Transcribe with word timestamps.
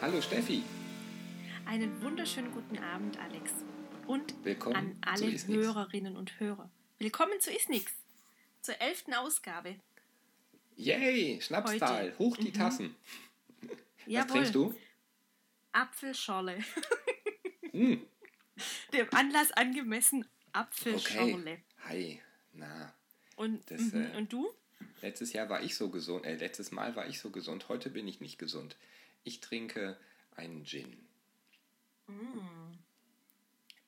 Hallo 0.00 0.22
Steffi. 0.22 0.62
Einen 1.66 2.00
wunderschönen 2.00 2.52
guten 2.52 2.78
Abend, 2.78 3.18
Alex. 3.18 3.50
Und 4.06 4.32
Willkommen 4.44 4.76
an 4.76 4.96
alle 5.00 5.32
Hörerinnen 5.32 6.16
und 6.16 6.38
Hörer. 6.38 6.70
Willkommen 7.00 7.40
zu 7.40 7.50
Isnix, 7.50 7.92
zur 8.62 8.80
elften 8.80 9.12
Ausgabe. 9.14 9.74
Yay, 10.76 11.40
Schnapstal, 11.42 12.14
hoch 12.16 12.36
die 12.36 12.50
mhm. 12.50 12.54
Tassen. 12.54 12.96
Was 13.62 13.70
Jawohl. 14.06 14.30
trinkst 14.30 14.54
du? 14.54 14.74
Apfelschorle. 15.72 16.58
mm. 17.72 17.96
Dem 18.92 19.08
Anlass 19.10 19.50
angemessen 19.50 20.24
Apfelschorle. 20.52 21.34
Okay. 21.40 21.62
Hi, 21.88 22.20
na. 22.52 22.94
Und, 23.34 23.68
das, 23.68 23.80
mhm. 23.80 24.12
äh, 24.12 24.16
und 24.16 24.32
du? 24.32 24.48
Letztes 25.02 25.32
Jahr 25.32 25.48
war 25.48 25.60
ich 25.60 25.74
so 25.74 25.90
gesund, 25.90 26.24
äh, 26.24 26.36
letztes 26.36 26.70
Mal 26.70 26.94
war 26.94 27.08
ich 27.08 27.18
so 27.18 27.30
gesund, 27.30 27.68
heute 27.68 27.90
bin 27.90 28.06
ich 28.06 28.20
nicht 28.20 28.38
gesund. 28.38 28.76
Ich 29.28 29.40
trinke 29.40 29.98
einen 30.36 30.64
Gin. 30.64 30.96
Mm. 32.06 32.78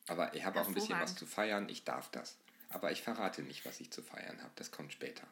Aber 0.06 0.34
ich 0.34 0.44
habe 0.44 0.60
auch 0.60 0.68
ein 0.68 0.74
bisschen 0.74 1.00
was 1.00 1.16
zu 1.16 1.24
feiern, 1.24 1.66
ich 1.70 1.82
darf 1.84 2.10
das. 2.10 2.36
Aber 2.68 2.92
ich 2.92 3.00
verrate 3.00 3.40
nicht, 3.40 3.64
was 3.64 3.80
ich 3.80 3.90
zu 3.90 4.02
feiern 4.02 4.38
habe, 4.42 4.52
das 4.56 4.70
kommt 4.70 4.92
später. 4.92 5.26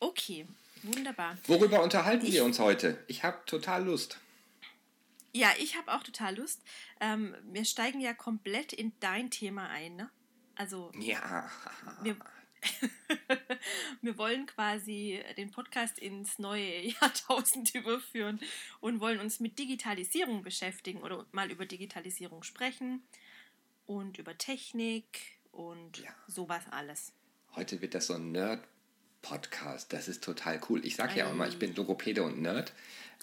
Okay, 0.00 0.46
wunderbar. 0.82 1.36
Worüber 1.46 1.82
unterhalten 1.82 2.24
ich, 2.24 2.32
wir 2.32 2.44
uns 2.46 2.58
heute? 2.58 3.04
Ich 3.06 3.22
habe 3.22 3.38
total 3.44 3.84
Lust. 3.84 4.18
Ja, 5.32 5.50
ich 5.58 5.76
habe 5.76 5.92
auch 5.92 6.02
total 6.02 6.36
Lust. 6.36 6.62
Ähm, 6.98 7.34
wir 7.42 7.66
steigen 7.66 8.00
ja 8.00 8.14
komplett 8.14 8.72
in 8.72 8.94
dein 9.00 9.30
Thema 9.30 9.68
ein, 9.68 9.96
ne? 9.96 10.08
Also. 10.54 10.90
Ja. 10.98 11.50
Wir, 12.02 12.16
wir 14.02 14.18
wollen 14.18 14.46
quasi 14.46 15.22
den 15.36 15.50
Podcast 15.50 15.98
ins 15.98 16.38
neue 16.38 16.86
Jahrtausend 17.00 17.74
überführen 17.74 18.40
und 18.80 19.00
wollen 19.00 19.20
uns 19.20 19.40
mit 19.40 19.58
Digitalisierung 19.58 20.42
beschäftigen 20.42 21.02
oder 21.02 21.26
mal 21.32 21.50
über 21.50 21.66
Digitalisierung 21.66 22.42
sprechen 22.42 23.02
und 23.86 24.18
über 24.18 24.36
Technik 24.36 25.20
und 25.52 25.98
ja. 25.98 26.10
sowas 26.26 26.62
alles. 26.70 27.12
Heute 27.54 27.80
wird 27.80 27.94
das 27.94 28.08
so 28.08 28.14
ein 28.14 28.32
Nerd-Podcast. 28.32 29.92
Das 29.92 30.08
ist 30.08 30.22
total 30.22 30.60
cool. 30.68 30.84
Ich 30.84 30.96
sage 30.96 31.18
ja 31.18 31.26
auch 31.26 31.32
immer, 31.32 31.48
ich 31.48 31.58
bin 31.58 31.74
Logopäde 31.74 32.22
und 32.22 32.40
Nerd. 32.42 32.74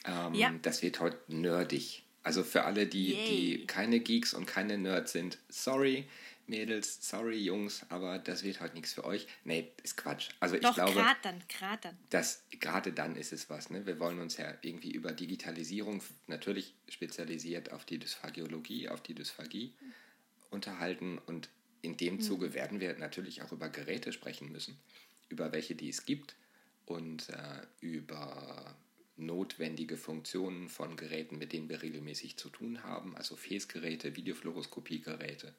Ähm, 0.05 0.33
ja. 0.33 0.52
Das 0.61 0.81
wird 0.81 1.00
heute 1.00 1.19
nerdig. 1.28 2.03
Also 2.23 2.44
für 2.44 2.63
alle, 2.63 2.88
die, 2.88 3.16
die 3.28 3.67
keine 3.67 4.00
Geeks 4.00 4.33
und 4.33 4.45
keine 4.45 4.78
Nerds 4.78 5.11
sind, 5.11 5.38
sorry. 5.50 6.07
Mädels, 6.47 7.08
sorry 7.08 7.38
Jungs, 7.38 7.86
aber 7.89 8.19
das 8.19 8.44
wird 8.44 8.59
heute 8.59 8.75
nichts 8.75 8.94
für 8.94 9.05
euch. 9.05 9.27
Nee, 9.44 9.72
ist 9.83 9.97
Quatsch. 9.97 10.30
Also 10.39 10.58
Doch, 10.58 10.69
ich 10.69 10.75
glaube, 10.75 10.94
gerade 10.94 11.19
dann, 11.23 11.44
gerade 11.47 11.80
dann. 11.81 11.97
Das, 12.09 12.44
gerade 12.59 12.91
dann 12.91 13.16
ist 13.16 13.31
es 13.31 13.50
was. 13.50 13.69
Ne? 13.69 13.85
Wir 13.85 14.00
wollen 14.00 14.19
uns 14.19 14.38
ja 14.38 14.53
irgendwie 14.61 14.91
über 14.91 15.13
Digitalisierung, 15.13 16.02
natürlich 16.27 16.73
spezialisiert 16.89 17.72
auf 17.72 17.85
die 17.85 17.97
Dysphagiologie, 17.97 18.89
auf 18.89 19.02
die 19.02 19.16
Dysphagie 19.16 19.73
unterhalten 20.52 21.17
und 21.17 21.50
in 21.81 21.97
dem 21.97 22.16
mhm. 22.16 22.22
Zuge 22.22 22.53
werden 22.53 22.80
wir 22.80 22.97
natürlich 22.97 23.41
auch 23.41 23.52
über 23.52 23.69
Geräte 23.69 24.13
sprechen 24.13 24.52
müssen, 24.52 24.78
über 25.30 25.52
welche 25.52 25.75
die 25.75 25.89
es 25.89 26.05
gibt 26.05 26.35
und 26.85 27.30
äh, 27.30 27.61
über 27.81 28.75
notwendige 29.16 29.97
Funktionen 29.97 30.69
von 30.69 30.95
Geräten, 30.95 31.38
mit 31.38 31.53
denen 31.53 31.69
wir 31.69 31.81
regelmäßig 31.81 32.38
zu 32.38 32.50
tun 32.50 32.83
haben, 32.83 33.16
also 33.16 33.35
FES-Geräte, 33.35 34.16
Videofluoroskopie-Geräte 34.16 35.53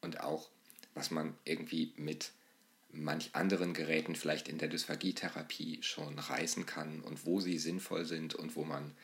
und 0.00 0.20
auch, 0.20 0.48
was 0.94 1.10
man 1.10 1.36
irgendwie 1.44 1.92
mit 1.96 2.32
manch 2.92 3.34
anderen 3.34 3.74
Geräten 3.74 4.16
vielleicht 4.16 4.48
in 4.48 4.58
der 4.58 4.68
Dysphagietherapie 4.68 5.82
schon 5.82 6.18
reißen 6.18 6.66
kann 6.66 7.00
und 7.02 7.24
wo 7.24 7.40
sie 7.40 7.58
sinnvoll 7.58 8.04
sind 8.04 8.34
und 8.34 8.56
wo 8.56 8.64
man 8.64 8.94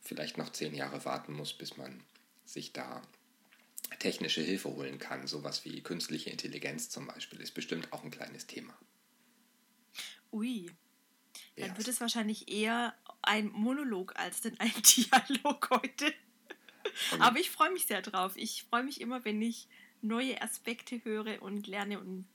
vielleicht 0.00 0.38
noch 0.38 0.50
zehn 0.50 0.74
Jahre 0.74 1.04
warten 1.04 1.32
muss, 1.32 1.52
bis 1.52 1.76
man 1.76 2.02
sich 2.44 2.72
da 2.72 3.02
technische 3.98 4.40
Hilfe 4.40 4.70
holen 4.70 4.98
kann. 4.98 5.26
Sowas 5.26 5.64
wie 5.64 5.80
künstliche 5.82 6.30
Intelligenz 6.30 6.90
zum 6.90 7.06
Beispiel 7.06 7.40
ist 7.40 7.52
bestimmt 7.52 7.92
auch 7.92 8.02
ein 8.04 8.10
kleines 8.10 8.46
Thema. 8.46 8.76
Ui, 10.32 10.70
dann 11.56 11.68
ja. 11.68 11.78
wird 11.78 11.88
es 11.88 12.00
wahrscheinlich 12.00 12.50
eher 12.50 12.94
ein 13.22 13.48
Monolog 13.48 14.16
als 14.16 14.40
denn 14.40 14.58
ein 14.60 14.72
Dialog 14.96 15.70
heute. 15.70 16.12
Aber 17.18 17.38
ich 17.38 17.50
freue 17.50 17.72
mich 17.72 17.86
sehr 17.86 18.02
drauf. 18.02 18.32
Ich 18.36 18.64
freue 18.64 18.82
mich 18.82 19.00
immer, 19.00 19.24
wenn 19.24 19.40
ich 19.42 19.68
neue 20.02 20.40
Aspekte 20.42 21.04
höre 21.04 21.42
und 21.42 21.66
lerne 21.66 22.00
und 22.00 22.26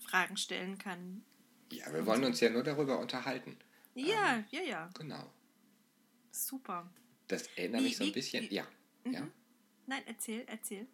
Fragen 0.00 0.36
stellen 0.36 0.78
kann. 0.78 1.24
Ja, 1.72 1.92
wir 1.92 2.06
wollen 2.06 2.24
uns 2.24 2.40
ja 2.40 2.50
nur 2.50 2.62
darüber 2.62 2.98
unterhalten. 2.98 3.56
Ja, 3.94 4.36
ähm, 4.36 4.44
ja, 4.50 4.62
ja. 4.62 4.90
Genau. 4.98 5.32
Super. 6.30 6.88
Das 7.28 7.46
erinnert 7.56 7.80
wie, 7.80 7.84
mich 7.84 7.96
so 7.96 8.04
ein 8.04 8.12
bisschen. 8.12 8.48
Wie, 8.48 8.54
ja. 8.54 8.66
Mhm. 9.04 9.12
ja. 9.12 9.28
Nein, 9.86 10.02
erzähl, 10.06 10.44
erzähl. 10.46 10.86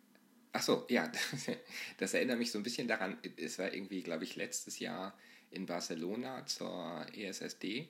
Ach 0.52 0.62
so, 0.62 0.86
ja, 0.88 1.10
das 1.98 2.14
erinnert 2.14 2.38
mich 2.38 2.52
so 2.52 2.58
ein 2.58 2.62
bisschen 2.62 2.86
daran, 2.86 3.18
es 3.36 3.58
war 3.58 3.72
irgendwie, 3.72 4.02
glaube 4.02 4.24
ich, 4.24 4.36
letztes 4.36 4.78
Jahr 4.78 5.16
in 5.50 5.66
Barcelona 5.66 6.44
zur 6.46 7.06
ESSD. 7.14 7.88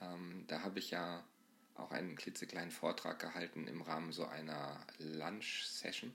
Ähm, 0.00 0.44
da 0.46 0.62
habe 0.62 0.78
ich 0.78 0.90
ja 0.90 1.24
auch 1.74 1.90
einen 1.90 2.16
klitzekleinen 2.16 2.70
Vortrag 2.70 3.18
gehalten 3.18 3.66
im 3.66 3.82
Rahmen 3.82 4.12
so 4.12 4.26
einer 4.26 4.84
Lunch-Session. 4.98 6.12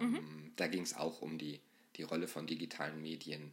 Ähm, 0.00 0.12
mhm. 0.12 0.52
Da 0.56 0.66
ging 0.66 0.82
es 0.82 0.94
auch 0.94 1.22
um 1.22 1.38
die, 1.38 1.60
die 1.96 2.02
Rolle 2.02 2.28
von 2.28 2.46
digitalen 2.46 3.00
Medien 3.00 3.52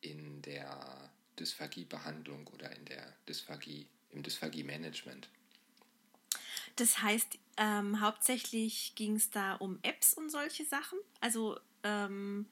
in 0.00 0.42
der 0.42 1.10
Dysphagiebehandlung 1.38 2.46
oder 2.48 2.74
in 2.76 2.84
der 2.84 3.14
Dysphagie, 3.28 3.86
im 4.10 4.22
Dysphagie-Management. 4.22 5.28
Das 6.76 7.02
heißt, 7.02 7.38
ähm, 7.56 8.00
hauptsächlich 8.00 8.94
ging 8.96 9.16
es 9.16 9.30
da 9.30 9.54
um 9.54 9.78
Apps 9.82 10.14
und 10.14 10.30
solche 10.30 10.64
Sachen, 10.64 10.98
also 11.20 11.58
ähm, 11.82 12.46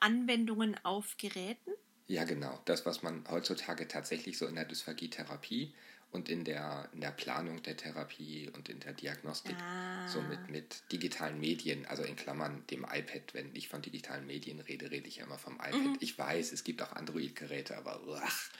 Anwendungen 0.00 0.76
auf 0.84 1.16
Geräten. 1.16 1.72
Ja, 2.06 2.24
genau. 2.24 2.60
Das, 2.66 2.84
was 2.84 3.02
man 3.02 3.24
heutzutage 3.30 3.88
tatsächlich 3.88 4.36
so 4.36 4.46
in 4.46 4.56
der 4.56 4.66
Dysphagie-Therapie 4.66 5.74
und 6.14 6.28
in 6.28 6.44
der, 6.44 6.88
in 6.92 7.00
der 7.00 7.10
Planung 7.10 7.60
der 7.64 7.76
Therapie 7.76 8.48
und 8.54 8.68
in 8.68 8.78
der 8.78 8.92
Diagnostik 8.92 9.56
ah. 9.56 10.06
so 10.06 10.22
mit, 10.22 10.48
mit 10.48 10.92
digitalen 10.92 11.40
Medien, 11.40 11.84
also 11.86 12.04
in 12.04 12.14
Klammern 12.14 12.64
dem 12.68 12.84
iPad, 12.84 13.34
wenn 13.34 13.54
ich 13.54 13.68
von 13.68 13.82
digitalen 13.82 14.24
Medien 14.24 14.60
rede, 14.60 14.92
rede 14.92 15.08
ich 15.08 15.16
ja 15.16 15.24
immer 15.24 15.38
vom 15.38 15.54
iPad. 15.54 15.74
Mhm. 15.74 15.96
Ich 15.98 16.16
weiß, 16.16 16.52
es 16.52 16.62
gibt 16.62 16.80
auch 16.82 16.92
Android-Geräte, 16.92 17.76
aber 17.76 18.00
ach, 18.22 18.50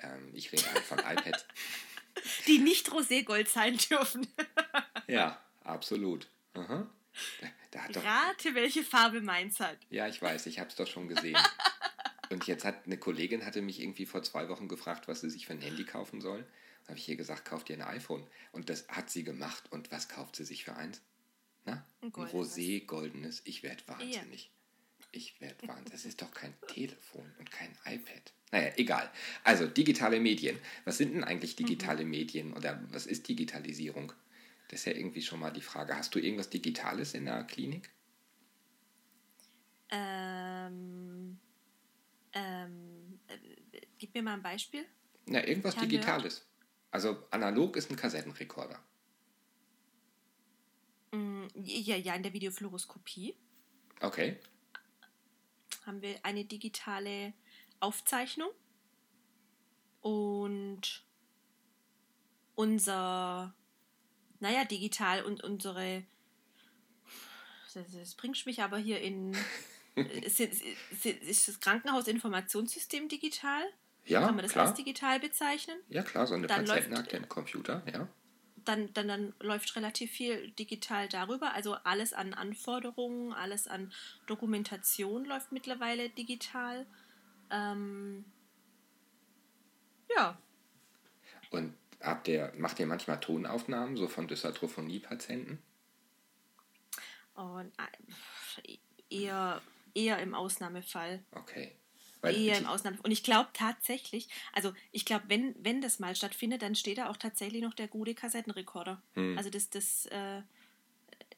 ähm, 0.00 0.30
ich 0.32 0.50
rede 0.50 0.70
halt 0.72 0.82
von 0.82 0.98
iPad. 0.98 1.46
Die 2.48 2.58
nicht 2.58 2.90
Roségold 2.90 3.46
sein 3.46 3.76
dürfen. 3.76 4.26
ja, 5.06 5.40
absolut. 5.62 6.26
Aha. 6.54 6.90
Da, 7.70 7.88
da 7.92 8.00
Rate, 8.00 8.56
welche 8.56 8.82
Farbe 8.82 9.20
meins 9.20 9.60
hat. 9.60 9.78
Ja, 9.90 10.08
ich 10.08 10.20
weiß, 10.20 10.46
ich 10.46 10.58
habe 10.58 10.68
es 10.68 10.74
doch 10.74 10.88
schon 10.88 11.06
gesehen. 11.06 11.38
Und 12.30 12.46
jetzt 12.46 12.64
hat 12.64 12.86
eine 12.86 12.98
Kollegin 12.98 13.44
hatte 13.44 13.62
mich 13.62 13.80
irgendwie 13.80 14.06
vor 14.06 14.22
zwei 14.22 14.48
Wochen 14.48 14.68
gefragt, 14.68 15.08
was 15.08 15.20
sie 15.20 15.30
sich 15.30 15.46
für 15.46 15.52
ein 15.52 15.60
Handy 15.60 15.84
kaufen 15.84 16.20
soll. 16.20 16.46
Da 16.84 16.90
habe 16.90 16.98
ich 16.98 17.08
ihr 17.08 17.16
gesagt, 17.16 17.44
kauf 17.44 17.64
dir 17.64 17.76
ein 17.76 17.82
iPhone. 17.82 18.26
Und 18.52 18.70
das 18.70 18.86
hat 18.88 19.10
sie 19.10 19.24
gemacht. 19.24 19.64
Und 19.70 19.90
was 19.90 20.08
kauft 20.08 20.36
sie 20.36 20.44
sich 20.44 20.64
für 20.64 20.74
eins? 20.74 21.00
Na? 21.64 21.84
Ein, 22.00 22.06
ein 22.06 22.12
Rosé 22.12 22.84
goldenes. 22.84 23.42
Ich 23.44 23.62
werde 23.62 23.82
wahnsinnig. 23.86 24.44
Ja. 24.44 25.06
Ich 25.12 25.40
werde 25.40 25.68
wahnsinnig. 25.68 25.92
Das 25.92 26.04
ist 26.04 26.22
doch 26.22 26.30
kein 26.30 26.54
Telefon 26.66 27.30
und 27.38 27.50
kein 27.50 27.70
iPad. 27.84 28.32
Naja, 28.52 28.72
egal. 28.76 29.10
Also 29.44 29.66
digitale 29.66 30.20
Medien. 30.20 30.58
Was 30.84 30.98
sind 30.98 31.14
denn 31.14 31.24
eigentlich 31.24 31.56
digitale 31.56 32.04
mhm. 32.04 32.10
Medien 32.10 32.52
oder 32.54 32.82
was 32.90 33.06
ist 33.06 33.28
Digitalisierung? 33.28 34.12
Das 34.68 34.80
ist 34.80 34.86
ja 34.86 34.92
irgendwie 34.92 35.22
schon 35.22 35.40
mal 35.40 35.50
die 35.50 35.62
Frage. 35.62 35.96
Hast 35.96 36.14
du 36.14 36.18
irgendwas 36.18 36.50
Digitales 36.50 37.14
in 37.14 37.26
der 37.26 37.44
Klinik? 37.44 37.90
Ähm, 39.90 41.27
ähm, 42.32 43.20
äh, 43.28 43.80
gib 43.98 44.14
mir 44.14 44.22
mal 44.22 44.34
ein 44.34 44.42
Beispiel. 44.42 44.84
Na, 45.26 45.46
irgendwas 45.46 45.76
Digitales. 45.76 46.46
Also 46.90 47.22
analog 47.30 47.76
ist 47.76 47.90
ein 47.90 47.96
Kassettenrekorder. 47.96 48.80
Mm, 51.12 51.46
ja, 51.54 51.96
ja, 51.96 52.14
in 52.14 52.22
der 52.22 52.32
Videofluoroskopie. 52.32 53.34
Okay. 54.00 54.38
Haben 55.84 56.02
wir 56.02 56.18
eine 56.22 56.44
digitale 56.44 57.32
Aufzeichnung 57.80 58.50
und 60.00 61.04
unser, 62.54 63.54
naja, 64.40 64.64
digital 64.64 65.22
und 65.22 65.42
unsere, 65.44 66.04
das 67.74 68.14
bringt 68.14 68.44
mich 68.46 68.62
aber 68.62 68.78
hier 68.78 69.00
in, 69.00 69.36
ist, 70.06 70.40
ist 70.40 71.48
das 71.48 71.60
Krankenhausinformationssystem 71.60 73.08
digital? 73.08 73.62
Ja, 74.04 74.20
Kann 74.20 74.36
man 74.36 74.44
das 74.44 74.52
klar. 74.52 74.66
als 74.66 74.76
digital 74.76 75.20
bezeichnen? 75.20 75.76
Ja, 75.88 76.02
klar, 76.02 76.26
so 76.26 76.34
eine 76.34 76.46
dann 76.46 76.64
Patientenakte 76.64 77.16
im 77.16 77.28
Computer, 77.28 77.82
ja. 77.92 78.08
Dann, 78.64 78.92
dann, 78.94 79.08
dann 79.08 79.34
läuft 79.40 79.76
relativ 79.76 80.10
viel 80.10 80.50
digital 80.52 81.08
darüber. 81.08 81.52
Also 81.54 81.74
alles 81.84 82.12
an 82.12 82.34
Anforderungen, 82.34 83.32
alles 83.32 83.66
an 83.66 83.92
Dokumentation 84.26 85.24
läuft 85.24 85.52
mittlerweile 85.52 86.10
digital. 86.10 86.86
Ähm, 87.50 88.24
ja. 90.14 90.38
Und 91.50 91.74
Habt 92.00 92.28
ihr, 92.28 92.52
macht 92.56 92.78
ihr 92.78 92.86
manchmal 92.86 93.18
Tonaufnahmen, 93.18 93.96
so 93.96 94.06
von 94.06 94.28
Dysarthrophonie-Patienten? 94.28 95.58
Oh, 97.36 97.60
eher, 99.10 99.60
eher 99.94 100.18
im 100.18 100.34
Ausnahmefall. 100.34 101.22
Okay. 101.32 101.72
Weil 102.20 102.36
eher 102.36 102.58
im 102.58 102.66
Ausnahmefall. 102.66 103.04
Und 103.04 103.12
ich 103.12 103.22
glaube 103.22 103.48
tatsächlich, 103.52 104.28
also 104.52 104.72
ich 104.90 105.04
glaube, 105.04 105.24
wenn, 105.28 105.54
wenn 105.58 105.80
das 105.80 106.00
mal 106.00 106.16
stattfindet, 106.16 106.62
dann 106.62 106.74
steht 106.74 106.98
da 106.98 107.10
auch 107.10 107.16
tatsächlich 107.16 107.62
noch 107.62 107.74
der 107.74 107.88
gute 107.88 108.14
Kassettenrekorder. 108.14 109.00
Hm. 109.14 109.38
Also 109.38 109.50
das, 109.50 109.70
das 109.70 110.06
äh, 110.06 110.42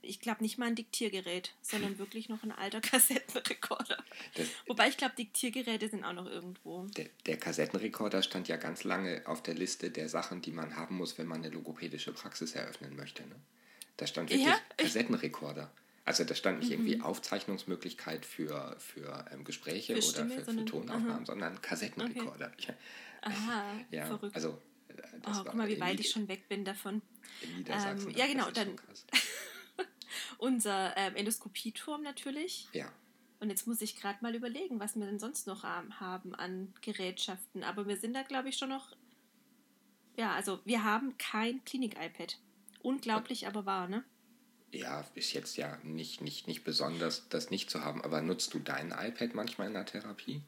ich 0.03 0.21
glaube 0.21 0.43
nicht 0.43 0.59
mal 0.59 0.67
ein 0.67 0.75
Diktiergerät, 0.75 1.55
sondern 1.63 1.99
wirklich 1.99 2.29
noch 2.29 2.43
ein 2.43 2.53
alter 2.53 2.81
Kassettenrekorder. 2.81 4.03
Das, 4.35 4.49
Wobei 4.67 4.89
ich 4.89 4.97
glaube, 4.97 5.15
Diktiergeräte 5.17 5.89
sind 5.89 6.05
auch 6.05 6.13
noch 6.13 6.27
irgendwo. 6.27 6.87
Der, 6.97 7.07
der, 7.27 7.37
Kassettenrekorder 7.37 8.23
stand 8.23 8.49
ja 8.49 8.57
ganz 8.57 8.85
lange 8.85 9.23
auf 9.27 9.43
der 9.43 9.55
Liste 9.55 9.91
der 9.91 10.09
Sachen, 10.09 10.43
die 10.43 10.53
man 10.53 10.77
haben 10.77 10.97
muss, 10.97 11.19
wenn 11.19 11.27
man 11.27 11.45
eine 11.45 11.53
logopädische 11.53 12.13
Praxis 12.13 12.55
eröffnen 12.55 12.97
möchte. 12.97 13.23
Ne? 13.23 13.37
Da 13.97 14.07
stand 14.07 14.31
wirklich 14.31 14.47
ja, 14.47 14.59
Kassettenrekorder. 14.77 15.71
Also 16.11 16.25
da 16.25 16.35
stand 16.35 16.59
nicht 16.59 16.71
mhm. 16.71 16.87
irgendwie 16.87 17.01
Aufzeichnungsmöglichkeit 17.03 18.27
für, 18.27 18.75
für 18.81 19.27
ähm, 19.31 19.45
Gespräche 19.45 19.95
für 19.95 20.03
Stimme, 20.03 20.35
oder 20.35 20.45
für, 20.45 20.53
für 20.55 20.65
Tonaufnahmen, 20.65 21.11
aha. 21.11 21.25
sondern 21.25 21.63
Kassettenrekorder. 21.63 22.51
Okay. 22.59 22.75
Aha, 23.23 23.65
ja, 23.93 24.07
verrückt. 24.07 24.35
Also, 24.35 24.61
äh, 24.89 24.95
oh, 25.25 25.31
guck 25.45 25.55
mal, 25.55 25.69
wie 25.69 25.79
weit 25.79 26.01
ich 26.01 26.11
schon 26.11 26.27
weg 26.27 26.49
bin 26.49 26.65
davon. 26.65 27.01
In 27.43 27.59
Niedersachsen. 27.59 28.11
Ähm, 28.11 28.17
ja, 28.17 28.27
genau. 28.27 28.51
Dann, 28.51 28.75
unser 30.39 30.97
ähm, 30.97 31.15
Endoskopieturm 31.15 32.03
natürlich. 32.03 32.67
Ja. 32.73 32.91
Und 33.39 33.51
jetzt 33.51 33.69
muss 33.69 33.81
ich 33.81 33.95
gerade 33.95 34.19
mal 34.21 34.35
überlegen, 34.35 34.81
was 34.81 34.97
wir 34.97 35.07
denn 35.07 35.21
sonst 35.21 35.47
noch 35.47 35.63
haben 35.63 36.35
an 36.35 36.75
Gerätschaften. 36.81 37.63
Aber 37.63 37.87
wir 37.87 37.99
sind 37.99 38.15
da, 38.15 38.23
glaube 38.23 38.49
ich, 38.49 38.57
schon 38.57 38.71
noch. 38.71 38.97
Ja, 40.17 40.33
also 40.33 40.59
wir 40.65 40.83
haben 40.83 41.17
kein 41.19 41.65
Klinik-iPad. 41.65 42.37
Unglaublich, 42.83 43.47
aber 43.47 43.65
wahr, 43.65 43.87
ne? 43.87 44.03
Ja, 44.73 45.05
ist 45.15 45.33
jetzt 45.33 45.57
ja 45.57 45.79
nicht, 45.83 46.21
nicht, 46.21 46.47
nicht 46.47 46.65
besonders, 46.65 47.29
das 47.29 47.51
nicht 47.51 47.71
zu 47.71 47.85
haben. 47.85 48.03
Aber 48.03 48.23
nutzt 48.23 48.55
du 48.55 48.59
dein 48.59 48.93
iPad 48.93 49.35
manchmal 49.35 49.69
in 49.69 49.75
der 49.75 49.87
Therapie? 49.87 50.43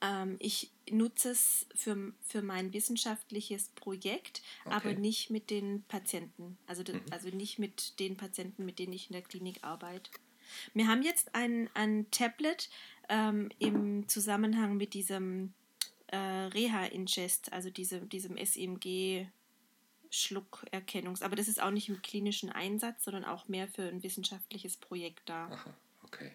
Ähm, 0.00 0.36
ich 0.38 0.70
nutze 0.90 1.30
es 1.30 1.66
für, 1.74 2.12
für 2.22 2.42
mein 2.42 2.72
wissenschaftliches 2.72 3.68
Projekt, 3.70 4.42
okay. 4.64 4.74
aber 4.74 4.94
nicht 4.94 5.30
mit 5.30 5.50
den 5.50 5.84
Patienten. 5.84 6.58
Also, 6.66 6.82
mhm. 6.82 7.02
also 7.10 7.28
nicht 7.28 7.58
mit 7.58 8.00
den 8.00 8.16
Patienten, 8.16 8.64
mit 8.64 8.78
denen 8.78 8.92
ich 8.92 9.10
in 9.10 9.12
der 9.14 9.22
Klinik 9.22 9.62
arbeite. 9.62 10.10
Wir 10.74 10.88
haben 10.88 11.02
jetzt 11.02 11.34
ein, 11.34 11.70
ein 11.74 12.10
Tablet 12.10 12.68
ähm, 13.08 13.50
im 13.58 14.08
Zusammenhang 14.08 14.76
mit 14.76 14.94
diesem 14.94 15.54
äh, 16.08 16.16
Reha-Ingest, 16.16 17.52
also 17.52 17.70
diese, 17.70 18.00
diesem 18.00 18.36
SEMG. 18.36 19.28
Schluckerkennungs, 20.10 21.22
aber 21.22 21.36
das 21.36 21.48
ist 21.48 21.62
auch 21.62 21.70
nicht 21.70 21.88
im 21.88 22.02
klinischen 22.02 22.50
Einsatz, 22.50 23.04
sondern 23.04 23.24
auch 23.24 23.48
mehr 23.48 23.68
für 23.68 23.82
ein 23.82 24.02
wissenschaftliches 24.02 24.76
Projekt 24.76 25.28
da. 25.28 25.46
Aha, 25.46 25.74
okay. 26.02 26.32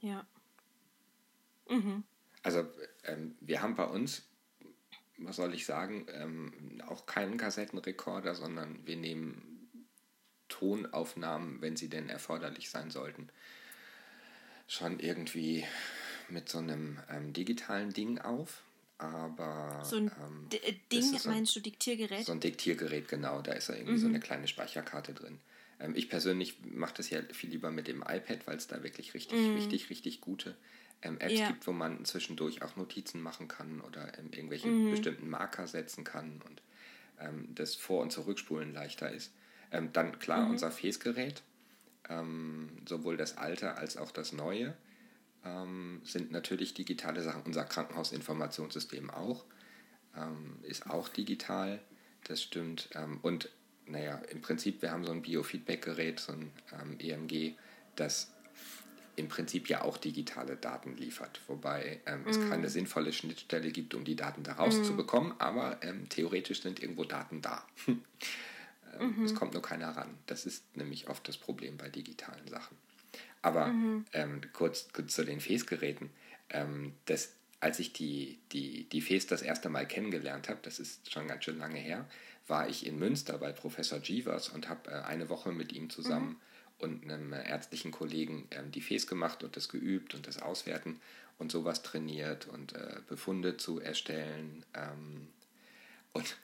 Ja. 0.00 0.26
Mhm. 1.68 2.04
Also 2.42 2.66
ähm, 3.04 3.36
wir 3.40 3.60
haben 3.60 3.74
bei 3.74 3.84
uns, 3.84 4.26
was 5.18 5.36
soll 5.36 5.54
ich 5.54 5.66
sagen, 5.66 6.06
ähm, 6.12 6.82
auch 6.88 7.04
keinen 7.04 7.36
Kassettenrekorder, 7.36 8.34
sondern 8.34 8.86
wir 8.86 8.96
nehmen 8.96 9.68
Tonaufnahmen, 10.48 11.60
wenn 11.60 11.76
sie 11.76 11.88
denn 11.88 12.08
erforderlich 12.08 12.70
sein 12.70 12.90
sollten, 12.90 13.28
schon 14.66 15.00
irgendwie 15.00 15.64
mit 16.28 16.48
so 16.48 16.58
einem 16.58 16.98
ähm, 17.10 17.32
digitalen 17.32 17.92
Ding 17.92 18.18
auf. 18.18 18.62
Aber 19.00 19.80
so 19.82 19.96
ein 19.96 20.10
ähm, 20.22 20.46
äh, 20.52 20.74
Ding, 20.92 21.18
so 21.18 21.30
meinst 21.30 21.56
du 21.56 21.60
Diktiergerät? 21.60 22.26
So 22.26 22.32
ein 22.32 22.40
Diktiergerät, 22.40 23.08
genau. 23.08 23.40
Da 23.40 23.52
ist 23.52 23.68
ja 23.68 23.74
irgendwie 23.74 23.94
mhm. 23.94 23.98
so 23.98 24.06
eine 24.08 24.20
kleine 24.20 24.46
Speicherkarte 24.46 25.14
drin. 25.14 25.38
Ähm, 25.80 25.94
ich 25.96 26.10
persönlich 26.10 26.56
mache 26.70 26.94
das 26.98 27.08
ja 27.08 27.22
viel 27.32 27.48
lieber 27.48 27.70
mit 27.70 27.88
dem 27.88 28.02
iPad, 28.02 28.46
weil 28.46 28.58
es 28.58 28.66
da 28.66 28.82
wirklich 28.82 29.14
richtig, 29.14 29.38
mhm. 29.38 29.54
richtig, 29.54 29.88
richtig 29.88 30.20
gute 30.20 30.54
ähm, 31.00 31.16
Apps 31.18 31.32
ja. 31.32 31.48
gibt, 31.48 31.66
wo 31.66 31.72
man 31.72 32.04
zwischendurch 32.04 32.60
auch 32.60 32.76
Notizen 32.76 33.22
machen 33.22 33.48
kann 33.48 33.80
oder 33.80 34.18
ähm, 34.18 34.28
irgendwelche 34.32 34.68
mhm. 34.68 34.90
bestimmten 34.90 35.30
Marker 35.30 35.66
setzen 35.66 36.04
kann 36.04 36.42
und 36.46 36.60
ähm, 37.20 37.48
das 37.54 37.76
Vor- 37.76 38.02
und 38.02 38.12
Zurückspulen 38.12 38.74
leichter 38.74 39.10
ist. 39.10 39.32
Ähm, 39.72 39.94
dann 39.94 40.18
klar 40.18 40.44
mhm. 40.44 40.50
unser 40.52 40.70
Fäßgerät, 40.70 41.42
sowohl 42.88 43.16
das 43.16 43.36
alte 43.36 43.76
als 43.76 43.96
auch 43.96 44.10
das 44.10 44.32
neue, 44.32 44.74
ähm, 45.44 46.00
sind 46.04 46.32
natürlich 46.32 46.74
digitale 46.74 47.22
Sachen. 47.22 47.42
Unser 47.42 47.64
Krankenhausinformationssystem 47.64 49.10
auch, 49.10 49.44
ist 50.62 50.90
auch 50.90 51.08
digital, 51.08 51.80
das 52.24 52.42
stimmt. 52.42 52.90
und 53.22 53.48
naja, 53.86 54.20
im 54.30 54.40
Prinzip, 54.40 54.82
wir 54.82 54.90
haben 54.90 55.04
so 55.04 55.12
ein 55.12 55.22
Biofeedback-Gerät, 55.22 56.18
so 56.18 56.32
ein 56.32 56.50
EMG, 56.98 57.54
das 57.94 58.32
im 59.16 59.28
Prinzip 59.28 59.68
ja 59.68 59.82
auch 59.82 59.98
digitale 59.98 60.56
Daten 60.56 60.96
liefert, 60.96 61.40
wobei 61.46 62.00
ähm, 62.06 62.24
es 62.26 62.38
mm. 62.38 62.48
keine 62.48 62.68
sinnvolle 62.68 63.12
Schnittstelle 63.12 63.70
gibt, 63.70 63.94
um 63.94 64.04
die 64.04 64.16
Daten 64.16 64.42
daraus 64.42 64.78
mm. 64.78 64.84
zu 64.84 64.96
bekommen, 64.96 65.34
aber 65.38 65.78
ähm, 65.82 66.08
theoretisch 66.08 66.62
sind 66.62 66.80
irgendwo 66.80 67.04
Daten 67.04 67.42
da. 67.42 67.64
ähm, 67.86 68.00
mhm. 68.98 69.24
Es 69.24 69.34
kommt 69.34 69.52
nur 69.52 69.62
keiner 69.62 69.90
ran. 69.90 70.16
Das 70.26 70.46
ist 70.46 70.76
nämlich 70.76 71.08
oft 71.08 71.26
das 71.28 71.36
Problem 71.36 71.76
bei 71.76 71.88
digitalen 71.88 72.46
Sachen. 72.48 72.76
Aber 73.42 73.68
mhm. 73.68 74.04
Ähm, 74.12 74.40
kurz, 74.52 74.88
kurz, 74.92 75.14
zu 75.14 75.24
den 75.24 75.40
FES-Geräten. 75.40 76.10
Ähm, 76.50 76.94
das, 77.06 77.32
als 77.60 77.78
ich 77.78 77.92
die, 77.92 78.38
die, 78.52 78.84
die 78.84 79.00
FES 79.00 79.26
das 79.26 79.42
erste 79.42 79.68
Mal 79.68 79.86
kennengelernt 79.86 80.48
habe, 80.48 80.60
das 80.62 80.78
ist 80.78 81.10
schon 81.10 81.28
ganz 81.28 81.44
schön 81.44 81.58
lange 81.58 81.78
her, 81.78 82.08
war 82.46 82.68
ich 82.68 82.86
in 82.86 82.98
Münster 82.98 83.38
bei 83.38 83.52
Professor 83.52 84.00
Jeevers 84.02 84.48
und 84.48 84.68
habe 84.68 84.90
äh, 84.90 85.02
eine 85.02 85.28
Woche 85.28 85.52
mit 85.52 85.72
ihm 85.72 85.88
zusammen 85.88 86.30
mhm 86.30 86.40
und 86.80 87.04
einem 87.04 87.32
ärztlichen 87.32 87.90
Kollegen 87.90 88.48
ähm, 88.50 88.70
die 88.72 88.80
Fes 88.80 89.06
gemacht 89.06 89.44
und 89.44 89.56
das 89.56 89.68
geübt 89.68 90.14
und 90.14 90.26
das 90.26 90.40
Auswerten 90.40 91.00
und 91.38 91.52
sowas 91.52 91.82
trainiert 91.82 92.46
und 92.48 92.74
äh, 92.74 92.96
Befunde 93.08 93.56
zu 93.56 93.80
erstellen. 93.80 94.64
Ähm, 94.74 95.28
und 96.12 96.36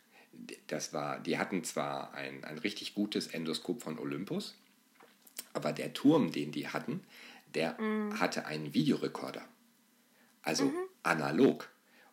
das 0.67 0.93
war, 0.93 1.19
die 1.21 1.39
hatten 1.39 1.65
zwar 1.65 2.15
ein, 2.15 2.45
ein 2.45 2.59
richtig 2.59 2.95
gutes 2.95 3.29
Endoskop 3.29 3.83
von 3.83 3.99
Olympus, 3.99 4.55
aber 5.53 5.73
der 5.73 5.93
Turm, 5.93 6.33
den 6.33 6.53
die 6.53 6.69
hatten, 6.69 7.03
der 7.55 7.81
mhm. 7.81 8.21
hatte 8.21 8.47
einen 8.47 8.75
Videorekorder. 8.75 9.43
Also 10.43 10.67
mhm. 10.67 10.75
analog. 11.03 11.69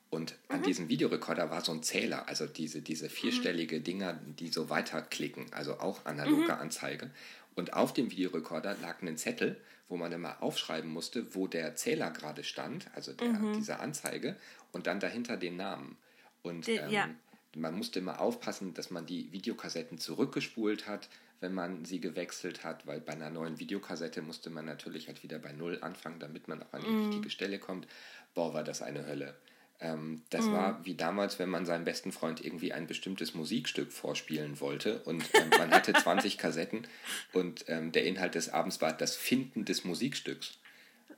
Und 0.10 0.36
an 0.48 0.60
mhm. 0.60 0.64
diesem 0.64 0.90
Videorekorder 0.90 1.50
war 1.50 1.62
so 1.62 1.72
ein 1.72 1.84
Zähler, 1.84 2.28
also 2.28 2.46
diese, 2.46 2.82
diese 2.82 3.10
vierstellige 3.10 3.82
Dinger, 3.82 4.14
die 4.40 4.50
so 4.50 4.70
weiterklicken, 4.70 5.52
also 5.54 5.80
auch 5.80 6.06
analoge 6.06 6.44
mhm. 6.44 6.52
Anzeige. 6.52 7.12
Und 7.56 7.74
auf 7.74 7.94
dem 7.94 8.12
Videorekorder 8.12 8.76
lag 8.82 9.02
ein 9.02 9.18
Zettel, 9.18 9.60
wo 9.90 9.98
man 9.98 10.12
immer 10.12 10.42
aufschreiben 10.42 10.90
musste, 10.90 11.36
wo 11.36 11.48
der 11.48 11.76
Zähler 11.76 12.12
gerade 12.12 12.44
stand, 12.44 12.88
also 12.96 13.14
der, 13.14 13.30
mhm. 13.30 13.54
diese 13.54 13.80
Anzeige, 13.80 14.38
und 14.72 14.88
dann 14.88 15.00
dahinter 15.00 15.38
den 15.38 15.58
Namen. 15.58 15.98
Und 16.42 16.68
ähm, 16.68 16.90
ja. 16.90 17.10
man 17.56 17.76
musste 17.76 18.00
immer 18.00 18.20
aufpassen, 18.20 18.74
dass 18.74 18.92
man 18.92 19.06
die 19.06 19.32
Videokassetten 19.32 19.98
zurückgespult 19.98 20.88
hat, 20.88 21.10
wenn 21.44 21.54
man 21.54 21.84
sie 21.86 22.00
gewechselt 22.00 22.64
hat, 22.64 22.88
weil 22.88 23.02
bei 23.02 23.12
einer 23.12 23.30
neuen 23.30 23.60
Videokassette 23.60 24.22
musste 24.22 24.50
man 24.50 24.66
natürlich 24.66 25.08
halt 25.08 25.22
wieder 25.24 25.38
bei 25.40 25.52
Null 25.52 25.78
anfangen, 25.82 26.20
damit 26.20 26.48
man 26.48 26.64
auch 26.64 26.74
an 26.74 26.82
die 26.82 26.90
mhm. 26.90 27.06
richtige 27.06 27.30
Stelle 27.30 27.60
kommt. 27.60 27.86
Boah, 28.34 28.54
war 28.54 28.64
das 28.64 28.82
eine 28.82 29.06
Hölle. 29.06 29.36
Ähm, 29.82 30.22
das 30.30 30.46
mhm. 30.46 30.54
war 30.54 30.86
wie 30.86 30.96
damals, 30.96 31.40
wenn 31.40 31.50
man 31.50 31.66
seinem 31.66 31.84
besten 31.84 32.14
Freund 32.14 32.44
irgendwie 32.44 32.72
ein 32.72 32.88
bestimmtes 32.88 33.34
Musikstück 33.34 33.92
vorspielen 33.92 34.62
wollte 34.62 35.00
und 35.00 35.24
ähm, 35.34 35.50
man 35.58 35.72
hatte 35.72 35.92
20 36.04 36.38
Kassetten 36.38 36.88
und 37.34 37.66
ähm, 37.68 37.92
der 37.92 38.06
Inhalt 38.06 38.36
des 38.36 38.50
Abends 38.50 38.80
war 38.80 38.94
das 38.94 39.16
Finden 39.16 39.66
des 39.66 39.84
Musikstücks. 39.84 40.58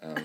Ähm, 0.02 0.16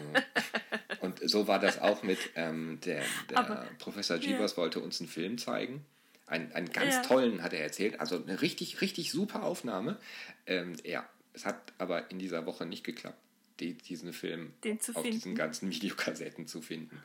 und 1.01 1.21
so 1.23 1.47
war 1.47 1.59
das 1.59 1.79
auch 1.79 2.03
mit 2.03 2.19
ähm, 2.37 2.81
der, 2.87 3.03
der 3.29 3.69
Professor 3.79 4.17
Jeevers 4.17 4.53
ja. 4.53 4.57
wollte 4.57 4.81
uns 4.81 5.01
einen 5.01 5.09
Film 5.09 5.37
zeigen. 5.37 5.85
Ein, 6.31 6.53
einen 6.53 6.71
ganz 6.71 6.95
ja. 6.95 7.03
tollen 7.03 7.43
hat 7.43 7.53
er 7.53 7.61
erzählt, 7.61 7.99
also 7.99 8.23
eine 8.23 8.41
richtig, 8.41 8.81
richtig 8.81 9.11
super 9.11 9.43
Aufnahme. 9.43 9.99
Ähm, 10.47 10.77
ja, 10.85 11.09
es 11.33 11.45
hat 11.45 11.73
aber 11.79 12.11
in 12.13 12.21
dieser 12.21 12.47
Woche 12.47 12.67
nicht 12.67 12.85
geklappt, 12.85 13.19
die, 13.59 13.75
diesen 13.75 14.13
Film 14.13 14.53
auf 14.95 15.03
diesen 15.03 15.35
ganzen 15.35 15.71
Videokassetten 15.71 16.47
zu 16.47 16.63
finden. 16.63 17.03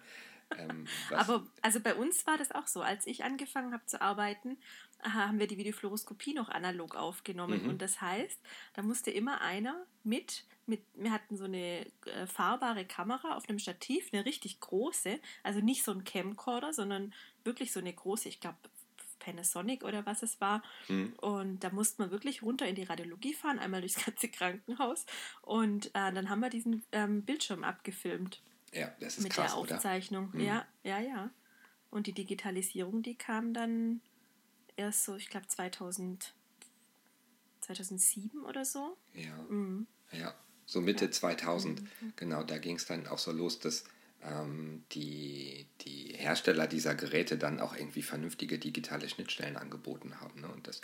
Ähm, 0.58 0.86
Aber 1.12 1.44
also 1.64 1.80
bei 1.80 1.96
uns 1.96 2.28
war 2.28 2.38
das 2.38 2.52
auch 2.52 2.68
so. 2.68 2.82
Als 2.82 3.08
ich 3.08 3.24
angefangen 3.24 3.74
habe 3.74 3.86
zu 3.86 4.00
arbeiten, 4.00 4.58
haben 5.02 5.40
wir 5.40 5.48
die 5.48 5.58
Videofluoroskopie 5.58 6.34
noch 6.34 6.50
analog 6.50 6.96
aufgenommen. 6.96 7.64
Mhm. 7.64 7.70
Und 7.70 7.82
das 7.82 8.02
heißt, 8.02 8.40
da 8.74 8.84
musste 8.84 9.12
immer 9.12 9.42
einer 9.42 9.86
mit, 10.04 10.46
mit, 10.66 10.82
wir 10.94 11.12
hatten 11.12 11.36
so 11.36 11.46
eine 11.46 11.88
äh, 12.06 12.28
fahrbare 12.28 12.86
Kamera 12.86 13.36
auf 13.36 13.50
einem 13.50 13.60
Stativ, 13.60 14.10
eine 14.14 14.26
richtig 14.26 14.60
große, 14.60 15.20
also 15.44 15.62
nicht 15.62 15.84
so 15.84 15.92
ein 15.92 16.04
Camcorder, 16.04 16.74
sondern 16.74 17.14
wirklich 17.44 17.72
so 17.72 17.80
eine 17.80 17.94
große, 17.94 18.30
ich 18.30 18.40
glaube 18.40 18.58
Panasonic 19.26 19.84
oder 19.84 20.06
was 20.06 20.22
es 20.24 20.40
war. 20.40 20.62
Mhm. 20.88 21.14
Und 21.18 21.64
da 21.64 21.72
musste 21.72 22.02
man 22.02 22.12
wirklich 22.12 22.44
runter 22.44 22.68
in 22.68 22.76
die 22.76 22.84
Radiologie 22.84 23.34
fahren, 23.34 23.60
einmal 23.60 23.82
durchs 23.82 24.06
ganze 24.06 24.30
Krankenhaus. 24.30 25.06
Und 25.42 25.88
äh, 25.88 26.14
dann 26.14 26.30
haben 26.30 26.40
wir 26.40 26.50
diesen 26.50 26.84
ähm, 26.92 27.24
Bildschirm 27.24 27.64
abgefilmt. 27.64 28.42
Ja, 28.72 28.94
das 29.00 29.18
ist 29.18 29.24
mit 29.24 29.34
krass, 29.34 29.52
der 29.52 29.60
Aufzeichnung. 29.60 30.30
Oder? 30.34 30.44
Ja, 30.44 30.66
ja, 30.84 31.00
ja. 31.00 31.30
Und 31.90 32.08
die 32.08 32.14
Digitalisierung, 32.14 33.02
die 33.02 33.16
kam 33.16 33.54
dann 33.54 34.02
erst 34.76 35.06
so, 35.06 35.16
ich 35.16 35.30
glaube 35.30 35.48
2000, 35.48 36.34
2007 37.62 38.44
oder 38.44 38.66
so. 38.66 38.98
Ja. 39.14 39.36
Mhm. 39.50 39.88
Ja, 40.12 40.36
so 40.66 40.82
Mitte 40.82 41.10
2000, 41.10 41.82
genau, 42.16 42.44
da 42.44 42.58
ging 42.58 42.76
es 42.76 42.86
dann 42.86 43.08
auch 43.08 43.18
so 43.18 43.32
los, 43.32 43.60
dass 43.60 43.86
die, 44.92 45.68
die 45.82 46.14
Hersteller 46.16 46.66
dieser 46.66 46.96
Geräte 46.96 47.38
dann 47.38 47.60
auch 47.60 47.76
irgendwie 47.76 48.02
vernünftige 48.02 48.58
digitale 48.58 49.08
Schnittstellen 49.08 49.56
angeboten 49.56 50.20
haben. 50.20 50.42
Ne? 50.42 50.48
Und, 50.48 50.68
das, 50.68 50.82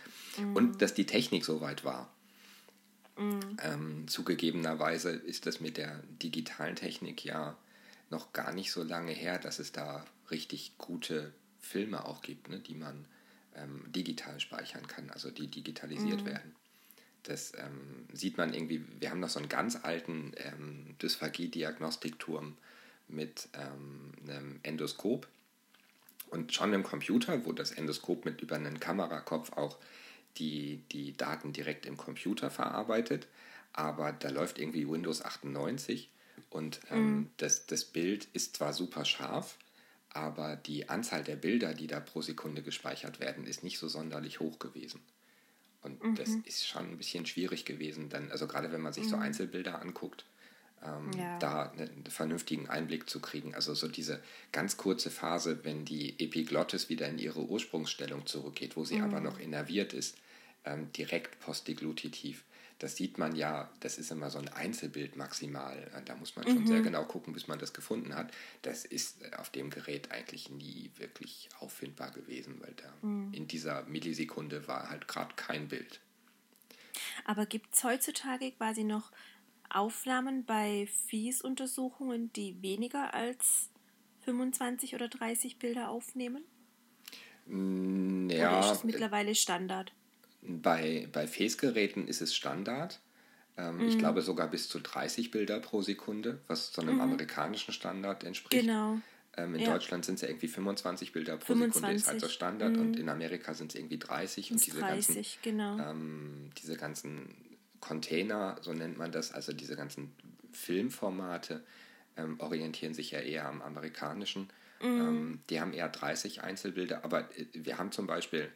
und 0.54 0.82
dass 0.82 0.94
die 0.94 1.06
Technik 1.08 1.44
so 1.44 1.60
weit 1.60 1.84
war. 1.84 2.14
Ähm, 3.18 4.08
zugegebenerweise 4.08 5.12
ist 5.12 5.46
das 5.46 5.60
mit 5.60 5.78
der 5.78 6.02
digitalen 6.22 6.76
Technik 6.76 7.26
ja 7.26 7.58
noch 8.10 8.34
gar 8.34 8.54
nicht 8.54 8.72
so 8.72 8.84
lange 8.84 9.12
her, 9.12 9.40
dass 9.40 9.60
es 9.60 9.72
da 9.72 10.06
richtig 10.30 10.78
gute 10.78 11.34
Filme 11.60 12.06
auch 12.06 12.22
gibt, 12.22 12.50
ne, 12.50 12.60
die 12.60 12.76
man 12.76 13.06
ähm, 13.56 13.92
digital 13.92 14.40
speichern 14.40 14.88
kann, 14.88 15.10
also 15.10 15.30
die 15.30 15.48
digitalisiert 15.48 16.22
Mhm. 16.22 16.26
werden. 16.26 16.56
Das 17.24 17.54
ähm, 17.58 18.08
sieht 18.14 18.38
man 18.38 18.54
irgendwie, 18.54 18.84
wir 19.00 19.12
haben 19.12 19.20
noch 19.20 19.30
so 19.30 19.40
einen 19.40 19.50
ganz 19.50 19.78
alten 19.84 20.34
ähm, 20.38 20.96
Dysphagie-Diagnostikturm 21.02 22.58
mit 23.12 23.50
ähm, 23.54 24.12
einem 24.24 24.60
Endoskop 24.64 25.28
und 26.30 26.54
schon 26.54 26.74
im 26.74 26.84
Computer, 26.84 27.46
wo 27.46 27.52
das 27.52 27.72
Endoskop 27.72 28.26
mit 28.26 28.42
über 28.42 28.56
einen 28.56 28.80
Kamerakopf 28.80 29.54
auch 29.54 29.78
die, 30.38 30.82
die 30.92 31.16
Daten 31.16 31.54
direkt 31.54 31.86
im 31.86 31.98
Computer 31.98 32.50
verarbeitet, 32.50 33.28
aber 33.74 34.12
da 34.14 34.30
läuft 34.30 34.60
irgendwie 34.60 34.88
Windows 34.88 35.22
98 35.22 36.10
und 36.50 36.80
ähm, 36.90 37.30
das, 37.38 37.66
das 37.66 37.86
Bild 37.86 38.28
ist 38.34 38.58
zwar 38.58 38.74
super 38.74 39.06
scharf, 39.06 39.58
aber 40.10 40.56
die 40.56 40.90
Anzahl 40.90 41.24
der 41.24 41.36
Bilder, 41.36 41.74
die 41.74 41.88
da 41.88 42.00
pro 42.00 42.22
Sekunde 42.22 42.62
gespeichert 42.62 43.20
werden, 43.20 43.46
ist 43.46 43.64
nicht 43.64 43.78
so 43.78 43.88
sonderlich 43.88 44.40
hoch 44.40 44.60
gewesen. 44.60 45.02
Und 45.84 46.20
das 46.20 46.30
ist 46.46 46.68
schon 46.68 46.92
ein 46.92 46.98
bisschen 46.98 47.26
schwierig 47.26 47.66
gewesen, 47.66 48.10
dann, 48.10 48.32
also 48.32 48.46
gerade 48.48 48.72
wenn 48.72 48.82
man 48.82 48.94
sich 48.94 49.10
so 49.10 49.16
Einzelbilder 49.16 49.82
anguckt, 49.82 50.26
ähm, 50.86 51.12
Ja. 51.18 51.38
da 51.40 51.72
einen 51.72 52.04
vernünftigen 52.10 52.70
Einblick 52.70 53.10
zu 53.10 53.20
kriegen. 53.20 53.54
Also 53.56 53.74
so 53.74 53.88
diese 53.88 54.22
ganz 54.52 54.78
kurze 54.78 55.10
Phase, 55.12 55.64
wenn 55.64 55.86
die 55.86 56.20
Epiglottis 56.20 56.90
wieder 56.90 57.08
in 57.08 57.20
ihre 57.20 57.42
Ursprungsstellung 57.46 58.26
zurückgeht, 58.26 58.76
wo 58.78 58.86
sie 58.86 59.02
aber 59.02 59.20
noch 59.22 59.40
innerviert 59.40 59.94
ist, 59.94 60.18
ähm, 60.66 60.92
direkt 60.94 61.40
postdeglutitiv. 61.40 62.44
Das 62.80 62.96
sieht 62.96 63.20
man 63.20 63.36
ja, 63.36 63.70
das 63.80 64.00
ist 64.00 64.10
immer 64.12 64.32
so 64.32 64.40
ein 64.40 64.50
Einzelbild 64.50 65.16
maximal. 65.16 65.78
Äh, 65.96 66.02
Da 66.04 66.16
muss 66.16 66.36
man 66.36 66.48
schon 66.48 66.66
sehr 66.66 66.82
genau 66.82 67.06
gucken, 67.06 67.32
bis 67.32 67.48
man 67.48 67.60
das 67.60 67.74
gefunden 67.74 68.16
hat. 68.16 68.32
Das 68.64 68.86
ist 68.86 69.22
äh, 69.22 69.36
auf 69.36 69.52
dem 69.52 69.70
Gerät 69.70 70.12
eigentlich 70.12 70.50
nie 70.50 70.90
wirklich 70.98 71.50
auffindbar 71.60 72.10
gewesen, 72.10 72.60
weil 72.60 72.74
da 72.74 72.92
in 73.34 73.48
dieser 73.48 73.84
Millisekunde 73.84 74.68
war 74.68 74.90
halt 74.90 75.08
gerade 75.08 75.36
kein 75.36 75.68
Bild. 75.68 76.00
Aber 77.26 77.46
gibt 77.46 77.76
es 77.76 77.84
heutzutage 77.84 78.52
quasi 78.52 78.84
noch 78.84 79.12
Aufnahmen 79.76 80.46
bei 80.46 80.88
Fies-Untersuchungen, 81.08 82.32
die 82.34 82.62
weniger 82.62 83.14
als 83.14 83.70
25 84.20 84.96
oder 84.96 85.08
30 85.10 85.58
Bilder 85.60 85.90
aufnehmen? 85.90 86.44
Mm, 87.46 88.26
Oder 88.28 88.36
Ja, 88.36 88.60
ist 88.60 88.78
es 88.78 88.84
mittlerweile 88.84 89.36
Standard? 89.36 89.94
Bei, 90.42 91.08
bei 91.12 91.28
Face-Geräten 91.28 92.08
ist 92.08 92.22
es 92.22 92.36
Standard. 92.36 93.00
Ähm, 93.58 93.78
Mhm. 93.78 93.88
Ich 93.88 93.98
glaube 93.98 94.22
sogar 94.22 94.50
bis 94.50 94.70
zu 94.70 94.80
30 94.80 95.32
Bilder 95.32 95.60
pro 95.60 95.82
Sekunde, 95.82 96.42
was 96.48 96.74
so 96.74 96.82
einem 96.82 97.00
amerikanischen 97.02 97.74
Standard 97.74 98.24
entspricht. 98.24 98.64
Genau. 98.64 99.00
Ähm, 99.38 99.56
in 99.56 99.62
Ja. 99.62 99.74
Deutschland 99.74 100.06
sind 100.06 100.16
es 100.16 100.22
ja 100.22 100.28
irgendwie 100.30 100.48
25 100.48 101.12
Bilder 101.14 101.38
pro 101.38 101.54
Sekunde, 101.54 101.92
ist 101.94 102.08
halt 102.08 102.20
so 102.22 102.28
25, 102.28 102.32
Standard. 102.32 102.78
Und 102.78 102.98
in 102.98 103.10
Amerika 103.10 103.54
sind 103.54 103.74
es 103.74 103.80
irgendwie 103.80 103.98
30. 104.00 104.52
Und 104.52 104.66
diese 104.66 104.80
30, 104.80 105.16
ganzen, 105.16 105.42
genau. 105.42 105.78
ähm, 105.80 106.50
diese 106.62 106.76
ganzen 106.78 107.51
Container, 107.82 108.58
so 108.62 108.74
nennt 108.74 108.98
man 108.98 109.12
das, 109.12 109.34
also 109.34 109.52
diese 109.52 109.76
ganzen 109.76 110.16
Filmformate, 110.54 111.64
ähm, 112.16 112.40
orientieren 112.40 112.94
sich 112.94 113.12
ja 113.12 113.20
eher 113.20 113.48
am 113.48 113.62
amerikanischen. 113.62 114.50
Ähm, 114.82 115.42
die 115.50 115.60
haben 115.60 115.74
eher 115.74 115.90
30 115.90 116.44
Einzelbilder, 116.44 117.04
aber 117.04 117.30
äh, 117.38 117.46
wir 117.54 117.78
haben 117.78 117.92
zum 117.92 118.08
Beispiel 118.08 118.50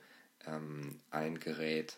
ähm, 0.48 1.00
ein 1.12 1.40
Gerät, 1.40 1.98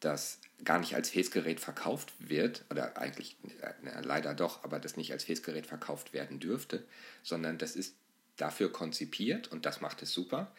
das 0.00 0.40
gar 0.64 0.78
nicht 0.78 0.94
als 0.94 1.10
Face-Gerät 1.10 1.60
verkauft 1.60 2.12
wird, 2.18 2.64
oder 2.70 2.96
eigentlich 2.98 3.36
äh, 3.60 3.72
na, 3.82 4.00
leider 4.00 4.34
doch, 4.34 4.64
aber 4.64 4.78
das 4.78 4.96
nicht 4.96 5.12
als 5.12 5.24
Face-Gerät 5.24 5.66
verkauft 5.66 6.12
werden 6.12 6.40
dürfte, 6.40 6.84
sondern 7.22 7.58
das 7.58 7.76
ist 7.76 7.96
dafür 8.36 8.70
konzipiert 8.72 9.48
und 9.48 9.66
das 9.66 9.80
macht 9.80 10.02
es 10.02 10.12
super, 10.12 10.52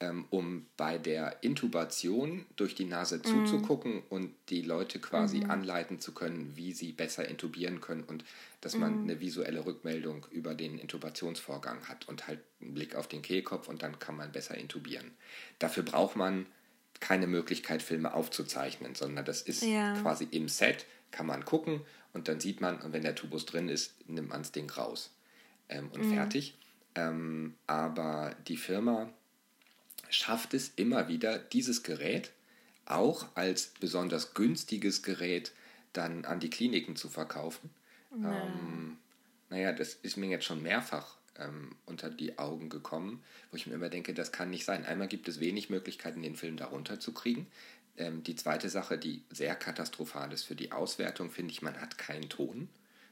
ähm, 0.00 0.24
um 0.30 0.66
bei 0.76 0.96
der 0.98 1.42
Intubation 1.42 2.46
durch 2.56 2.74
die 2.74 2.86
Nase 2.86 3.20
zuzugucken 3.22 4.02
und 4.08 4.34
die 4.48 4.62
Leute 4.62 4.98
quasi 4.98 5.44
anleiten 5.44 6.00
zu 6.00 6.12
können, 6.12 6.52
wie 6.56 6.72
sie 6.72 6.92
besser 6.92 7.28
intubieren 7.28 7.80
können 7.82 8.04
und 8.04 8.24
dass 8.62 8.78
man 8.78 9.00
eine 9.02 9.20
visuelle 9.20 9.64
Rückmeldung 9.66 10.26
über 10.30 10.54
den 10.54 10.78
Intubationsvorgang 10.78 11.86
hat 11.88 12.08
und 12.08 12.26
halt 12.26 12.40
einen 12.60 12.74
Blick 12.74 12.94
auf 12.94 13.08
den 13.08 13.22
Kehlkopf 13.22 13.68
und 13.68 13.82
dann 13.82 13.98
kann 13.98 14.16
man 14.16 14.32
besser 14.32 14.56
intubieren. 14.56 15.10
Dafür 15.58 15.82
braucht 15.82 16.16
man 16.16 16.46
keine 16.98 17.26
Möglichkeit, 17.26 17.82
Filme 17.82 18.12
aufzuzeichnen, 18.14 18.94
sondern 18.94 19.24
das 19.24 19.42
ist 19.42 19.62
Ja. 19.62 19.94
quasi 20.00 20.26
im 20.30 20.48
Set, 20.48 20.86
kann 21.10 21.26
man 21.26 21.44
gucken 21.44 21.80
und 22.12 22.28
dann 22.28 22.40
sieht 22.40 22.60
man, 22.60 22.80
und 22.80 22.92
wenn 22.92 23.02
der 23.02 23.14
Tubus 23.14 23.44
drin 23.46 23.68
ist, 23.68 23.94
nimmt 24.08 24.28
man 24.30 24.42
das 24.42 24.52
Ding 24.52 24.70
raus 24.70 25.10
ähm, 25.68 25.90
und 25.92 26.04
fertig. 26.04 26.56
Ähm, 26.94 27.54
aber 27.66 28.34
die 28.48 28.56
Firma 28.56 29.12
schafft 30.10 30.54
es 30.54 30.72
immer 30.76 31.08
wieder, 31.08 31.38
dieses 31.38 31.82
Gerät 31.82 32.32
auch 32.84 33.26
als 33.34 33.72
besonders 33.80 34.34
günstiges 34.34 35.02
Gerät 35.02 35.52
dann 35.92 36.24
an 36.24 36.40
die 36.40 36.50
Kliniken 36.50 36.96
zu 36.96 37.08
verkaufen. 37.08 37.70
Ähm, 38.12 38.96
naja, 39.48 39.72
das 39.72 39.94
ist 39.94 40.16
mir 40.16 40.28
jetzt 40.28 40.44
schon 40.44 40.62
mehrfach 40.62 41.16
ähm, 41.38 41.76
unter 41.86 42.10
die 42.10 42.38
Augen 42.38 42.68
gekommen, 42.68 43.22
wo 43.50 43.56
ich 43.56 43.66
mir 43.66 43.74
immer 43.74 43.88
denke, 43.88 44.14
das 44.14 44.32
kann 44.32 44.50
nicht 44.50 44.64
sein. 44.64 44.84
Einmal 44.84 45.08
gibt 45.08 45.28
es 45.28 45.40
wenig 45.40 45.70
Möglichkeiten, 45.70 46.22
den 46.22 46.36
Film 46.36 46.56
darunter 46.56 47.00
zu 47.00 47.12
kriegen. 47.12 47.46
Ähm, 47.96 48.22
die 48.22 48.36
zweite 48.36 48.68
Sache, 48.68 48.98
die 48.98 49.22
sehr 49.30 49.54
katastrophal 49.54 50.32
ist 50.32 50.44
für 50.44 50.56
die 50.56 50.72
Auswertung, 50.72 51.30
finde 51.30 51.52
ich, 51.52 51.62
man 51.62 51.80
hat 51.80 51.98
keinen 51.98 52.28
Ton. 52.28 52.68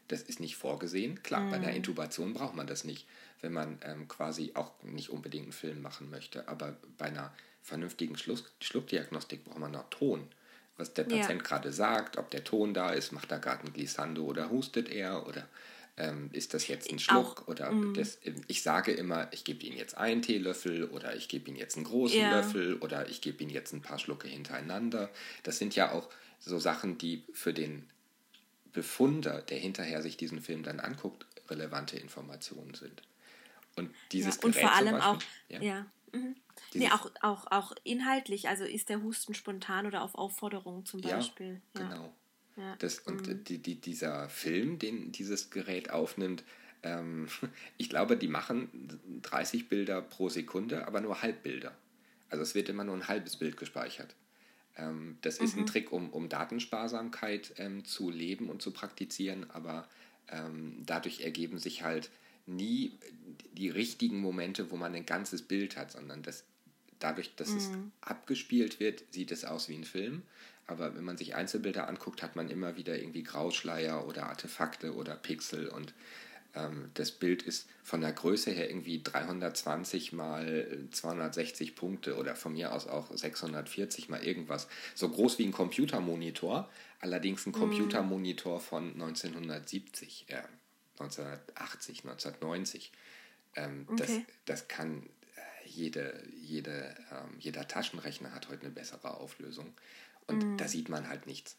Das 0.08 0.22
ist 0.22 0.40
nicht 0.40 0.56
vorgesehen. 0.56 1.22
Klar, 1.22 1.50
bei 1.50 1.58
der 1.58 1.74
Intubation 1.74 2.32
braucht 2.34 2.54
man 2.56 2.66
das 2.66 2.84
nicht, 2.84 3.06
wenn 3.42 3.52
man 3.52 3.78
ähm, 3.84 4.08
quasi 4.08 4.52
auch 4.54 4.72
nicht 4.82 5.10
unbedingt 5.10 5.44
einen 5.44 5.52
Film 5.52 5.82
machen 5.82 6.10
möchte. 6.10 6.48
Aber 6.48 6.76
bei 6.96 7.06
einer 7.06 7.32
vernünftigen 7.62 8.16
Schluck 8.16 8.50
Schluckdiagnostik 8.62 9.44
braucht 9.44 9.58
man 9.58 9.72
noch 9.72 9.88
Ton. 9.90 10.26
Was 10.78 10.94
der 10.94 11.06
Ja. 11.08 11.18
Patient 11.18 11.44
gerade 11.44 11.72
sagt, 11.72 12.16
ob 12.16 12.30
der 12.30 12.44
Ton 12.44 12.72
da 12.72 12.90
ist, 12.90 13.12
macht 13.12 13.30
er 13.30 13.38
gerade 13.38 13.64
ein 13.66 13.72
Glissando 13.72 14.24
oder 14.24 14.50
hustet 14.50 14.88
er 14.88 15.26
oder 15.26 15.46
ähm, 15.98 16.30
ist 16.32 16.54
das 16.54 16.68
jetzt 16.68 16.90
ein 16.92 17.00
Schluck 17.00 17.42
Auch, 17.42 17.48
oder 17.48 17.74
das, 17.94 18.18
ich 18.46 18.62
sage 18.62 18.92
immer, 18.92 19.26
ich 19.32 19.42
gebe 19.44 19.66
ihm 19.66 19.74
jetzt 19.76 19.96
einen 19.98 20.22
Teelöffel 20.22 20.84
oder 20.84 21.16
ich 21.16 21.28
gebe 21.28 21.50
ihm 21.50 21.56
jetzt 21.56 21.76
einen 21.76 21.84
großen 21.86 22.20
Ja. 22.20 22.30
Löffel 22.36 22.74
oder 22.76 23.08
ich 23.08 23.20
gebe 23.20 23.42
ihm 23.42 23.50
jetzt 23.50 23.72
ein 23.72 23.82
paar 23.82 23.98
Schlucke 23.98 24.28
hintereinander. 24.28 25.10
Das 25.42 25.58
sind 25.58 25.74
ja 25.74 25.90
auch 25.92 26.08
so 26.38 26.58
Sachen, 26.60 26.96
die 26.98 27.24
für 27.32 27.52
den 27.52 27.90
Befunder, 28.78 29.42
der 29.42 29.58
hinterher 29.58 30.02
sich 30.02 30.16
diesen 30.16 30.40
Film 30.40 30.62
dann 30.62 30.78
anguckt, 30.78 31.26
relevante 31.48 31.96
Informationen 31.96 32.74
sind. 32.74 33.02
Und 33.74 33.90
dieses 34.12 34.36
ja, 34.36 34.42
und 34.44 34.54
Gerät 34.54 34.68
vor 34.68 34.76
allem 34.76 34.92
Beispiel, 34.92 35.10
auch, 35.10 35.22
ja, 35.48 35.60
ja. 35.60 35.86
Mhm. 36.12 36.36
Nee, 36.74 36.88
auch, 36.92 37.10
auch, 37.20 37.50
auch 37.50 37.72
inhaltlich, 37.82 38.48
also 38.48 38.62
ist 38.62 38.88
der 38.88 39.02
Husten 39.02 39.34
spontan 39.34 39.86
oder 39.86 40.02
auf 40.02 40.14
Aufforderung 40.14 40.86
zum 40.86 41.00
Beispiel. 41.00 41.60
Ja, 41.76 41.88
genau. 41.88 42.14
Ja. 42.56 42.76
Das, 42.78 43.00
und 43.00 43.48
die, 43.48 43.58
die, 43.58 43.80
dieser 43.80 44.28
Film, 44.28 44.78
den 44.78 45.10
dieses 45.10 45.50
Gerät 45.50 45.90
aufnimmt, 45.90 46.44
ähm, 46.84 47.26
ich 47.78 47.88
glaube, 47.88 48.16
die 48.16 48.28
machen 48.28 49.00
30 49.22 49.68
Bilder 49.68 50.02
pro 50.02 50.28
Sekunde, 50.28 50.86
aber 50.86 51.00
nur 51.00 51.20
Halbbilder. 51.20 51.76
Also 52.30 52.44
es 52.44 52.54
wird 52.54 52.68
immer 52.68 52.84
nur 52.84 52.94
ein 52.94 53.08
halbes 53.08 53.38
Bild 53.38 53.56
gespeichert. 53.56 54.14
Ähm, 54.78 55.18
das 55.22 55.38
ist 55.38 55.56
ein 55.56 55.66
Trick, 55.66 55.92
um, 55.92 56.10
um 56.10 56.28
Datensparsamkeit 56.28 57.54
ähm, 57.58 57.84
zu 57.84 58.10
leben 58.10 58.48
und 58.48 58.62
zu 58.62 58.70
praktizieren, 58.70 59.50
aber 59.50 59.88
ähm, 60.30 60.82
dadurch 60.86 61.20
ergeben 61.20 61.58
sich 61.58 61.82
halt 61.82 62.10
nie 62.46 62.92
die 63.52 63.68
richtigen 63.68 64.20
Momente, 64.20 64.70
wo 64.70 64.76
man 64.76 64.94
ein 64.94 65.06
ganzes 65.06 65.42
Bild 65.42 65.76
hat, 65.76 65.92
sondern 65.92 66.22
das, 66.22 66.44
dadurch, 66.98 67.34
dass 67.36 67.50
es 67.50 67.70
abgespielt 68.00 68.80
wird, 68.80 69.04
sieht 69.10 69.32
es 69.32 69.44
aus 69.44 69.68
wie 69.68 69.76
ein 69.76 69.84
Film. 69.84 70.22
Aber 70.66 70.94
wenn 70.94 71.04
man 71.04 71.16
sich 71.16 71.34
Einzelbilder 71.34 71.88
anguckt, 71.88 72.22
hat 72.22 72.36
man 72.36 72.50
immer 72.50 72.76
wieder 72.76 72.98
irgendwie 72.98 73.22
Grauschleier 73.22 74.06
oder 74.06 74.26
Artefakte 74.26 74.94
oder 74.94 75.16
Pixel 75.16 75.68
und 75.68 75.94
das 76.94 77.12
Bild 77.12 77.42
ist 77.42 77.68
von 77.84 78.00
der 78.00 78.12
Größe 78.12 78.50
her 78.50 78.68
irgendwie 78.68 79.02
320 79.02 80.12
mal 80.12 80.88
260 80.90 81.76
Punkte 81.76 82.16
oder 82.16 82.34
von 82.34 82.54
mir 82.54 82.72
aus 82.72 82.88
auch 82.88 83.14
640 83.14 84.08
mal 84.08 84.24
irgendwas. 84.24 84.66
So 84.94 85.08
groß 85.08 85.38
wie 85.38 85.44
ein 85.44 85.52
Computermonitor, 85.52 86.68
allerdings 87.00 87.46
ein 87.46 87.52
Computermonitor 87.52 88.60
von 88.60 88.92
1970, 88.94 90.26
äh, 90.28 90.42
1980, 90.98 92.04
1990. 92.04 92.92
Ähm, 93.54 93.86
das, 93.96 94.10
Okay. 94.10 94.26
das 94.44 94.68
kann 94.68 95.02
äh, 95.36 95.68
jede, 95.68 96.22
jede, 96.40 96.94
ähm, 97.10 97.36
jeder 97.38 97.66
Taschenrechner 97.66 98.32
hat 98.32 98.48
heute 98.48 98.62
eine 98.62 98.70
bessere 98.70 99.16
Auflösung. 99.16 99.72
Und 100.26 100.54
mm. 100.54 100.56
da 100.58 100.68
sieht 100.68 100.88
man 100.88 101.08
halt 101.08 101.26
nichts. 101.26 101.56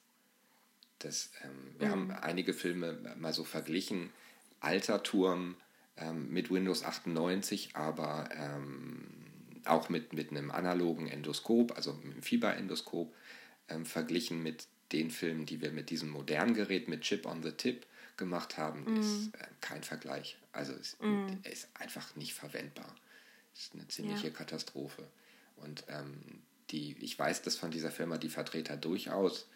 Das, 1.00 1.32
ähm, 1.44 1.76
wir 1.80 1.88
mm. 1.88 1.92
haben 1.92 2.12
einige 2.12 2.54
Filme 2.54 3.16
mal 3.18 3.34
so 3.34 3.44
verglichen. 3.44 4.12
Alter 4.60 5.04
Turm 5.04 5.56
ähm, 5.98 6.32
mit 6.32 6.52
Windows 6.52 6.84
98, 6.84 7.76
aber 7.76 8.30
ähm, 8.34 9.08
auch 9.66 9.90
mit, 9.90 10.14
mit 10.14 10.32
einem 10.32 10.52
analogen 10.52 11.08
Endoskop, 11.08 11.76
also 11.76 11.94
mit 11.94 12.14
einem 12.14 12.24
Fieberendoskop, 12.24 13.14
ähm, 13.68 13.86
verglichen 13.86 14.42
mit 14.42 14.68
den 14.92 15.12
Filmen, 15.12 15.46
die 15.46 15.62
wir 15.62 15.72
mit 15.72 15.90
diesem 15.90 16.10
modernen 16.10 16.54
Gerät, 16.54 16.88
mit 16.88 17.02
Chip 17.02 17.26
on 17.26 17.44
the 17.44 17.52
Tip 17.52 17.86
gemacht 18.18 18.58
haben, 18.58 18.86
mm. 18.86 19.00
ist 19.00 19.36
äh, 19.36 19.46
kein 19.62 19.84
Vergleich. 19.84 20.38
Also 20.52 20.74
es 20.74 20.98
mm. 21.00 21.28
ist 21.44 21.70
einfach 21.76 22.16
nicht 22.16 22.34
verwendbar. 22.34 22.96
Es 23.54 23.66
ist 23.66 23.76
eine 23.76 23.88
ziemliche 23.88 24.28
ja. 24.28 24.34
Katastrophe. 24.34 25.08
Und 25.58 25.84
ähm, 25.90 26.42
die, 26.72 26.96
ich 27.00 27.18
weiß, 27.18 27.44
dass 27.44 27.56
von 27.56 27.72
dieser 27.72 27.92
Firma 27.92 28.18
die 28.18 28.30
Vertreter 28.30 28.78
durchaus 28.78 29.48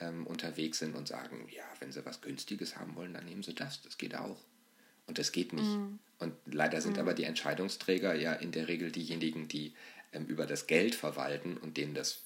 ähm, 0.00 0.26
unterwegs 0.26 0.78
sind 0.78 0.94
und 0.94 1.08
sagen, 1.08 1.48
ja, 1.50 1.64
wenn 1.80 1.92
sie 1.92 2.04
was 2.04 2.20
Günstiges 2.20 2.76
haben 2.76 2.94
wollen, 2.96 3.14
dann 3.14 3.24
nehmen 3.24 3.42
sie 3.42 3.54
das. 3.54 3.82
Das 3.82 3.98
geht 3.98 4.14
auch. 4.14 4.38
Und 5.08 5.18
das 5.18 5.32
geht 5.32 5.52
nicht. 5.52 5.66
Mm. 5.66 5.98
Und 6.20 6.34
leider 6.46 6.80
sind 6.80 6.96
mm. 6.96 7.00
aber 7.00 7.14
die 7.14 7.24
Entscheidungsträger 7.24 8.14
ja 8.14 8.32
in 8.34 8.52
der 8.52 8.68
Regel 8.68 8.92
diejenigen, 8.92 9.48
die 9.48 9.72
ähm, 10.12 10.26
über 10.26 10.46
das 10.46 10.66
Geld 10.66 10.94
verwalten 10.94 11.56
und 11.56 11.76
denen 11.76 11.94
das 11.94 12.20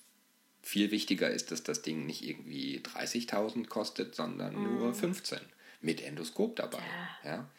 viel 0.63 0.91
wichtiger 0.91 1.31
ist, 1.31 1.51
dass 1.51 1.63
das 1.63 1.83
Ding 1.83 2.07
nicht 2.07 2.25
irgendwie 2.25 2.81
30.000 2.81 3.67
kostet, 3.69 4.15
sondern 4.15 4.55
mm. 4.55 4.79
nur 4.79 4.95
15 4.95 5.39
mit 5.81 6.01
Endoskop 6.03 6.57
dabei. 6.57 6.83
Ja. 7.25 7.31
ja? 7.31 7.51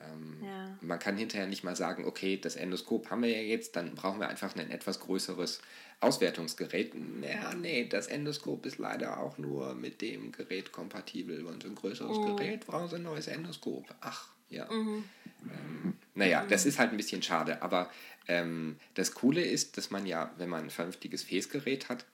Ähm, 0.00 0.38
ja. 0.42 0.78
Man 0.80 0.98
kann 0.98 1.16
hinterher 1.16 1.46
nicht 1.46 1.64
mal 1.64 1.76
sagen, 1.76 2.04
okay, 2.04 2.38
das 2.38 2.56
Endoskop 2.56 3.10
haben 3.10 3.22
wir 3.22 3.30
ja 3.30 3.42
jetzt, 3.42 3.76
dann 3.76 3.94
brauchen 3.94 4.20
wir 4.20 4.28
einfach 4.28 4.54
ein 4.56 4.70
etwas 4.70 5.00
größeres 5.00 5.60
Auswertungsgerät. 6.00 6.94
Ja, 7.22 7.54
nee, 7.54 7.86
das 7.86 8.06
Endoskop 8.06 8.64
ist 8.66 8.78
leider 8.78 9.18
auch 9.18 9.38
nur 9.38 9.74
mit 9.74 10.00
dem 10.00 10.32
Gerät 10.32 10.72
kompatibel. 10.72 11.44
Und 11.44 11.64
ein 11.64 11.74
größeres 11.74 12.16
oh. 12.16 12.36
Gerät 12.36 12.66
brauchen 12.66 12.88
Sie 12.88 12.96
ein 12.96 13.02
neues 13.02 13.26
Endoskop. 13.26 13.84
Ach, 14.00 14.28
ja. 14.50 14.70
Mhm. 14.70 15.04
Ähm, 15.44 15.96
naja, 16.14 16.44
das 16.46 16.66
ist 16.66 16.78
halt 16.78 16.90
ein 16.90 16.96
bisschen 16.96 17.22
schade. 17.22 17.62
Aber 17.62 17.90
ähm, 18.26 18.76
das 18.94 19.14
Coole 19.14 19.42
ist, 19.42 19.76
dass 19.76 19.90
man 19.90 20.06
ja, 20.06 20.32
wenn 20.38 20.48
man 20.48 20.64
ein 20.64 20.70
vernünftiges 20.70 21.22
Fäßgerät 21.22 21.88
hat, 21.88 22.04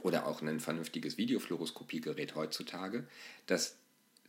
oder 0.00 0.26
auch 0.26 0.42
ein 0.42 0.58
vernünftiges 0.60 1.16
Videofluoroskopiegerät 1.16 2.34
heutzutage, 2.34 3.06
dass 3.46 3.76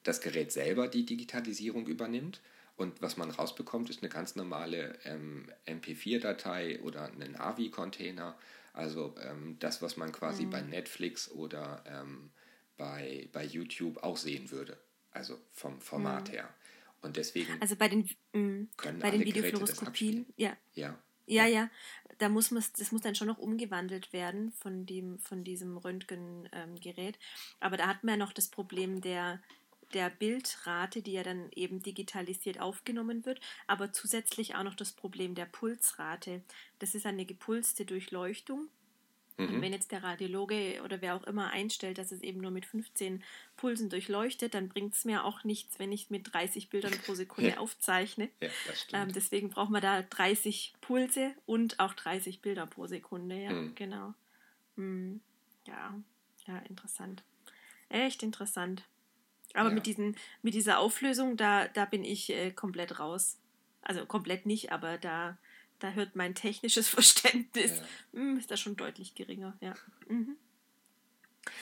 das 0.04 0.22
Gerät 0.22 0.52
selber 0.52 0.88
die 0.88 1.06
Digitalisierung 1.06 1.88
übernimmt 1.88 2.42
und 2.76 3.02
was 3.02 3.18
man 3.18 3.30
rausbekommt, 3.30 3.90
ist 3.90 4.02
eine 4.02 4.10
ganz 4.10 4.36
normale 4.36 4.98
ähm, 5.06 5.48
MP4-Datei 5.68 6.82
oder 6.82 7.06
einen 7.06 7.36
AVI-Container. 7.36 8.36
Also 8.74 9.16
ähm, 9.22 9.58
das, 9.60 9.82
was 9.82 9.98
man 9.98 10.12
quasi 10.12 10.46
mhm. 10.46 10.50
bei 10.50 10.62
Netflix 10.62 11.30
oder 11.30 11.84
ähm, 11.88 12.32
bei, 12.78 13.30
bei 13.32 13.46
YouTube 13.46 13.98
auch 14.04 14.18
sehen 14.18 14.50
würde. 14.50 14.78
Also 15.12 15.40
vom 15.52 15.80
Format 15.82 16.30
mhm. 16.30 16.34
her. 16.34 16.50
Und 17.04 17.18
deswegen. 17.18 17.62
Also 17.62 17.76
bei 17.76 17.88
den, 17.90 18.10
mh, 18.34 18.68
bei 19.00 19.12
den 19.12 19.24
Videofluoroskopien, 19.24 20.26
ja. 20.36 20.58
Ja. 20.74 20.98
Ja, 21.26 21.46
ja, 21.46 21.70
da 22.18 22.28
muss 22.28 22.52
man, 22.52 22.62
das 22.78 22.92
muss 22.92 23.02
dann 23.02 23.16
schon 23.16 23.28
noch 23.28 23.38
umgewandelt 23.38 24.12
werden 24.12 24.52
von, 24.52 24.86
dem, 24.86 25.20
von 25.20 25.46
diesem 25.46 25.78
Röntgengerät. 25.78 27.16
Ähm, 27.16 27.22
Aber 27.62 27.78
da 27.78 27.88
hat 27.88 28.04
man 28.04 28.20
ja 28.20 28.26
noch 28.26 28.34
das 28.34 28.50
Problem 28.50 29.00
der 29.00 29.42
der 29.94 30.10
Bildrate, 30.10 31.02
die 31.02 31.14
ja 31.14 31.24
dann 31.24 31.52
eben 31.52 31.82
digitalisiert 31.82 32.60
aufgenommen 32.60 33.26
wird, 33.26 33.40
aber 33.68 33.94
zusätzlich 33.94 34.56
auch 34.56 34.64
noch 34.64 34.76
das 34.76 34.92
Problem 34.92 35.36
der 35.36 35.46
Pulsrate. 35.46 36.42
Das 36.80 36.96
ist 36.96 37.06
eine 37.06 37.26
gepulste 37.26 37.86
Durchleuchtung. 37.86 38.70
Mhm. 39.38 39.56
Und 39.56 39.62
wenn 39.62 39.74
jetzt 39.74 39.92
der 39.92 40.04
Radiologe 40.04 40.82
oder 40.84 41.02
wer 41.02 41.16
auch 41.16 41.24
immer 41.24 41.50
einstellt, 41.50 41.98
dass 41.98 42.12
es 42.12 42.22
eben 42.22 42.42
nur 42.42 42.52
mit 42.52 42.66
15 42.66 43.24
Pulsen 43.56 43.90
durchleuchtet, 43.90 44.54
dann 44.54 44.70
bringt 44.70 44.94
es 44.94 45.06
mir 45.06 45.24
auch 45.26 45.44
nichts, 45.44 45.80
wenn 45.80 45.92
ich 45.92 46.10
mit 46.10 46.34
30 46.34 46.70
Bildern 46.70 46.94
pro 47.06 47.16
Sekunde 47.16 47.50
ja. 47.56 47.58
aufzeichne. 47.58 48.30
Ja, 48.42 48.50
ähm, 48.94 49.12
deswegen 49.12 49.50
braucht 49.50 49.72
man 49.72 49.82
da 49.82 50.02
30 50.02 50.76
Pulse 50.82 51.34
und 51.46 51.80
auch 51.80 51.94
30 51.94 52.42
Bilder 52.42 52.68
pro 52.68 52.88
Sekunde. 52.88 53.36
Ja, 53.36 53.52
mhm. 53.52 53.76
genau. 53.76 54.14
Mhm. 54.76 55.22
Ja, 55.68 55.96
ja, 56.48 56.58
interessant. 56.60 57.24
Echt 57.90 58.24
interessant. 58.24 58.84
Aber 59.54 59.70
ja. 59.70 59.76
mit, 59.76 59.86
diesen, 59.86 60.16
mit 60.42 60.54
dieser 60.54 60.80
Auflösung, 60.80 61.38
da, 61.38 61.68
da 61.68 61.86
bin 61.86 62.04
ich 62.04 62.32
äh, 62.32 62.52
komplett 62.52 63.00
raus. 63.00 63.40
Also 63.82 64.06
komplett 64.06 64.46
nicht, 64.46 64.72
aber 64.72 64.98
da, 64.98 65.38
da 65.84 65.92
hört 65.92 66.16
mein 66.16 66.34
technisches 66.34 66.88
Verständnis, 66.90 67.72
ja. 67.72 68.20
hm, 68.20 68.38
ist 68.38 68.50
da 68.50 68.58
schon 68.58 68.76
deutlich 68.76 69.16
geringer. 69.16 69.56
Ja, 69.60 69.76
mhm. 70.08 70.38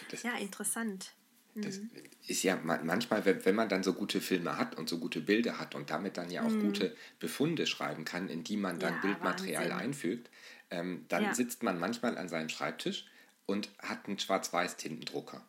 das, 0.10 0.24
ja 0.24 0.38
interessant. 0.38 1.14
Das 1.56 1.80
mhm. 1.80 1.90
ist 2.28 2.44
ja 2.44 2.56
manchmal, 2.56 3.26
wenn 3.26 3.56
man 3.56 3.68
dann 3.68 3.84
so 3.84 3.94
gute 3.94 4.22
Filme 4.22 4.58
hat 4.58 4.78
und 4.78 4.88
so 4.88 5.00
gute 5.00 5.20
Bilder 5.20 5.60
hat 5.60 5.76
und 5.76 5.90
damit 5.90 6.16
dann 6.16 6.32
ja 6.32 6.44
auch 6.44 6.50
mhm. 6.50 6.62
gute 6.62 6.96
Befunde 7.20 7.68
schreiben 7.68 8.06
kann, 8.06 8.30
in 8.30 8.46
die 8.46 8.56
man 8.56 8.80
dann 8.80 8.94
ja, 8.94 9.02
Bildmaterial 9.02 9.70
Wahnsinn. 9.70 9.80
einfügt, 9.80 10.30
ähm, 10.70 11.06
dann 11.10 11.24
ja. 11.24 11.34
sitzt 11.34 11.62
man 11.64 11.78
manchmal 11.78 12.18
an 12.18 12.30
seinem 12.30 12.48
Schreibtisch 12.48 13.06
und 13.48 13.70
hat 13.80 14.08
einen 14.08 14.18
Schwarz-Weiß-Tintendrucker. 14.18 15.46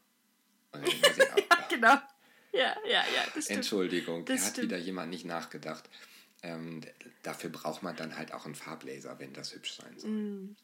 Und 0.72 0.82
dann 0.82 0.90
ja, 1.18 1.68
genau. 1.68 1.94
Ja, 2.52 2.76
ja, 2.84 3.04
ja. 3.14 3.24
Das 3.34 3.46
Entschuldigung, 3.46 4.24
das 4.24 4.40
da 4.40 4.46
hat 4.48 4.62
wieder 4.62 4.78
jemand 4.78 5.10
nicht 5.10 5.24
nachgedacht. 5.24 5.88
Ähm, 6.42 6.80
dafür 7.22 7.50
braucht 7.50 7.82
man 7.82 7.96
dann 7.96 8.16
halt 8.16 8.32
auch 8.34 8.46
einen 8.46 8.54
Farblaser, 8.54 9.18
wenn 9.18 9.32
das 9.32 9.54
hübsch 9.54 9.74
sein 9.74 9.98
soll. 9.98 10.10
Mm. 10.10 10.56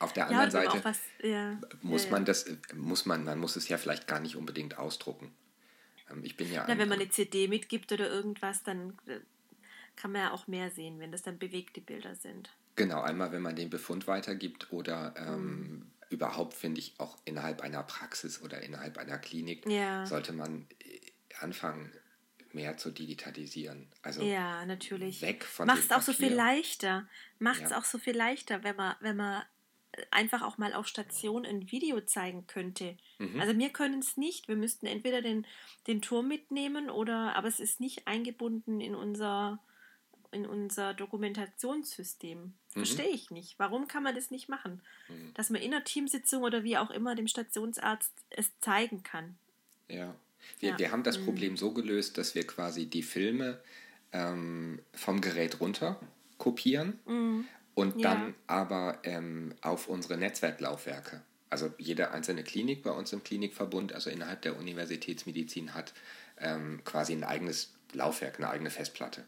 Auf 0.00 0.12
der 0.12 0.26
anderen 0.26 0.46
ja, 0.46 0.50
Seite 0.50 0.84
was, 0.84 1.00
ja, 1.22 1.60
muss 1.82 2.06
ja, 2.06 2.10
man 2.10 2.24
das, 2.24 2.46
muss 2.74 3.06
man, 3.06 3.24
man 3.24 3.38
muss 3.38 3.54
es 3.54 3.68
ja 3.68 3.78
vielleicht 3.78 4.08
gar 4.08 4.18
nicht 4.18 4.34
unbedingt 4.34 4.76
ausdrucken. 4.76 5.32
Ähm, 6.10 6.24
ich 6.24 6.36
bin 6.36 6.50
ja. 6.52 6.64
Na, 6.66 6.76
wenn 6.76 6.88
man 6.88 7.00
eine 7.00 7.08
CD 7.08 7.46
mitgibt 7.46 7.92
oder 7.92 8.10
irgendwas, 8.10 8.64
dann 8.64 8.98
äh, 9.06 9.20
kann 9.94 10.10
man 10.10 10.22
ja 10.22 10.32
auch 10.32 10.48
mehr 10.48 10.70
sehen, 10.70 10.98
wenn 10.98 11.12
das 11.12 11.22
dann 11.22 11.38
bewegte 11.38 11.80
Bilder 11.80 12.16
sind. 12.16 12.50
Genau, 12.74 13.02
einmal 13.02 13.30
wenn 13.30 13.42
man 13.42 13.54
den 13.54 13.70
Befund 13.70 14.08
weitergibt 14.08 14.72
oder 14.72 15.14
ähm, 15.16 15.78
mm 15.78 15.86
überhaupt, 16.14 16.54
finde 16.54 16.80
ich, 16.80 16.94
auch 16.98 17.18
innerhalb 17.24 17.60
einer 17.60 17.82
Praxis 17.82 18.40
oder 18.40 18.62
innerhalb 18.62 18.98
einer 18.98 19.18
Klinik 19.18 19.64
sollte 20.04 20.32
man 20.32 20.66
äh, 20.78 21.00
anfangen, 21.40 21.92
mehr 22.54 22.76
zu 22.76 22.90
digitalisieren. 22.90 23.88
Also 24.02 24.22
ja, 24.22 24.64
natürlich. 24.66 25.22
Weg 25.22 25.44
von 25.44 25.66
Macht 25.66 25.80
es 25.80 25.90
auch 25.90 26.02
so 26.02 26.12
viel 26.12 26.32
leichter. 26.32 27.08
Macht 27.38 27.62
es 27.62 27.70
ja. 27.70 27.78
auch 27.78 27.84
so 27.84 27.98
viel 27.98 28.16
leichter, 28.16 28.62
wenn 28.62 28.76
man, 28.76 28.94
wenn 29.00 29.16
man 29.16 29.42
einfach 30.10 30.42
auch 30.42 30.58
mal 30.58 30.72
auf 30.74 30.86
Station 30.86 31.44
ein 31.44 31.70
Video 31.70 32.00
zeigen 32.00 32.46
könnte. 32.46 32.96
Mhm. 33.18 33.40
Also 33.40 33.56
wir 33.58 33.70
können 33.70 34.00
es 34.00 34.16
nicht. 34.16 34.48
Wir 34.48 34.56
müssten 34.56 34.86
entweder 34.86 35.22
den, 35.22 35.46
den 35.86 36.02
Turm 36.02 36.28
mitnehmen 36.28 36.90
oder, 36.90 37.36
aber 37.36 37.48
es 37.48 37.60
ist 37.60 37.80
nicht 37.80 38.06
eingebunden 38.06 38.80
in 38.80 38.94
unser 38.94 39.60
in 40.34 40.46
unser 40.46 40.94
Dokumentationssystem. 40.94 42.40
Mhm. 42.40 42.52
Verstehe 42.70 43.08
ich 43.08 43.30
nicht. 43.30 43.56
Warum 43.58 43.86
kann 43.86 44.02
man 44.02 44.16
das 44.16 44.32
nicht 44.32 44.48
machen? 44.48 44.82
Mhm. 45.08 45.32
Dass 45.34 45.48
man 45.48 45.62
in 45.62 45.72
einer 45.72 45.84
Teamsitzung 45.84 46.42
oder 46.42 46.64
wie 46.64 46.76
auch 46.76 46.90
immer 46.90 47.14
dem 47.14 47.28
Stationsarzt 47.28 48.12
es 48.30 48.50
zeigen 48.58 49.04
kann. 49.04 49.38
Ja. 49.88 50.16
Wir, 50.60 50.70
ja. 50.70 50.78
wir 50.78 50.92
haben 50.92 51.02
das 51.02 51.18
mhm. 51.18 51.24
Problem 51.24 51.56
so 51.56 51.72
gelöst, 51.72 52.18
dass 52.18 52.34
wir 52.34 52.46
quasi 52.46 52.86
die 52.86 53.02
Filme 53.02 53.60
ähm, 54.12 54.80
vom 54.92 55.20
Gerät 55.20 55.60
runter 55.60 56.00
kopieren 56.38 56.98
mhm. 57.06 57.44
und 57.74 58.00
ja. 58.00 58.14
dann 58.14 58.34
aber 58.46 58.98
ähm, 59.02 59.54
auf 59.60 59.88
unsere 59.88 60.16
Netzwerklaufwerke. 60.16 61.22
Also 61.50 61.72
jede 61.78 62.10
einzelne 62.10 62.42
Klinik 62.42 62.82
bei 62.82 62.90
uns 62.90 63.12
im 63.12 63.22
Klinikverbund, 63.22 63.92
also 63.92 64.10
innerhalb 64.10 64.42
der 64.42 64.58
Universitätsmedizin, 64.58 65.74
hat 65.74 65.92
ähm, 66.38 66.80
quasi 66.84 67.12
ein 67.12 67.22
eigenes 67.22 67.72
Laufwerk, 67.92 68.38
eine 68.38 68.50
eigene 68.50 68.70
Festplatte. 68.70 69.24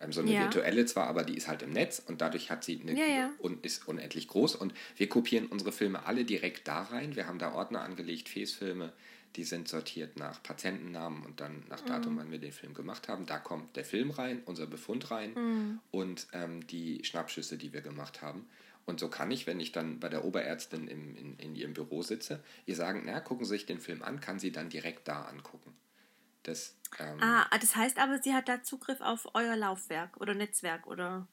Ähm, 0.00 0.12
so 0.12 0.20
eine 0.20 0.32
ja. 0.32 0.42
virtuelle 0.42 0.86
zwar, 0.86 1.08
aber 1.08 1.24
die 1.24 1.36
ist 1.36 1.48
halt 1.48 1.62
im 1.62 1.72
Netz 1.72 2.02
und 2.06 2.20
dadurch 2.20 2.50
hat 2.50 2.64
sie 2.64 2.80
eine 2.80 2.92
ja, 2.92 3.06
ja. 3.06 3.30
und 3.38 3.64
ist 3.64 3.88
unendlich 3.88 4.28
groß. 4.28 4.54
Und 4.54 4.72
wir 4.96 5.08
kopieren 5.08 5.46
unsere 5.46 5.72
Filme 5.72 6.06
alle 6.06 6.24
direkt 6.24 6.68
da 6.68 6.82
rein. 6.82 7.16
Wir 7.16 7.26
haben 7.26 7.38
da 7.38 7.52
Ordner 7.52 7.82
angelegt, 7.82 8.28
Fäßfilme, 8.28 8.92
die 9.36 9.44
sind 9.44 9.68
sortiert 9.68 10.16
nach 10.16 10.42
Patientennamen 10.42 11.24
und 11.24 11.40
dann 11.40 11.64
nach 11.68 11.80
Datum, 11.80 12.14
mhm. 12.14 12.18
wann 12.18 12.30
wir 12.30 12.38
den 12.38 12.52
Film 12.52 12.74
gemacht 12.74 13.08
haben. 13.08 13.26
Da 13.26 13.38
kommt 13.38 13.76
der 13.76 13.84
Film 13.84 14.10
rein, 14.10 14.42
unser 14.44 14.66
Befund 14.66 15.10
rein 15.10 15.34
mhm. 15.34 15.80
und 15.90 16.26
ähm, 16.32 16.66
die 16.66 17.04
Schnappschüsse, 17.04 17.56
die 17.56 17.72
wir 17.72 17.80
gemacht 17.80 18.22
haben. 18.22 18.46
Und 18.86 19.00
so 19.00 19.08
kann 19.08 19.30
ich, 19.30 19.46
wenn 19.46 19.60
ich 19.60 19.72
dann 19.72 20.00
bei 20.00 20.08
der 20.08 20.24
Oberärztin 20.24 20.88
im, 20.88 21.14
in, 21.14 21.36
in 21.36 21.54
ihrem 21.54 21.74
Büro 21.74 22.02
sitze, 22.02 22.42
ihr 22.64 22.74
sagen, 22.74 23.02
na, 23.04 23.20
gucken 23.20 23.44
Sie 23.44 23.50
sich 23.50 23.66
den 23.66 23.80
Film 23.80 24.02
an, 24.02 24.20
kann 24.20 24.38
sie 24.38 24.50
dann 24.50 24.70
direkt 24.70 25.06
da 25.08 25.24
angucken. 25.24 25.74
Das, 26.42 26.74
ähm, 26.98 27.22
ah, 27.22 27.46
das 27.60 27.76
heißt 27.76 27.98
aber, 27.98 28.22
sie 28.22 28.32
hat 28.32 28.48
da 28.48 28.62
Zugriff 28.62 29.02
auf 29.02 29.28
euer 29.34 29.56
Laufwerk 29.56 30.18
oder 30.18 30.32
Netzwerk 30.32 30.86
oder. 30.86 31.26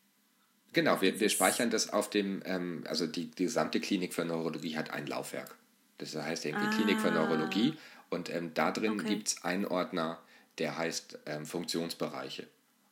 Genau, 0.74 1.00
wir, 1.00 1.18
wir 1.22 1.30
speichern 1.30 1.70
das 1.70 1.94
auf 1.94 2.10
dem, 2.10 2.42
ähm, 2.44 2.84
also 2.88 3.08
die, 3.08 3.32
die 3.32 3.46
gesamte 3.46 3.80
Klinik 3.80 4.14
für 4.14 4.26
Neurologie 4.26 4.76
hat 4.76 4.90
ein 4.90 5.08
Laufwerk. 5.08 5.56
Das 5.98 6.16
heißt 6.16 6.46
irgendwie 6.46 6.68
ah. 6.68 6.72
Klinik 6.72 7.00
für 7.00 7.12
Neurologie 7.12 7.78
und 8.10 8.30
ähm, 8.30 8.54
da 8.54 8.72
drin 8.72 8.92
okay. 9.00 9.08
gibt 9.08 9.28
es 9.28 9.44
einen 9.44 9.66
Ordner, 9.66 10.20
der 10.58 10.78
heißt 10.78 11.20
ähm, 11.26 11.46
Funktionsbereiche. 11.46 12.48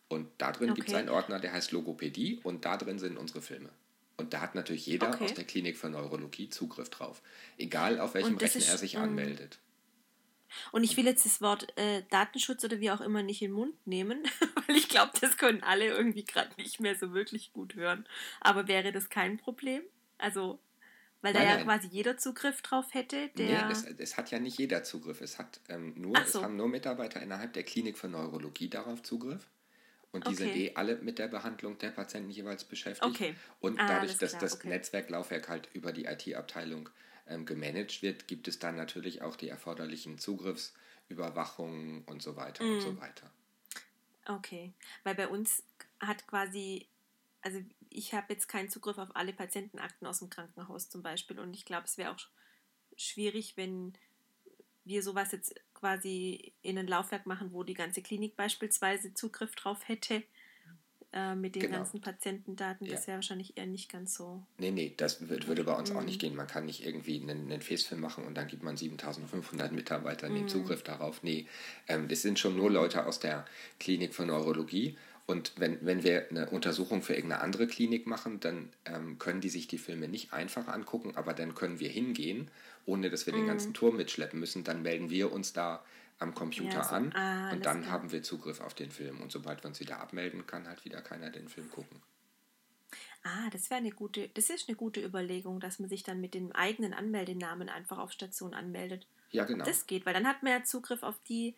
Und 0.10 0.30
da 0.38 0.52
drin 0.52 0.72
Okay. 0.72 0.76
gibt 0.76 0.90
es 0.90 0.96
einen 0.96 1.10
Ordner, 1.10 1.40
der 1.40 1.54
heißt 1.54 1.72
Logopädie 1.72 2.40
und 2.44 2.66
da 2.66 2.78
drin 2.78 3.00
sind 3.00 3.18
unsere 3.18 3.42
Filme. 3.42 3.70
Und 4.18 4.34
da 4.34 4.42
hat 4.42 4.54
natürlich 4.56 4.86
jeder 4.86 5.10
Okay. 5.10 5.24
aus 5.26 5.34
der 5.34 5.44
Klinik 5.44 5.78
für 5.78 5.90
Neurologie 5.90 6.50
Zugriff 6.50 6.90
drauf. 6.90 7.22
Egal 7.58 8.00
auf 8.00 8.14
welchem 8.14 8.38
Rechner 8.38 8.66
er 8.66 8.78
sich 8.78 8.96
ähm, 8.96 9.02
anmeldet. 9.04 9.60
Und 10.72 10.84
ich 10.84 10.96
will 10.98 11.06
jetzt 11.06 11.26
das 11.26 11.42
Wort 11.42 11.76
äh, 11.78 12.04
Datenschutz 12.12 12.64
oder 12.64 12.80
wie 12.80 12.92
auch 12.92 13.02
immer 13.02 13.24
nicht 13.24 13.42
in 13.42 13.50
den 13.50 13.56
Mund 13.56 13.88
nehmen, 13.88 14.24
weil 14.68 14.76
ich 14.76 14.88
glaube, 14.88 15.12
das 15.20 15.38
können 15.38 15.64
alle 15.64 15.88
irgendwie 15.88 16.26
gerade 16.26 16.52
nicht 16.58 16.80
mehr 16.80 16.96
so 16.96 17.14
wirklich 17.14 17.54
gut 17.54 17.74
hören. 17.76 18.08
Aber 18.40 18.68
wäre 18.68 18.92
das 18.92 19.10
kein 19.10 19.38
Problem? 19.38 19.82
Also, 20.20 20.60
weil 21.24 21.34
da 21.34 21.40
Nein, 21.40 21.48
ja 21.48 21.56
nein. 21.58 21.66
quasi 21.66 21.88
jeder 21.88 22.18
Zugriff 22.18 22.62
drauf 22.62 22.94
hätte, 22.94 23.30
der. 23.30 23.48
Nee, 23.48 23.72
es, 23.72 23.84
es 23.86 24.18
hat 24.18 24.32
ja 24.32 24.40
nicht 24.40 24.58
jeder 24.60 24.84
Zugriff. 24.84 25.22
Es 25.22 25.40
hat 25.40 25.60
ähm, 25.70 25.94
nur, 26.00 26.16
so. 26.28 26.40
es 26.40 26.44
haben 26.44 26.56
nur 26.56 26.68
Mitarbeiter 26.70 27.22
innerhalb 27.22 27.54
der 27.54 27.64
Klinik 27.64 27.98
für 27.98 28.08
Neurologie 28.08 28.70
darauf 28.70 29.02
Zugriff. 29.02 29.48
Und 30.12 30.28
die 30.28 30.36
sind 30.36 30.50
Okay. 30.50 30.70
eh 30.70 30.76
alle 30.76 30.98
mit 30.98 31.18
der 31.20 31.28
Behandlung 31.28 31.78
der 31.80 31.90
Patienten 31.92 32.30
jeweils 32.30 32.66
beschäftigt. 32.66 33.16
Okay. 33.16 33.36
Und 33.60 33.80
Ah, 33.80 33.88
dadurch, 33.90 34.18
dass 34.20 34.32
klar, 34.32 34.42
das 34.44 34.54
okay. 34.54 34.70
Netzwerklaufwerk 34.70 35.50
halt 35.50 35.70
über 35.74 35.92
die 35.92 36.06
IT-Abteilung 36.06 36.90
ähm, 37.28 37.46
gemanagt 37.46 38.02
wird, 38.04 38.28
gibt 38.28 38.48
es 38.48 38.60
dann 38.60 38.76
natürlich 38.76 39.24
auch 39.24 39.36
die 39.36 39.50
erforderlichen 39.50 40.20
Zugriffsüberwachungen 40.20 42.04
und 42.06 42.22
so 42.22 42.36
weiter 42.36 42.64
und 42.70 42.76
Mhm. 42.76 42.82
so 42.82 42.98
weiter. 43.02 43.32
Okay, 44.26 44.74
weil 45.04 45.16
bei 45.16 45.28
uns 45.28 45.64
hat 46.00 46.26
quasi, 46.28 46.88
also 47.42 47.60
ich 47.94 48.14
habe 48.14 48.34
jetzt 48.34 48.48
keinen 48.48 48.70
Zugriff 48.70 48.98
auf 48.98 49.16
alle 49.16 49.34
Patientenakten 49.34 50.08
aus 50.08 50.20
dem 50.20 50.30
Krankenhaus 50.30 50.90
zum 50.90 51.02
Beispiel 51.04 51.40
und 51.40 51.54
ich 51.54 51.66
glaube, 51.66 51.86
es 51.86 51.98
wäre 51.98 52.12
auch 52.12 52.18
sch- 52.18 52.28
schwierig, 52.98 53.56
wenn 53.58 53.94
wir 54.86 55.02
sowas 55.02 55.32
jetzt 55.32 55.56
quasi 55.74 56.54
in 56.62 56.78
ein 56.78 56.88
Laufwerk 56.88 57.26
machen, 57.26 57.52
wo 57.54 57.64
die 57.64 57.74
ganze 57.74 58.02
Klinik 58.02 58.36
beispielsweise 58.36 59.14
Zugriff 59.14 59.56
drauf 59.56 59.88
hätte 59.88 60.24
äh, 61.16 61.36
mit 61.36 61.54
den 61.56 61.62
Genau. 61.64 61.78
ganzen 61.78 62.02
Patientendaten. 62.02 62.88
Das 62.88 63.02
Ja. 63.02 63.08
wäre 63.08 63.18
wahrscheinlich 63.18 63.56
eher 63.56 63.68
nicht 63.68 63.92
ganz 63.92 64.16
so. 64.16 64.42
Nee, 64.58 64.72
nee, 64.72 64.94
das 64.98 65.22
wür- 65.22 65.46
würde 65.46 65.64
bei 65.64 65.76
uns 65.76 65.92
auch 65.92 66.00
Mhm. 66.00 66.06
nicht 66.08 66.20
gehen. 66.20 66.36
Man 66.36 66.48
kann 66.48 66.66
nicht 66.66 66.84
irgendwie 66.86 67.22
einen, 67.22 67.52
einen 67.52 67.62
Facefilm 67.62 68.02
machen 68.02 68.26
und 68.26 68.34
dann 68.36 68.48
gibt 68.48 68.64
man 68.64 68.76
7500 68.78 69.72
Mitarbeitern 69.72 70.34
den 70.34 70.44
Mhm. 70.46 70.48
Zugriff 70.50 70.82
darauf. 70.84 71.22
Nee, 71.22 71.48
ähm, 71.88 72.08
das 72.08 72.24
sind 72.24 72.40
schon 72.40 72.58
nur 72.58 72.72
Leute 72.72 73.06
aus 73.06 73.20
der 73.20 73.46
Klinik 73.80 74.16
für 74.16 74.26
Neurologie. 74.26 74.98
Und 75.26 75.54
wenn, 75.58 75.84
wenn 75.86 76.04
wir 76.04 76.30
eine 76.30 76.50
Untersuchung 76.50 77.02
für 77.02 77.14
irgendeine 77.14 77.42
andere 77.44 77.66
Klinik 77.68 78.08
machen, 78.08 78.40
dann 78.42 78.70
ähm, 78.86 79.18
können 79.20 79.40
die 79.40 79.50
sich 79.50 79.68
die 79.68 79.78
Filme 79.78 80.08
nicht 80.10 80.34
einfach 80.34 80.68
angucken, 80.68 81.16
aber 81.16 81.34
dann 81.34 81.56
können 81.56 81.80
wir 81.80 81.90
hingehen, 81.90 82.52
ohne 82.86 83.10
dass 83.10 83.26
wir 83.26 83.32
den 83.34 83.44
Mhm. 83.44 83.48
ganzen 83.48 83.74
Turm 83.74 83.96
mitschleppen 83.96 84.40
müssen. 84.40 84.64
Dann 84.66 84.82
melden 84.82 85.10
wir 85.10 85.32
uns 85.32 85.54
da 85.54 85.84
am 86.20 86.36
Computer 86.36 86.76
Ja, 86.80 86.84
so- 86.84 86.96
an 86.96 87.14
ah, 87.14 87.52
und 87.52 87.66
dann 87.66 87.82
klar. 87.84 87.92
haben 87.94 88.12
wir 88.12 88.22
Zugriff 88.22 88.60
auf 88.60 88.74
den 88.74 88.92
Film. 88.92 89.22
Und 89.22 89.32
sobald 89.32 89.64
wir 89.64 89.70
uns 89.70 89.80
wieder 89.80 90.00
abmelden, 90.02 90.46
kann 90.46 90.68
halt 90.68 90.84
wieder 90.84 91.02
keiner 91.02 91.30
den 91.30 91.48
Film 91.48 91.70
gucken. 91.72 92.02
Ah, 93.24 93.50
das 93.52 93.70
wäre 93.70 93.80
eine 93.80 93.92
gute, 93.92 94.28
das 94.34 94.50
ist 94.50 94.68
eine 94.68 94.76
gute 94.76 95.02
Überlegung, 95.02 95.62
dass 95.62 95.80
man 95.80 95.88
sich 95.88 96.04
dann 96.04 96.20
mit 96.20 96.34
dem 96.34 96.52
eigenen 96.52 96.94
Anmeldenamen 96.94 97.70
einfach 97.70 97.98
auf 97.98 98.12
Station 98.12 98.54
anmeldet. 98.54 99.08
Ja, 99.32 99.46
genau. 99.46 99.64
Das 99.64 99.88
geht, 99.88 100.06
weil 100.06 100.14
dann 100.14 100.28
hat 100.28 100.44
man 100.44 100.52
ja 100.52 100.64
Zugriff 100.66 101.02
auf 101.04 101.16
die, 101.30 101.56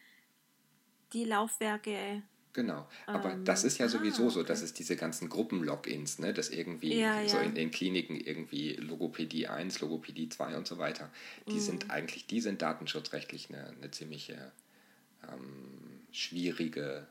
die 1.13 1.25
Laufwerke. 1.25 2.21
Genau, 2.55 2.87
aber 3.05 3.33
Ähm, 3.33 3.43
das 3.43 3.65
ist 3.65 3.79
ja 3.79 3.87
ah, 3.87 3.89
sowieso 3.89 4.29
so, 4.29 4.39
okay. 4.39 4.47
dass 4.47 4.61
es 4.61 4.71
diese 4.71 4.95
ganzen 4.95 5.27
Gruppen-Logins, 5.27 6.19
ne, 6.19 6.33
dass 6.33 6.49
irgendwie 6.49 6.97
Ja, 6.97 7.27
so 7.27 7.35
ja. 7.35 7.43
in 7.43 7.53
den 7.53 7.69
Kliniken 7.69 8.15
irgendwie 8.15 8.75
Logopädie 8.75 9.47
1, 9.47 9.81
Logopädie 9.81 10.29
2 10.29 10.55
und 10.55 10.65
so 10.65 10.77
weiter, 10.77 11.11
die 11.49 11.55
Mhm. 11.55 11.59
sind 11.59 11.91
eigentlich, 11.91 12.27
die 12.27 12.39
sind 12.39 12.61
datenschutzrechtlich 12.61 13.49
eine, 13.49 13.67
eine 13.77 13.91
ziemliche 13.91 14.53
ähm, 15.27 15.99
schwierige 16.11 17.07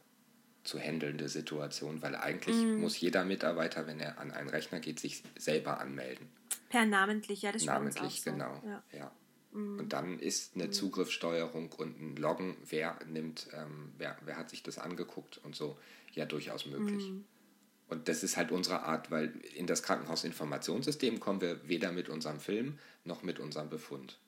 zu 0.63 0.79
handelnde 0.79 1.29
Situation, 1.29 2.01
weil 2.01 2.17
eigentlich 2.17 2.57
Mhm. 2.57 2.81
muss 2.81 2.99
jeder 2.99 3.27
Mitarbeiter, 3.27 3.87
wenn 3.87 4.01
er 4.01 4.19
an 4.19 4.31
einen 4.31 4.49
Rechner 4.49 4.81
geht, 4.81 4.99
sich 4.99 5.23
selber 5.37 5.79
anmelden. 5.79 6.27
Per 6.71 6.87
namentlich, 6.87 7.43
ja, 7.43 7.53
das 7.53 7.67
Namentlich, 7.67 8.03
auch 8.03 8.11
so. 8.11 8.31
genau. 8.33 8.63
Ja. 8.65 8.83
Ja. 8.93 9.13
Mhm. 9.55 9.79
Und 9.79 9.93
dann 9.93 10.19
ist 10.19 10.55
eine 10.57 10.71
Zugriffssteuerung 10.71 11.71
und 11.73 12.01
ein 12.01 12.17
Loggen, 12.17 12.57
wer 12.69 12.99
nimmt, 13.09 13.49
ähm, 13.55 13.93
wer, 13.97 14.17
wer 14.25 14.37
hat 14.37 14.51
sich 14.51 14.63
das 14.63 14.79
angeguckt 14.79 15.39
und 15.45 15.57
so, 15.57 15.79
ja 16.13 16.27
durchaus 16.27 16.67
möglich. 16.67 17.09
Mhm. 17.11 17.25
Und 17.89 18.09
das 18.09 18.23
ist 18.23 18.37
halt 18.37 18.51
unsere 18.51 18.83
Art, 18.83 19.11
weil 19.11 19.35
in 19.55 19.67
das 19.67 19.83
Krankenhausinformationssystem 19.83 21.21
kommen 21.21 21.41
wir 21.41 21.69
weder 21.69 21.93
mit 21.93 22.09
unserem 22.09 22.41
Film 22.41 22.79
noch 23.05 23.23
mit 23.23 23.39
unserem 23.39 23.69
Befund. 23.69 24.19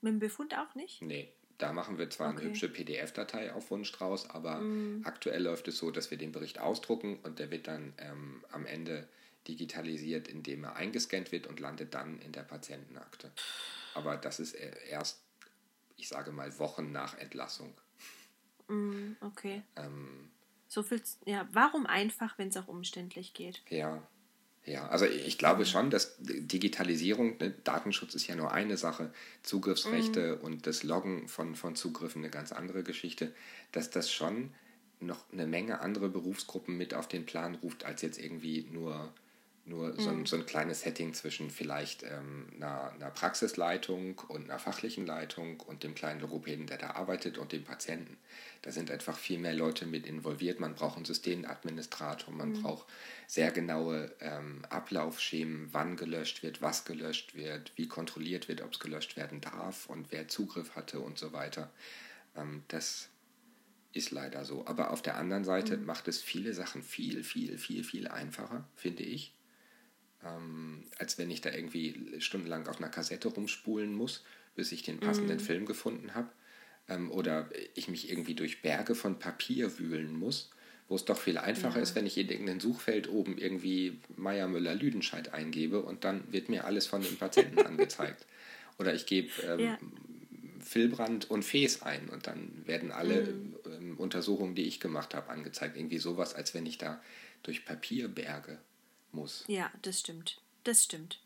Mit 0.00 0.12
dem 0.12 0.18
Befund 0.18 0.54
auch 0.54 0.74
nicht? 0.74 1.00
Nee, 1.02 1.32
da 1.58 1.72
machen 1.72 1.96
wir 1.98 2.10
zwar 2.10 2.30
Okay. 2.30 2.40
eine 2.40 2.48
hübsche 2.50 2.68
PDF-Datei 2.68 3.52
auf 3.52 3.70
Wunsch 3.70 3.90
draus, 3.92 4.28
aber 4.28 4.56
Mhm. 4.58 5.02
aktuell 5.04 5.42
läuft 5.44 5.68
es 5.68 5.78
so, 5.78 5.90
dass 5.90 6.10
wir 6.10 6.18
den 6.18 6.32
Bericht 6.32 6.58
ausdrucken 6.58 7.18
und 7.22 7.38
der 7.38 7.50
wird 7.50 7.68
dann 7.68 7.94
ähm, 7.98 8.44
am 8.50 8.66
Ende 8.66 9.08
digitalisiert, 9.48 10.28
indem 10.28 10.64
er 10.64 10.76
eingescannt 10.76 11.32
wird 11.32 11.46
und 11.46 11.60
landet 11.60 11.94
dann 11.94 12.18
in 12.20 12.32
der 12.32 12.42
Patientenakte. 12.42 13.32
Aber 13.94 14.16
das 14.16 14.40
ist 14.40 14.54
e- 14.54 14.72
erst, 14.90 15.20
ich 15.96 16.08
sage 16.08 16.32
mal, 16.32 16.58
Wochen 16.58 16.92
nach 16.92 17.18
Entlassung. 17.18 17.74
Mhm, 18.68 19.16
okay. 19.20 19.62
Ähm, 19.76 20.30
So 20.68 20.82
viel, 20.82 21.02
ja, 21.24 21.48
warum 21.52 21.86
einfach, 21.86 22.36
wenn 22.38 22.48
es 22.48 22.56
auch 22.58 22.68
umständlich 22.68 23.32
geht? 23.32 23.62
Ja, 23.68 24.06
ja, 24.66 24.88
also 24.88 25.06
ich 25.06 25.38
glaube 25.38 25.66
schon, 25.66 25.90
dass 25.90 26.16
Digitalisierung, 26.20 27.38
ne, 27.38 27.50
Datenschutz 27.64 28.14
ist 28.14 28.26
ja 28.26 28.36
nur 28.36 28.52
eine 28.52 28.76
Sache, 28.78 29.12
Zugriffsrechte 29.42 30.38
und 30.38 30.66
das 30.66 30.82
Loggen 30.82 31.28
von, 31.28 31.54
von 31.54 31.76
Zugriffen 31.76 32.22
eine 32.22 32.30
ganz 32.30 32.52
andere 32.52 32.82
Geschichte, 32.84 33.34
dass 33.72 33.90
das 33.90 34.12
schon 34.12 34.54
noch 35.00 35.30
eine 35.32 35.46
Menge 35.46 35.80
andere 35.80 36.08
Berufsgruppen 36.08 36.76
mit 36.78 36.94
auf 36.94 37.08
den 37.08 37.26
Plan 37.26 37.56
ruft, 37.56 37.84
als 37.84 38.02
jetzt 38.02 38.18
irgendwie 38.18 38.66
nur, 38.70 39.14
nur 39.66 39.98
so, 39.98 40.10
ein, 40.10 40.26
so 40.26 40.36
ein 40.36 40.44
kleines 40.44 40.82
Setting 40.82 41.14
zwischen 41.14 41.50
vielleicht 41.50 42.02
ähm, 42.02 42.48
einer, 42.54 42.92
einer 42.92 43.10
Praxisleitung 43.10 44.20
und 44.28 44.50
einer 44.50 44.58
fachlichen 44.58 45.06
Leitung 45.06 45.60
und 45.60 45.82
dem 45.82 45.94
kleinen 45.94 46.20
Logopäden, 46.20 46.66
der 46.66 46.76
da 46.76 46.90
arbeitet 46.90 47.38
und 47.38 47.52
dem 47.52 47.64
Patienten. 47.64 48.18
Da 48.60 48.72
sind 48.72 48.90
einfach 48.90 49.16
viel 49.16 49.38
mehr 49.38 49.54
Leute 49.54 49.86
mit 49.86 50.06
involviert. 50.06 50.60
Man 50.60 50.74
braucht 50.74 50.96
einen 50.96 51.06
Systemadministrator, 51.06 52.34
man 52.34 52.52
braucht 52.62 52.86
sehr 53.26 53.50
genaue 53.52 54.14
ähm, 54.20 54.64
Ablaufschemen, 54.68 55.68
wann 55.72 55.96
gelöscht 55.96 56.42
wird, 56.42 56.60
was 56.60 56.84
gelöscht 56.84 57.34
wird, 57.34 57.72
wie 57.76 57.88
kontrolliert 57.88 58.48
wird, 58.48 58.60
ob 58.60 58.72
es 58.72 58.80
gelöscht 58.80 59.16
werden 59.16 59.40
darf 59.40 59.86
und 59.86 60.12
wer 60.12 60.28
Zugriff 60.28 60.76
hatte 60.76 61.00
und 61.00 61.18
so 61.18 61.32
weiter. 61.32 61.70
Ähm, 62.36 62.64
das 62.68 63.08
ist 63.94 64.10
leider 64.10 64.44
so. 64.44 64.66
Aber 64.66 64.90
auf 64.90 65.00
der 65.00 65.16
anderen 65.16 65.44
Seite 65.44 65.78
macht 65.78 66.08
es 66.08 66.20
viele 66.20 66.52
Sachen 66.52 66.82
viel, 66.82 67.24
viel, 67.24 67.56
viel, 67.56 67.84
viel 67.84 68.08
einfacher, 68.08 68.68
finde 68.74 69.04
ich. 69.04 69.32
Ähm, 70.24 70.84
als 70.98 71.18
wenn 71.18 71.30
ich 71.30 71.40
da 71.40 71.50
irgendwie 71.52 72.20
stundenlang 72.20 72.66
auf 72.66 72.78
einer 72.78 72.88
Kassette 72.88 73.28
rumspulen 73.28 73.92
muss, 73.94 74.24
bis 74.54 74.72
ich 74.72 74.82
den 74.82 75.00
passenden 75.00 75.40
Film 75.40 75.66
gefunden 75.66 76.14
habe. 76.14 76.28
Ähm, 76.88 77.10
oder 77.10 77.48
ich 77.74 77.88
mich 77.88 78.10
irgendwie 78.10 78.34
durch 78.34 78.62
Berge 78.62 78.94
von 78.94 79.18
Papier 79.18 79.78
wühlen 79.78 80.16
muss, 80.18 80.50
wo 80.88 80.96
es 80.96 81.04
doch 81.04 81.18
viel 81.18 81.38
einfacher 81.38 81.76
Ja. 81.76 81.82
ist, 81.82 81.94
wenn 81.94 82.06
ich 82.06 82.16
in 82.18 82.28
irgendein 82.28 82.60
Suchfeld 82.60 83.08
oben 83.08 83.38
irgendwie 83.38 84.00
Meier 84.16 84.46
Müller 84.48 84.74
Lüdenscheid 84.74 85.32
eingebe 85.32 85.80
und 85.82 86.04
dann 86.04 86.30
wird 86.32 86.48
mir 86.50 86.64
alles 86.64 86.86
von 86.86 87.02
dem 87.02 87.16
Patienten 87.16 87.58
angezeigt. 87.66 88.26
Oder 88.78 88.94
ich 88.94 89.06
gebe 89.06 89.30
ähm, 89.42 89.60
Ja. 89.60 89.78
Filbrand 90.60 91.30
und 91.30 91.42
Fes 91.44 91.82
ein 91.82 92.08
und 92.08 92.26
dann 92.26 92.50
werden 92.66 92.90
alle 92.90 93.34
ähm, 93.66 93.98
Untersuchungen, 93.98 94.54
die 94.54 94.62
ich 94.62 94.80
gemacht 94.80 95.14
habe, 95.14 95.28
angezeigt. 95.30 95.76
Irgendwie 95.76 95.98
sowas, 95.98 96.34
als 96.34 96.54
wenn 96.54 96.64
ich 96.66 96.78
da 96.78 97.02
durch 97.42 97.64
Papierberge 97.66 98.58
muss. 99.14 99.44
Ja, 99.48 99.70
das 99.82 100.00
stimmt. 100.00 100.40
Das 100.64 100.84
stimmt. 100.84 101.20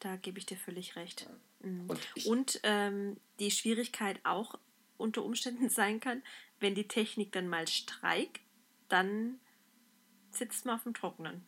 Da 0.00 0.16
gebe 0.16 0.38
ich 0.38 0.46
dir 0.46 0.56
völlig 0.56 0.96
recht. 0.96 1.26
Mhm. 1.60 1.88
Und 1.88 2.26
Und 2.26 2.60
ähm, 2.62 3.16
die 3.40 3.50
Schwierigkeit 3.50 4.20
auch 4.24 4.58
unter 4.96 5.24
Umständen 5.24 5.68
sein 5.70 6.00
kann, 6.00 6.22
wenn 6.60 6.74
die 6.74 6.88
Technik 6.88 7.32
dann 7.32 7.48
mal 7.48 7.68
streikt, 7.68 8.40
dann 8.88 9.40
sitzt 10.30 10.64
man 10.66 10.76
auf 10.76 10.82
dem 10.84 10.94
Trockenen. 10.94 11.44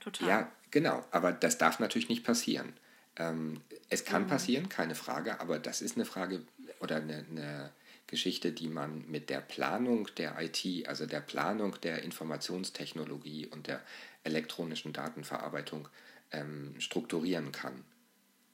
Total. 0.00 0.28
Ja, 0.28 0.52
genau. 0.70 1.04
Aber 1.10 1.32
das 1.32 1.58
darf 1.58 1.78
natürlich 1.80 2.08
nicht 2.08 2.24
passieren. 2.24 2.72
Ähm, 3.16 3.60
es 3.88 4.04
kann 4.04 4.24
Mhm. 4.24 4.28
passieren, 4.28 4.68
keine 4.68 4.94
Frage, 4.94 5.40
aber 5.40 5.58
das 5.58 5.82
ist 5.82 5.96
eine 5.96 6.04
Frage 6.04 6.44
oder 6.80 6.96
eine, 6.96 7.24
eine 7.30 7.72
Geschichte, 8.06 8.52
die 8.52 8.68
man 8.68 9.08
mit 9.10 9.28
der 9.28 9.40
Planung 9.40 10.08
der 10.16 10.40
IT, 10.40 10.86
also 10.88 11.04
der 11.06 11.20
Planung 11.20 11.78
der 11.82 12.02
Informationstechnologie 12.02 13.46
und 13.46 13.66
der 13.66 13.82
elektronischen 14.28 14.92
Datenverarbeitung 14.92 15.88
ähm, 16.30 16.74
strukturieren 16.78 17.52
kann. 17.52 17.84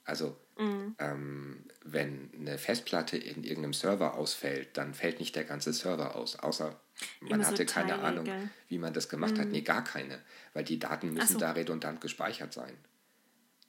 Also 0.04 0.36
Mhm. 0.56 0.94
ähm, 0.98 1.64
wenn 1.84 2.30
eine 2.38 2.58
Festplatte 2.58 3.16
in 3.16 3.42
irgendeinem 3.42 3.72
Server 3.72 4.14
ausfällt, 4.14 4.76
dann 4.76 4.94
fällt 4.94 5.18
nicht 5.18 5.34
der 5.34 5.44
ganze 5.44 5.72
Server 5.72 6.14
aus, 6.14 6.38
außer 6.38 6.80
man 7.20 7.32
Immer 7.32 7.44
so 7.44 7.50
hatte 7.50 7.66
keine 7.66 7.92
Teile, 7.92 8.02
Ahnung, 8.04 8.24
gell? 8.24 8.38
Mhm. 8.38 8.50
wie 8.68 8.78
man 8.78 8.92
das 8.92 9.08
gemacht 9.08 9.38
hat. 9.38 9.50
Nee, 9.50 9.62
gar 9.62 9.82
keine, 9.82 10.20
weil 10.52 10.64
die 10.64 10.78
Daten 10.78 11.12
müssen 11.12 11.34
so. 11.34 11.38
da 11.40 11.52
redundant 11.52 12.00
gespeichert 12.00 12.52
sein. 12.52 12.76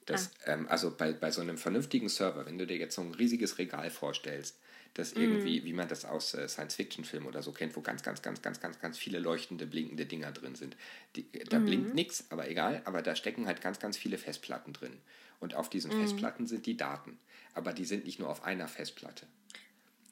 Das, 0.04 0.30
ah. 0.44 0.52
ähm, 0.52 0.68
also 0.68 0.96
bei, 0.96 1.12
bei 1.12 1.32
so 1.32 1.40
einem 1.40 1.58
vernünftigen 1.58 2.08
Server, 2.08 2.46
wenn 2.46 2.58
du 2.58 2.66
dir 2.66 2.76
jetzt 2.76 2.94
so 2.94 3.02
ein 3.02 3.14
riesiges 3.14 3.58
Regal 3.58 3.90
vorstellst, 3.90 4.60
das 4.96 5.14
mm. 5.14 5.20
irgendwie, 5.20 5.64
wie 5.64 5.72
man 5.72 5.88
das 5.88 6.04
aus 6.04 6.34
äh, 6.34 6.48
Science-Fiction-Filmen 6.48 7.26
oder 7.26 7.42
so 7.42 7.52
kennt, 7.52 7.76
wo 7.76 7.82
ganz, 7.82 8.02
ganz, 8.02 8.22
ganz, 8.22 8.40
ganz, 8.40 8.60
ganz, 8.60 8.80
ganz 8.80 8.96
viele 8.96 9.18
leuchtende, 9.18 9.66
blinkende 9.66 10.06
Dinger 10.06 10.32
drin 10.32 10.54
sind. 10.54 10.76
Die, 11.14 11.30
da 11.30 11.58
mm. 11.58 11.64
blinkt 11.64 11.94
nichts, 11.94 12.24
aber 12.30 12.48
egal, 12.48 12.80
aber 12.86 13.02
da 13.02 13.14
stecken 13.14 13.46
halt 13.46 13.60
ganz, 13.60 13.78
ganz 13.78 13.98
viele 13.98 14.16
Festplatten 14.16 14.72
drin. 14.72 14.96
Und 15.38 15.54
auf 15.54 15.68
diesen 15.68 15.96
mm. 15.96 16.00
Festplatten 16.00 16.46
sind 16.46 16.64
die 16.64 16.78
Daten. 16.78 17.18
Aber 17.52 17.74
die 17.74 17.84
sind 17.84 18.06
nicht 18.06 18.18
nur 18.18 18.30
auf 18.30 18.42
einer 18.42 18.68
Festplatte, 18.68 19.26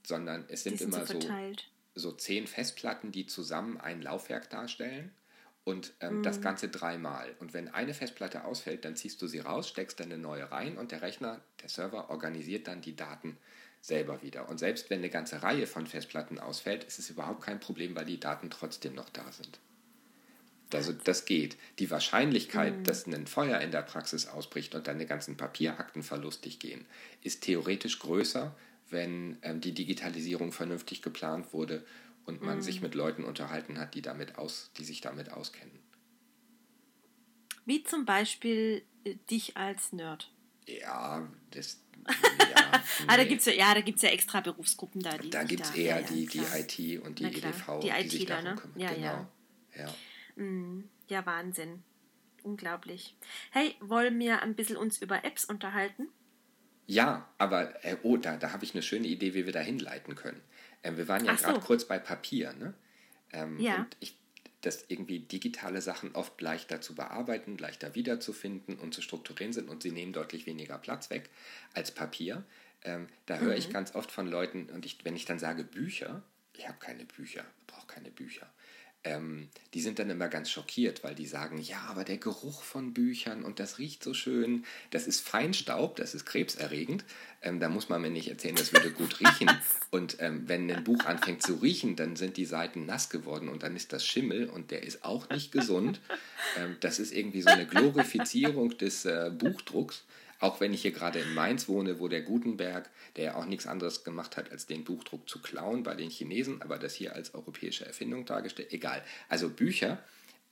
sondern 0.03 0.45
es 0.49 0.65
sind, 0.65 0.79
sind 0.79 0.93
immer 0.93 1.07
so, 1.07 1.19
so 1.95 2.13
zehn 2.13 2.47
Festplatten, 2.47 3.11
die 3.11 3.27
zusammen 3.27 3.81
ein 3.81 4.03
Laufwerk 4.03 4.51
darstellen 4.51 5.13
und 5.65 5.95
ähm, 6.01 6.21
mm. 6.21 6.23
das 6.25 6.43
Ganze 6.43 6.69
dreimal. 6.69 7.35
Und 7.39 7.55
wenn 7.55 7.69
eine 7.69 7.95
Festplatte 7.95 8.45
ausfällt, 8.45 8.85
dann 8.85 8.97
ziehst 8.97 9.23
du 9.23 9.27
sie 9.27 9.39
raus, 9.39 9.67
steckst 9.67 9.99
dann 9.99 10.13
eine 10.13 10.19
neue 10.19 10.51
rein 10.51 10.77
und 10.77 10.93
der 10.93 11.01
Rechner, 11.01 11.41
der 11.63 11.71
Server 11.71 12.11
organisiert 12.11 12.69
dann 12.69 12.83
die 12.83 12.97
Daten 12.97 13.39
selber 13.85 14.23
wieder. 14.23 14.49
Und 14.49 14.59
selbst 14.59 14.89
wenn 14.89 15.01
eine 15.01 15.11
ganze 15.11 15.43
Reihe 15.43 15.67
von 15.67 15.87
Festplatten 15.87 16.39
ausfällt, 16.39 16.85
ist 16.85 16.99
es 16.99 17.11
überhaupt 17.11 17.43
kein 17.43 17.61
Problem, 17.61 17.95
weil 17.95 18.07
die 18.07 18.19
Daten 18.19 18.49
trotzdem 18.49 18.95
noch 18.95 19.11
da 19.11 19.31
sind. 19.31 19.61
Also 20.73 20.93
das 20.93 21.27
geht. 21.27 21.59
Die 21.79 21.91
Wahrscheinlichkeit, 21.91 22.81
mm. 22.81 22.85
dass 22.85 23.07
ein 23.07 23.27
Feuer 23.27 23.61
in 23.61 23.71
der 23.71 23.83
Praxis 23.83 24.27
ausbricht 24.27 24.75
und 24.75 24.87
deine 24.87 25.07
ganzen 25.07 25.37
Papierakten 25.37 26.03
verlustig 26.03 26.59
gehen, 26.59 26.87
ist 27.23 27.43
theoretisch 27.43 27.99
größer, 27.99 28.57
wenn 28.89 29.39
ähm, 29.43 29.61
die 29.61 29.73
Digitalisierung 29.73 30.53
vernünftig 30.53 31.03
geplant 31.03 31.53
wurde 31.53 31.85
und 32.25 32.43
man 32.43 32.57
mhm. 32.57 32.63
sich 32.63 32.81
mit 32.81 32.95
Leuten 32.95 33.23
unterhalten 33.23 33.79
hat, 33.79 33.95
die, 33.95 34.03
damit 34.03 34.39
aus, 34.39 34.71
die 34.79 34.85
sich 34.85 35.03
damit 35.03 35.31
auskennen. 35.31 35.79
Wie 37.67 37.85
zum 37.85 38.07
Beispiel 38.07 38.83
äh, 39.05 39.17
dich 39.31 39.57
als 39.59 39.93
Nerd. 39.93 40.33
Ja, 40.67 41.29
das. 41.51 41.84
Ja, 42.07 42.83
ah, 43.07 43.17
da 43.17 43.25
gibt 43.25 43.41
es 43.41 43.47
ja, 43.47 43.53
ja, 43.53 43.77
ja 43.77 44.09
extra 44.09 44.41
Berufsgruppen 44.41 45.03
da. 45.03 45.17
Die 45.17 45.31
da 45.31 45.45
gibt 45.45 45.65
es 45.65 45.75
eher 45.75 46.01
ja, 46.01 46.07
die, 46.07 46.27
die 46.27 46.39
IT 46.41 47.03
und 47.03 47.19
die 47.19 47.25
EDV, 47.25 47.81
die, 47.81 47.91
die 48.03 48.09
sich 48.09 48.27
darum 48.27 48.45
ne? 48.45 48.55
kümmern. 48.57 48.81
Ja, 48.81 48.93
genau. 48.93 49.07
ja. 49.07 49.29
Ja. 49.77 50.43
Mm, 50.43 50.89
ja, 51.09 51.27
Wahnsinn. 51.27 51.83
Unglaublich. 52.43 53.17
Hey, 53.51 53.75
wollen 53.81 54.19
wir 54.19 54.43
ein 54.43 54.55
bisschen 54.55 54.77
uns 54.77 54.99
über 54.99 55.25
Apps 55.25 55.45
unterhalten? 55.45 56.09
Ja, 56.87 57.29
aber 57.39 57.85
äh, 57.85 57.97
oh, 58.03 58.17
da, 58.17 58.37
da 58.37 58.53
habe 58.53 58.65
ich 58.65 58.75
eine 58.75 58.83
schöne 58.83 59.07
Idee, 59.07 59.35
wie 59.35 59.47
wir 59.47 59.53
da 59.53 59.61
hinleiten 59.61 60.15
können. 60.15 60.43
Ähm, 60.83 60.99
wir 60.99 61.09
waren 61.09 61.25
ja 61.25 61.35
gerade 61.35 61.61
so. 61.61 61.67
kurz 61.67 61.87
bei 61.87 61.99
Papier, 61.99 62.53
ne? 62.53 62.75
Ähm, 63.33 63.59
ja. 63.59 63.77
Und 63.77 63.97
ich, 64.01 64.19
dass 64.67 64.85
irgendwie 64.89 65.21
digitale 65.21 65.81
Sachen 65.81 66.15
oft 66.15 66.41
leichter 66.41 66.81
zu 66.81 66.95
bearbeiten, 66.95 67.59
leichter 67.59 67.95
wiederzufinden 67.95 68.79
und 68.79 68.95
zu 68.95 69.03
strukturieren 69.03 69.53
sind 69.53 69.69
und 69.69 69.83
sie 69.83 69.93
nehmen 69.93 70.13
deutlich 70.13 70.47
weniger 70.47 70.79
Platz 70.79 71.11
weg 71.11 71.31
als 71.75 71.91
Papier. 71.91 72.45
Ähm, 72.83 73.09
da 73.27 73.39
höre 73.39 73.53
mhm. 73.53 73.59
ich 73.59 73.71
ganz 73.71 73.95
oft 73.95 74.11
von 74.11 74.27
Leuten, 74.27 74.71
und 74.71 74.87
ich, 74.87 75.05
wenn 75.05 75.17
ich 75.17 75.25
dann 75.25 75.39
sage 75.39 75.65
Bücher, 75.65 76.23
ich 76.55 76.69
habe 76.69 76.79
keine 76.79 77.05
Bücher, 77.05 77.45
brauche 77.67 77.87
keine 77.87 78.11
Bücher 78.11 78.51
ähm, 79.05 79.49
die 79.75 79.81
sind 79.81 79.99
dann 79.99 80.11
immer 80.11 80.29
ganz 80.29 80.51
schockiert, 80.51 81.05
weil 81.05 81.15
die 81.15 81.27
sagen, 81.27 81.59
ja, 81.59 81.81
aber 81.89 82.05
der 82.05 82.17
Geruch 82.17 82.63
von 82.63 82.95
Büchern 82.95 83.45
und 83.45 83.61
das 83.61 83.79
riecht 83.79 84.03
so 84.03 84.15
schön, 84.15 84.65
das 84.91 85.07
ist 85.07 85.21
Feinstaub, 85.21 85.97
das 85.97 86.15
ist 86.15 86.25
krebserregend. 86.25 87.05
Ähm, 87.43 87.61
da 87.61 87.69
muss 87.69 87.91
man 87.91 88.01
mir 88.01 88.11
nicht 88.11 88.29
erzählen, 88.29 88.57
das 88.57 88.73
würde 88.73 88.91
gut 88.91 89.21
riechen. 89.21 89.51
Und 89.91 90.17
ähm, 90.21 90.45
wenn 90.47 90.71
ein 90.71 90.85
Buch 90.85 91.05
anfängt 91.05 91.43
zu 91.43 91.57
riechen, 91.57 91.97
dann 91.97 92.17
sind 92.17 92.37
die 92.39 92.47
Seiten 92.47 92.87
nass 92.87 93.11
geworden 93.11 93.49
und 93.49 93.63
dann 93.63 93.77
ist 93.77 93.93
das 93.93 94.07
Schimmel 94.07 94.49
und 94.49 94.71
der 94.71 94.83
ist 94.83 95.05
auch 95.05 95.29
nicht 95.29 95.53
gesund. 95.53 96.01
Ähm, 96.57 96.77
das 96.81 96.99
ist 96.99 97.13
irgendwie 97.13 97.43
so 97.43 97.51
eine 97.51 97.67
Glorifizierung 97.67 98.77
des 98.79 99.05
äh, 99.05 99.31
Buchdrucks. 99.33 100.05
Auch 100.41 100.61
wenn 100.61 100.73
ich 100.73 100.83
hier 100.83 100.93
gerade 100.93 101.21
in 101.21 101.35
Mainz 101.35 101.69
wohne, 101.69 102.01
wo 102.01 102.09
der 102.09 102.23
Gutenberg, 102.23 102.91
der 103.17 103.25
ja 103.25 103.35
auch 103.37 103.47
nichts 103.47 103.67
anderes 103.67 104.05
gemacht 104.05 104.37
hat, 104.37 104.51
als 104.51 104.67
den 104.67 104.85
Buchdruck 104.85 105.29
zu 105.29 105.41
klauen 105.41 105.83
bei 105.83 105.95
den 105.95 106.11
Chinesen, 106.11 106.63
aber 106.63 106.79
das 106.79 106.95
hier 106.95 107.15
als 107.15 107.35
europäische 107.35 107.87
Erfindung 107.87 108.25
dargestellt, 108.25 108.73
egal. 108.73 109.03
Also 109.29 109.49
Bücher, 109.49 110.03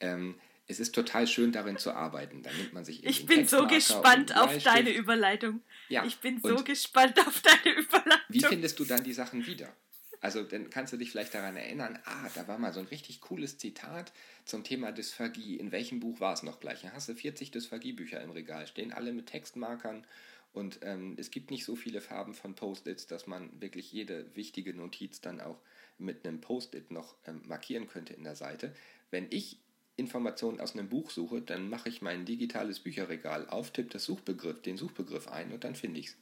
ähm, 0.01 0.37
es 0.67 0.81
ist 0.81 0.95
total 0.95 1.27
schön 1.27 1.53
darin 1.53 1.77
zu 1.77 1.93
arbeiten. 1.93 2.43
Da 2.43 2.51
nimmt 2.53 2.73
man 2.73 2.85
sich 2.85 3.05
Ich 3.05 3.27
bin 3.27 3.47
so 3.47 3.67
gespannt 3.67 4.37
auf 4.37 4.57
deine 4.63 4.91
Überleitung. 4.91 5.61
Ja. 5.89 6.05
Ich 6.05 6.19
bin 6.19 6.41
so 6.41 6.57
gespannt 6.65 7.19
auf 7.27 7.43
deine 7.43 7.77
Überleitung. 7.77 8.21
Wie 8.29 8.41
findest 8.41 8.79
du 8.79 8.85
dann 8.85 9.03
die 9.03 9.13
Sachen 9.13 9.47
wieder? 9.47 9.75
Also 10.23 10.45
dann 10.45 10.71
kannst 10.71 10.93
du 10.93 10.97
dich 10.97 11.11
vielleicht 11.11 11.35
daran 11.35 11.57
erinnern, 11.57 11.99
ah, 12.05 12.29
da 12.37 12.47
war 12.47 12.57
mal 12.57 12.73
so 12.73 12.79
ein 12.79 12.87
richtig 12.87 13.21
cooles 13.21 13.59
Zitat 13.59 14.13
zum 14.45 14.63
Thema 14.63 14.93
Dysphagie. 14.93 15.57
In 15.57 15.73
welchem 15.73 15.99
Buch 15.99 16.21
war 16.21 16.33
es 16.33 16.45
noch 16.45 16.61
gleich? 16.61 16.83
Da 16.83 16.93
hast 16.93 17.09
du 17.09 17.15
40 17.17 17.51
Dysphagie-Bücher 17.51 18.23
im 18.23 18.31
Regal, 18.31 18.69
stehen 18.69 18.93
alle 18.93 19.13
mit 19.13 19.27
Textmarkern 19.27 20.07
und 20.53 20.79
ähm, 20.83 21.17
es 21.19 21.33
gibt 21.33 21.51
nicht 21.51 21.65
so 21.65 21.75
viele 21.75 22.01
Farben 22.01 22.35
von 22.35 22.55
Post-its, 22.55 23.09
dass 23.09 23.27
man 23.27 23.51
wirklich 23.61 23.93
jede 23.93 24.25
wichtige 24.37 24.73
Notiz 24.75 25.21
dann 25.21 25.41
auch 25.41 25.59
mit 25.99 26.25
einem 26.25 26.41
Post-it 26.41 26.93
noch 26.93 27.17
ähm, 27.27 27.43
markieren 27.47 27.89
könnte 27.89 28.13
in 28.15 28.23
der 28.23 28.37
Seite. 28.37 28.73
Wenn 29.11 29.27
ich 29.31 29.59
Informationen 29.97 30.61
aus 30.61 30.75
einem 30.75 30.89
Buch 30.89 31.11
suche, 31.11 31.43
dann 31.43 31.69
mache 31.69 31.89
ich 31.89 32.01
mein 32.01 32.27
digitales 32.27 32.79
Bücherregal 32.79 33.49
auf, 33.49 33.73
tippe 33.73 33.91
das 33.91 34.05
Suchbegriff, 34.05 34.63
den 34.63 34.77
Suchbegriff 34.77 35.27
ein 35.27 35.53
und 35.53 35.65
dann 35.65 35.75
finde 35.75 35.99
ich 35.99 36.07
es. 36.07 36.17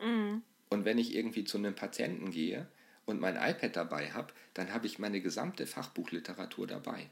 Mhm. 0.00 0.42
Und 0.70 0.86
wenn 0.86 0.96
ich 0.96 1.14
irgendwie 1.14 1.44
zu 1.44 1.58
einem 1.58 1.74
Patienten 1.74 2.30
gehe 2.30 2.66
und 3.08 3.20
mein 3.20 3.36
iPad 3.36 3.74
dabei 3.74 4.10
habe, 4.12 4.34
dann 4.52 4.72
habe 4.72 4.86
ich 4.86 4.98
meine 4.98 5.22
gesamte 5.22 5.66
Fachbuchliteratur 5.66 6.66
dabei. 6.66 7.08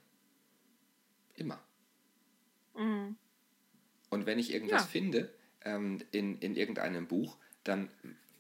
Immer. 1.34 1.58
Mhm. 2.76 3.16
Und 4.10 4.26
wenn 4.26 4.38
ich 4.38 4.52
irgendwas 4.52 4.82
ja. 4.82 4.88
finde 4.88 5.32
ähm, 5.64 6.02
in, 6.12 6.38
in 6.38 6.54
irgendeinem 6.54 7.06
Buch, 7.08 7.38
dann 7.64 7.88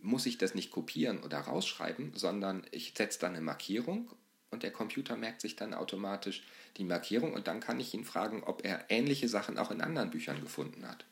muss 0.02 0.26
ich 0.26 0.36
das 0.36 0.54
nicht 0.54 0.70
kopieren 0.70 1.22
oder 1.22 1.38
rausschreiben, 1.38 2.12
sondern 2.14 2.66
ich 2.72 2.92
setze 2.94 3.20
dann 3.20 3.32
eine 3.32 3.40
Markierung 3.40 4.10
und 4.50 4.62
der 4.62 4.70
Computer 4.70 5.16
merkt 5.16 5.40
sich 5.40 5.56
dann 5.56 5.72
automatisch 5.72 6.46
die 6.76 6.84
Markierung 6.84 7.32
und 7.32 7.48
dann 7.48 7.60
kann 7.60 7.80
ich 7.80 7.94
ihn 7.94 8.04
fragen, 8.04 8.44
ob 8.44 8.66
er 8.66 8.84
ähnliche 8.90 9.28
Sachen 9.28 9.56
auch 9.56 9.70
in 9.70 9.80
anderen 9.80 10.10
Büchern 10.10 10.42
gefunden 10.42 10.86
hat. 10.86 11.06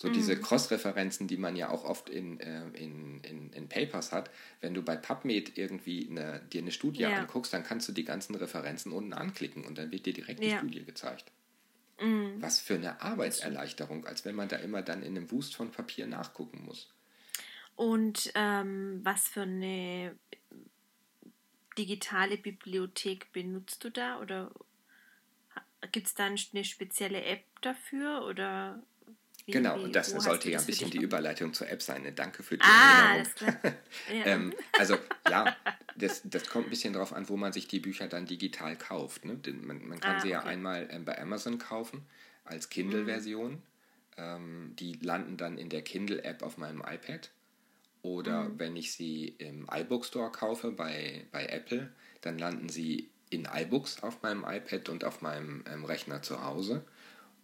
So 0.00 0.08
mhm. 0.08 0.14
diese 0.14 0.40
Cross-Referenzen, 0.40 1.28
die 1.28 1.36
man 1.36 1.56
ja 1.56 1.68
auch 1.68 1.84
oft 1.84 2.08
in, 2.08 2.40
äh, 2.40 2.62
in, 2.72 3.20
in, 3.20 3.52
in, 3.52 3.68
Papers 3.68 4.12
hat. 4.12 4.30
Wenn 4.62 4.72
du 4.72 4.80
bei 4.80 4.96
PubMed 4.96 5.58
irgendwie 5.58 6.08
eine, 6.08 6.40
dir 6.50 6.62
eine 6.62 6.72
Studie 6.72 7.02
ja. 7.02 7.18
anguckst, 7.18 7.52
dann 7.52 7.64
kannst 7.64 7.86
du 7.86 7.92
die 7.92 8.06
ganzen 8.06 8.34
Referenzen 8.34 8.92
unten 8.92 9.12
anklicken 9.12 9.62
und 9.66 9.76
dann 9.76 9.90
wird 9.90 10.06
dir 10.06 10.14
direkt 10.14 10.42
ja. 10.42 10.52
die 10.52 10.56
Studie 10.56 10.86
gezeigt. 10.86 11.30
Mhm. 12.00 12.36
Was 12.38 12.60
für 12.60 12.76
eine 12.76 13.02
Arbeitserleichterung, 13.02 14.06
als 14.06 14.24
wenn 14.24 14.34
man 14.34 14.48
da 14.48 14.56
immer 14.56 14.80
dann 14.80 15.02
in 15.02 15.18
einem 15.18 15.30
Wust 15.30 15.54
von 15.54 15.70
Papier 15.70 16.06
nachgucken 16.06 16.64
muss. 16.64 16.88
Und 17.76 18.32
ähm, 18.36 19.00
was 19.02 19.28
für 19.28 19.42
eine 19.42 20.16
digitale 21.76 22.38
Bibliothek 22.38 23.30
benutzt 23.34 23.84
du 23.84 23.90
da? 23.90 24.18
Oder 24.20 24.50
gibt 25.92 26.06
es 26.06 26.14
da 26.14 26.24
eine 26.24 26.64
spezielle 26.64 27.22
App 27.22 27.44
dafür? 27.60 28.24
Oder 28.24 28.82
genau, 29.50 29.80
und 29.80 29.94
das 29.94 30.10
sollte 30.10 30.50
ja 30.50 30.58
ein 30.58 30.66
bisschen 30.66 30.90
die 30.90 30.98
Überleitung 30.98 31.52
zur 31.52 31.68
App 31.68 31.82
sein. 31.82 32.02
Ne? 32.02 32.12
Danke 32.12 32.42
für 32.42 32.56
die 32.56 32.64
ah, 32.64 33.16
Erinnerung. 33.16 33.32
ja. 34.12 34.26
ähm, 34.26 34.54
also 34.78 34.96
ja, 35.28 35.56
das, 35.96 36.22
das 36.24 36.48
kommt 36.48 36.66
ein 36.66 36.70
bisschen 36.70 36.92
darauf 36.92 37.12
an, 37.12 37.28
wo 37.28 37.36
man 37.36 37.52
sich 37.52 37.68
die 37.68 37.80
Bücher 37.80 38.08
dann 38.08 38.26
digital 38.26 38.76
kauft. 38.76 39.24
Ne? 39.24 39.38
Man, 39.62 39.86
man 39.86 40.00
kann 40.00 40.16
ah, 40.16 40.20
sie 40.20 40.30
ja 40.30 40.42
einmal 40.42 40.88
ähm, 40.90 41.04
bei 41.04 41.20
Amazon 41.20 41.58
kaufen 41.58 42.06
als 42.44 42.68
Kindle-Version. 42.68 43.52
Mhm. 43.52 43.62
Ähm, 44.16 44.76
die 44.78 44.94
landen 44.94 45.36
dann 45.36 45.58
in 45.58 45.68
der 45.68 45.82
Kindle-App 45.82 46.42
auf 46.42 46.58
meinem 46.58 46.80
iPad. 46.80 47.30
Oder 48.02 48.44
mhm. 48.44 48.58
wenn 48.58 48.76
ich 48.76 48.92
sie 48.92 49.34
im 49.38 49.66
iBook 49.70 50.04
Store 50.04 50.32
kaufe 50.32 50.72
bei, 50.72 51.26
bei 51.32 51.46
Apple, 51.46 51.92
dann 52.22 52.38
landen 52.38 52.68
sie 52.68 53.10
in 53.30 53.48
iBooks 53.50 54.02
auf 54.02 54.22
meinem 54.22 54.44
iPad 54.44 54.88
und 54.88 55.04
auf 55.04 55.22
meinem 55.22 55.64
ähm, 55.72 55.84
Rechner 55.84 56.22
zu 56.22 56.44
Hause. 56.44 56.84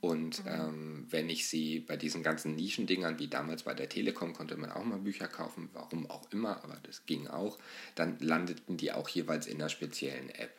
Und 0.07 0.45
mhm. 0.45 0.51
ähm, 0.51 1.07
wenn 1.11 1.29
ich 1.29 1.49
sie 1.49 1.81
bei 1.81 1.97
diesen 1.97 2.23
ganzen 2.23 2.55
Nischendingern, 2.55 3.19
wie 3.19 3.27
damals 3.27 3.65
bei 3.65 3.75
der 3.75 3.89
Telekom, 3.89 4.35
konnte 4.35 4.57
man 4.57 4.71
auch 4.71 4.85
mal 4.85 5.01
Bücher 5.01 5.27
kaufen, 5.27 5.69
warum 5.73 6.09
auch 6.09 6.31
immer, 6.31 6.63
aber 6.63 6.79
das 6.85 7.07
ging 7.07 7.27
auch, 7.27 7.59
dann 7.97 8.17
landeten 8.21 8.77
die 8.77 8.93
auch 8.93 9.09
jeweils 9.09 9.49
in 9.49 9.57
einer 9.57 9.69
speziellen 9.69 10.31
App. 10.31 10.57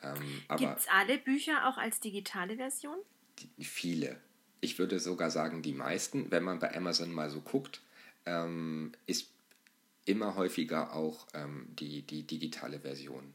Ähm, 0.00 0.42
Gibt 0.58 0.78
es 0.78 0.86
alle 0.88 1.18
Bücher 1.18 1.68
auch 1.68 1.76
als 1.76 1.98
digitale 1.98 2.56
Version? 2.56 2.98
Die, 3.40 3.64
viele. 3.64 4.20
Ich 4.60 4.78
würde 4.78 5.00
sogar 5.00 5.32
sagen, 5.32 5.62
die 5.62 5.72
meisten, 5.72 6.30
wenn 6.30 6.44
man 6.44 6.60
bei 6.60 6.72
Amazon 6.76 7.10
mal 7.10 7.30
so 7.30 7.40
guckt, 7.40 7.80
ähm, 8.26 8.92
ist 9.06 9.28
immer 10.04 10.36
häufiger 10.36 10.94
auch 10.94 11.26
ähm, 11.34 11.66
die, 11.70 12.02
die 12.02 12.22
digitale 12.22 12.78
Version 12.78 13.34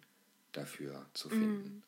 dafür 0.53 1.05
zu 1.13 1.27
finden. 1.27 1.83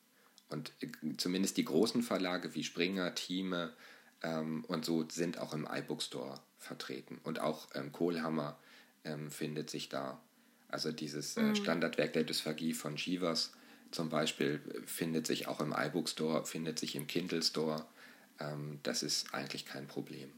Und 0.50 0.74
äh, 0.82 0.88
zumindest 1.18 1.58
die 1.58 1.66
großen 1.66 2.04
Verlage 2.04 2.56
wie 2.56 2.64
Springer, 2.64 3.14
Thieme 3.16 3.74
ähm, 4.22 4.66
und 4.66 4.86
so 4.86 5.08
sind 5.10 5.38
auch 5.38 5.54
im 5.54 5.68
iBook 5.70 6.02
Store 6.02 6.40
vertreten. 6.58 7.20
Und 7.24 7.40
auch 7.40 7.68
ähm, 7.76 7.92
Kohlhammer 7.92 8.58
ähm, 9.04 9.32
findet 9.32 9.70
sich 9.70 9.90
da. 9.90 10.20
Also 10.68 10.92
dieses 10.92 11.38
äh, 11.38 11.42
mhm. 11.42 11.56
Standardwerk 11.56 12.14
der 12.14 12.24
Dysphagie 12.24 12.74
von 12.74 12.98
Shivas 12.98 13.54
zum 13.92 14.10
Beispiel 14.10 14.62
äh, 14.74 14.82
findet 14.86 15.28
sich 15.28 15.48
auch 15.48 15.60
im 15.60 15.74
iBook 15.76 16.10
Store, 16.10 16.46
findet 16.46 16.80
sich 16.80 16.96
im 16.96 17.08
Kindle 17.08 17.42
Store. 17.42 17.86
ähm, 18.40 18.80
das 18.84 19.04
ist 19.04 19.34
eigentlich 19.34 19.66
kein 19.66 19.88
Problem. 19.88 20.32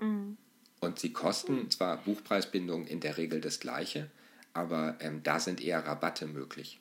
Mhm. 0.00 0.36
Und 0.80 0.98
sie 0.98 1.12
kosten 1.12 1.70
zwar 1.70 1.98
Buchpreisbindung 1.98 2.86
in 2.86 3.00
der 3.00 3.18
Regel 3.18 3.40
das 3.40 3.60
gleiche, 3.60 4.10
aber 4.54 4.96
ähm, 5.00 5.22
da 5.22 5.38
sind 5.38 5.60
eher 5.60 5.86
Rabatte 5.86 6.26
möglich. 6.26 6.80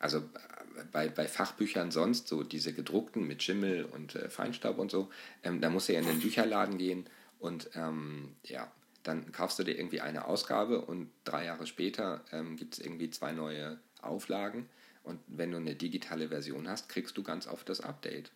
Also 0.00 0.18
äh, 0.18 0.59
bei, 0.92 1.08
bei 1.08 1.26
Fachbüchern 1.26 1.90
sonst, 1.90 2.28
so 2.28 2.42
diese 2.42 2.72
gedruckten 2.72 3.26
mit 3.26 3.42
Schimmel 3.42 3.84
und 3.84 4.14
äh, 4.14 4.28
Feinstaub 4.28 4.78
und 4.78 4.90
so, 4.90 5.10
ähm, 5.42 5.60
da 5.60 5.70
musst 5.70 5.88
du 5.88 5.92
ja 5.92 6.00
in 6.00 6.06
den 6.06 6.20
Bücherladen 6.20 6.78
gehen 6.78 7.06
und 7.38 7.70
ähm, 7.74 8.34
ja, 8.44 8.70
dann 9.02 9.32
kaufst 9.32 9.58
du 9.58 9.64
dir 9.64 9.76
irgendwie 9.78 10.00
eine 10.00 10.26
Ausgabe 10.26 10.82
und 10.82 11.10
drei 11.24 11.46
Jahre 11.46 11.66
später 11.66 12.22
ähm, 12.32 12.56
gibt 12.56 12.74
es 12.74 12.80
irgendwie 12.80 13.10
zwei 13.10 13.32
neue 13.32 13.78
Auflagen. 14.02 14.68
Und 15.02 15.20
wenn 15.26 15.50
du 15.50 15.56
eine 15.56 15.74
digitale 15.74 16.28
Version 16.28 16.68
hast, 16.68 16.88
kriegst 16.90 17.16
du 17.16 17.22
ganz 17.22 17.46
oft 17.46 17.68
das 17.68 17.80
Update. 17.80 18.30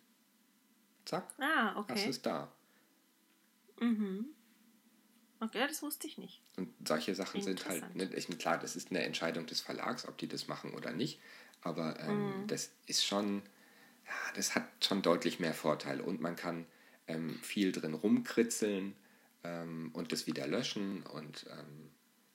Zack. 1.05 1.27
Ah, 1.39 1.77
okay. 1.77 1.93
Hast 1.93 2.07
es 2.07 2.21
da. 2.23 2.51
Mhm. 3.79 4.25
Okay, 5.39 5.67
das 5.67 5.83
wusste 5.83 6.07
ich 6.07 6.17
nicht. 6.17 6.41
Und 6.57 6.73
solche 6.87 7.13
Sachen 7.13 7.41
sind 7.41 7.67
halt, 7.67 7.95
ne, 7.95 8.09
ich, 8.15 8.27
klar, 8.39 8.57
das 8.57 8.75
ist 8.75 8.89
eine 8.89 9.03
Entscheidung 9.03 9.45
des 9.45 9.61
Verlags, 9.61 10.07
ob 10.07 10.17
die 10.17 10.27
das 10.27 10.47
machen 10.47 10.73
oder 10.73 10.91
nicht. 10.91 11.19
Aber 11.65 11.99
ähm, 11.99 12.41
mhm. 12.41 12.47
das 12.47 12.71
ist 12.85 13.03
schon, 13.03 13.41
ja, 14.05 14.33
das 14.35 14.53
hat 14.55 14.67
schon 14.81 15.01
deutlich 15.01 15.39
mehr 15.39 15.53
Vorteile. 15.53 16.03
Und 16.03 16.21
man 16.21 16.35
kann 16.35 16.65
ähm, 17.07 17.39
viel 17.41 17.71
drin 17.71 17.95
rumkritzeln 17.95 18.95
ähm, 19.43 19.89
und 19.93 20.11
das 20.11 20.27
wieder 20.27 20.45
löschen. 20.47 21.01
Und 21.03 21.47
ähm, 21.49 21.89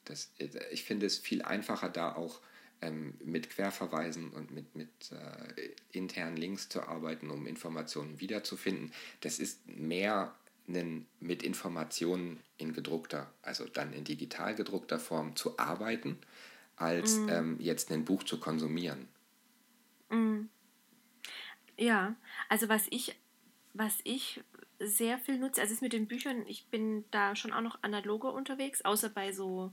das, 0.04 0.32
ich 0.72 0.82
finde 0.82 1.06
es 1.06 1.16
viel 1.16 1.42
einfacher, 1.42 1.88
da 1.88 2.14
auch 2.14 2.40
ähm, 2.82 3.14
mit 3.24 3.50
Querverweisen 3.50 4.30
und 4.30 4.50
mit, 4.50 4.74
mit 4.74 4.90
äh, 5.12 5.70
internen 5.92 6.36
Links 6.36 6.68
zu 6.68 6.82
arbeiten, 6.82 7.30
um 7.30 7.46
Informationen 7.46 8.18
wiederzufinden. 8.18 8.92
Das 9.20 9.38
ist 9.38 9.60
mehr 9.68 10.34
einen, 10.66 11.06
mit 11.20 11.44
Informationen 11.44 12.40
in 12.56 12.72
gedruckter, 12.72 13.32
also 13.42 13.66
dann 13.66 13.92
in 13.92 14.02
digital 14.02 14.56
gedruckter 14.56 14.98
Form 14.98 15.36
zu 15.36 15.56
arbeiten, 15.56 16.18
als 16.76 17.16
mm. 17.16 17.28
ähm, 17.28 17.56
jetzt 17.60 17.92
ein 17.92 18.04
Buch 18.04 18.24
zu 18.24 18.40
konsumieren. 18.40 19.08
Ja, 21.80 22.14
also 22.50 22.68
was 22.68 22.86
ich, 22.90 23.16
was 23.72 24.00
ich 24.04 24.42
sehr 24.78 25.18
viel 25.18 25.38
nutze, 25.38 25.62
also 25.62 25.72
ist 25.72 25.80
mit 25.80 25.94
den 25.94 26.06
Büchern, 26.06 26.46
ich 26.46 26.66
bin 26.66 27.06
da 27.10 27.34
schon 27.34 27.54
auch 27.54 27.62
noch 27.62 27.82
analoger 27.82 28.34
unterwegs, 28.34 28.82
außer 28.82 29.08
bei 29.08 29.32
so 29.32 29.72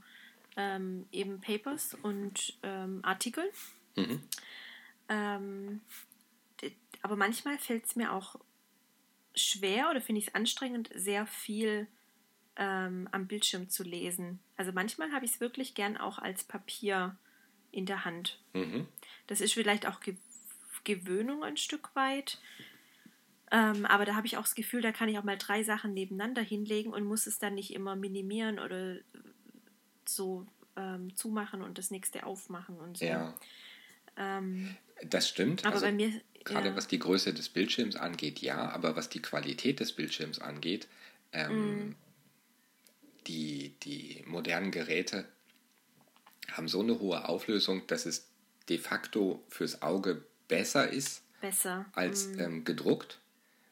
ähm, 0.56 1.06
eben 1.12 1.40
Papers 1.42 1.94
und 2.02 2.58
ähm, 2.62 3.00
Artikeln. 3.02 3.48
Mhm. 3.94 4.22
Ähm, 5.10 5.80
aber 7.02 7.16
manchmal 7.16 7.58
fällt 7.58 7.84
es 7.84 7.94
mir 7.94 8.12
auch 8.12 8.36
schwer 9.34 9.90
oder 9.90 10.00
finde 10.00 10.20
ich 10.20 10.28
es 10.28 10.34
anstrengend, 10.34 10.88
sehr 10.94 11.26
viel 11.26 11.88
ähm, 12.56 13.06
am 13.12 13.26
Bildschirm 13.26 13.68
zu 13.68 13.82
lesen. 13.82 14.40
Also 14.56 14.72
manchmal 14.72 15.12
habe 15.12 15.26
ich 15.26 15.32
es 15.32 15.40
wirklich 15.40 15.74
gern 15.74 15.98
auch 15.98 16.18
als 16.18 16.42
Papier 16.42 17.16
in 17.70 17.84
der 17.84 18.06
Hand. 18.06 18.40
Mhm. 18.54 18.88
Das 19.26 19.42
ist 19.42 19.52
vielleicht 19.52 19.86
auch 19.86 20.00
Ge 20.00 20.16
Gewöhnung 20.88 21.44
ein 21.44 21.58
Stück 21.58 21.94
weit. 21.94 22.38
Ähm, 23.50 23.84
aber 23.86 24.04
da 24.04 24.14
habe 24.14 24.26
ich 24.26 24.36
auch 24.36 24.42
das 24.42 24.54
Gefühl, 24.54 24.80
da 24.80 24.90
kann 24.90 25.08
ich 25.08 25.18
auch 25.18 25.24
mal 25.24 25.36
drei 25.38 25.62
Sachen 25.62 25.92
nebeneinander 25.92 26.42
hinlegen 26.42 26.92
und 26.92 27.04
muss 27.04 27.26
es 27.26 27.38
dann 27.38 27.54
nicht 27.54 27.72
immer 27.74 27.94
minimieren 27.94 28.58
oder 28.58 28.96
so 30.06 30.46
ähm, 30.76 31.14
zumachen 31.14 31.62
und 31.62 31.78
das 31.78 31.90
nächste 31.90 32.24
aufmachen 32.24 32.78
und 32.78 32.98
so. 32.98 33.04
Ja. 33.04 33.34
Ähm, 34.16 34.76
das 35.04 35.28
stimmt. 35.28 35.64
Aber 35.64 35.74
also, 35.74 35.86
bei 35.86 35.92
mir, 35.92 36.10
gerade 36.44 36.70
ja. 36.70 36.76
was 36.76 36.88
die 36.88 36.98
Größe 36.98 37.34
des 37.34 37.50
Bildschirms 37.50 37.96
angeht, 37.96 38.40
ja, 38.40 38.70
aber 38.70 38.96
was 38.96 39.08
die 39.08 39.22
Qualität 39.22 39.80
des 39.80 39.92
Bildschirms 39.92 40.38
angeht, 40.38 40.88
ähm, 41.32 41.90
mm. 41.90 41.96
die, 43.26 43.74
die 43.82 44.24
modernen 44.26 44.70
Geräte 44.70 45.26
haben 46.52 46.68
so 46.68 46.80
eine 46.80 46.98
hohe 46.98 47.28
Auflösung, 47.28 47.86
dass 47.86 48.06
es 48.06 48.28
de 48.68 48.78
facto 48.78 49.42
fürs 49.48 49.82
Auge 49.82 50.24
besser 50.48 50.88
ist 50.88 51.22
besser. 51.40 51.86
als 51.92 52.28
mm. 52.28 52.40
ähm, 52.40 52.64
gedruckt, 52.64 53.18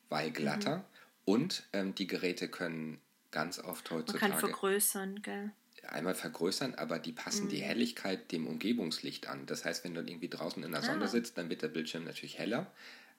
weil 0.08 0.30
glatter. 0.30 0.78
Mhm. 0.78 0.82
Und 1.24 1.62
ähm, 1.72 1.94
die 1.94 2.06
Geräte 2.06 2.48
können 2.48 3.00
ganz 3.32 3.58
oft 3.58 3.90
heutzutage. 3.90 4.22
Man 4.22 4.30
kann 4.30 4.40
vergrößern, 4.40 5.22
gell? 5.22 5.50
einmal 5.88 6.14
vergrößern, 6.14 6.74
aber 6.74 6.98
die 6.98 7.12
passen 7.12 7.46
mhm. 7.46 7.50
die 7.50 7.62
Helligkeit 7.62 8.32
dem 8.32 8.46
Umgebungslicht 8.46 9.28
an. 9.28 9.46
Das 9.46 9.64
heißt, 9.64 9.84
wenn 9.84 9.94
du 9.94 10.00
irgendwie 10.00 10.28
draußen 10.28 10.62
in 10.62 10.72
der 10.72 10.82
Sonne 10.82 11.04
ah. 11.04 11.08
sitzt, 11.08 11.38
dann 11.38 11.48
wird 11.48 11.62
der 11.62 11.68
Bildschirm 11.68 12.04
natürlich 12.04 12.38
heller. 12.38 12.70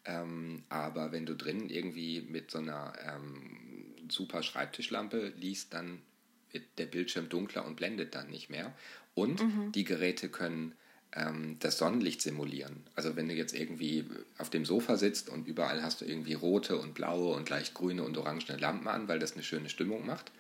Ähm, 0.06 0.64
aber 0.70 1.12
wenn 1.12 1.26
du 1.26 1.36
drinnen 1.36 1.70
irgendwie 1.70 2.22
mit 2.22 2.52
so 2.52 2.60
einer 2.60 2.94
ähm, 3.06 3.96
super 4.10 4.44
Schreibtischlampe 4.44 5.34
liest, 5.38 5.74
dann 5.74 6.02
wird 6.52 6.66
der 6.78 6.86
Bildschirm 6.86 7.30
dunkler 7.30 7.66
und 7.66 7.76
blendet 7.76 8.16
dann 8.16 8.30
nicht 8.30 8.50
mehr. 8.50 8.74
Und 9.16 9.42
mhm. 9.42 9.72
die 9.72 9.84
Geräte 9.84 10.30
können 10.30 10.74
das 11.60 11.78
Sonnenlicht 11.78 12.22
simulieren. 12.22 12.84
Also 12.96 13.16
wenn 13.16 13.28
du 13.28 13.34
jetzt 13.34 13.56
irgendwie 13.56 14.06
auf 14.38 14.50
dem 14.50 14.66
Sofa 14.66 14.98
sitzt 14.98 15.30
und 15.30 15.48
überall 15.48 15.82
hast 15.82 16.02
du 16.02 16.06
irgendwie 16.06 16.34
rote 16.34 16.78
und 16.78 16.94
blaue 16.94 17.34
und 17.34 17.50
leicht 17.50 17.74
grüne 17.74 18.04
und 18.04 18.18
orangene 18.18 18.58
Lampen 18.58 18.88
an, 18.88 19.08
weil 19.08 19.18
das 19.18 19.34
eine 19.34 19.42
schöne 19.42 19.70
Stimmung 19.70 20.06
macht, 20.06 20.32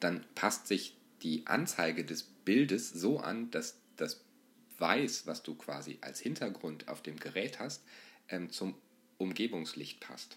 dann 0.00 0.24
passt 0.34 0.66
sich 0.66 0.94
die 1.22 1.46
Anzeige 1.46 2.04
des 2.04 2.24
Bildes 2.24 2.90
so 2.90 3.20
an, 3.20 3.50
dass 3.50 3.78
das 3.96 4.20
Weiß, 4.78 5.26
was 5.26 5.42
du 5.42 5.54
quasi 5.54 5.96
als 6.02 6.20
Hintergrund 6.20 6.88
auf 6.88 7.02
dem 7.02 7.16
Gerät 7.16 7.60
hast, 7.60 7.82
ähm, 8.28 8.50
zum 8.50 8.74
Umgebungslicht 9.16 10.00
passt. 10.00 10.36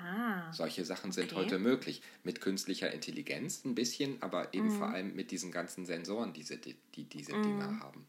Ah, 0.00 0.52
Solche 0.52 0.84
Sachen 0.84 1.10
okay. 1.10 1.22
sind 1.22 1.34
heute 1.34 1.58
möglich. 1.58 2.00
Mit 2.22 2.40
künstlicher 2.40 2.92
Intelligenz 2.92 3.64
ein 3.64 3.74
bisschen, 3.74 4.22
aber 4.22 4.54
eben 4.54 4.68
mm. 4.68 4.78
vor 4.78 4.90
allem 4.90 5.16
mit 5.16 5.32
diesen 5.32 5.50
ganzen 5.50 5.84
Sensoren, 5.84 6.32
die, 6.32 6.44
die, 6.44 6.76
die 6.94 7.04
diese 7.04 7.34
mm. 7.34 7.42
Dinge 7.42 7.80
haben. 7.80 8.06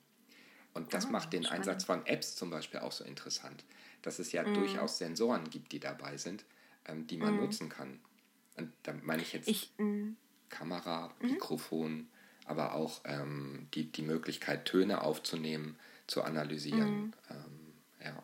Und 0.79 0.93
das 0.93 1.07
ah, 1.07 1.09
macht 1.09 1.33
den 1.33 1.43
spannend. 1.43 1.67
Einsatz 1.67 1.83
von 1.83 2.05
Apps 2.05 2.35
zum 2.35 2.49
Beispiel 2.49 2.79
auch 2.79 2.93
so 2.93 3.03
interessant, 3.03 3.65
dass 4.01 4.17
es 4.19 4.31
ja 4.31 4.43
mm. 4.43 4.53
durchaus 4.53 4.97
Sensoren 4.97 5.49
gibt, 5.49 5.73
die 5.73 5.79
dabei 5.79 6.15
sind, 6.15 6.45
ähm, 6.85 7.05
die 7.05 7.17
man 7.17 7.35
mm. 7.35 7.41
nutzen 7.41 7.67
kann. 7.67 7.99
Und 8.55 8.71
da 8.83 8.93
meine 9.03 9.21
ich 9.21 9.33
jetzt. 9.33 9.49
Ich, 9.49 9.73
mm. 9.77 10.11
Kamera, 10.47 11.13
mhm. 11.19 11.31
Mikrofon, 11.31 12.07
aber 12.45 12.73
auch 12.73 13.01
ähm, 13.03 13.67
die, 13.73 13.91
die 13.91 14.01
Möglichkeit, 14.01 14.65
Töne 14.65 15.03
aufzunehmen, 15.03 15.77
zu 16.07 16.23
analysieren. 16.23 17.01
Mhm. 17.01 17.13
Ähm, 17.29 17.73
ja. 18.05 18.23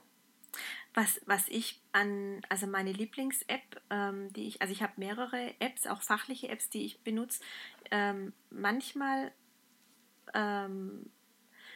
Was, 0.93 1.19
was 1.25 1.49
ich 1.49 1.81
an, 1.91 2.41
also 2.47 2.67
meine 2.67 2.93
Lieblings-App, 2.93 3.81
ähm, 3.89 4.31
die 4.31 4.47
ich, 4.47 4.61
also 4.61 4.71
ich 4.71 4.81
habe 4.81 4.93
mehrere 4.95 5.53
Apps, 5.59 5.87
auch 5.87 6.01
fachliche 6.01 6.47
Apps, 6.47 6.69
die 6.69 6.85
ich 6.85 7.01
benutze. 7.01 7.41
Ähm, 7.91 8.31
manchmal, 8.49 9.33
ähm, 10.33 11.11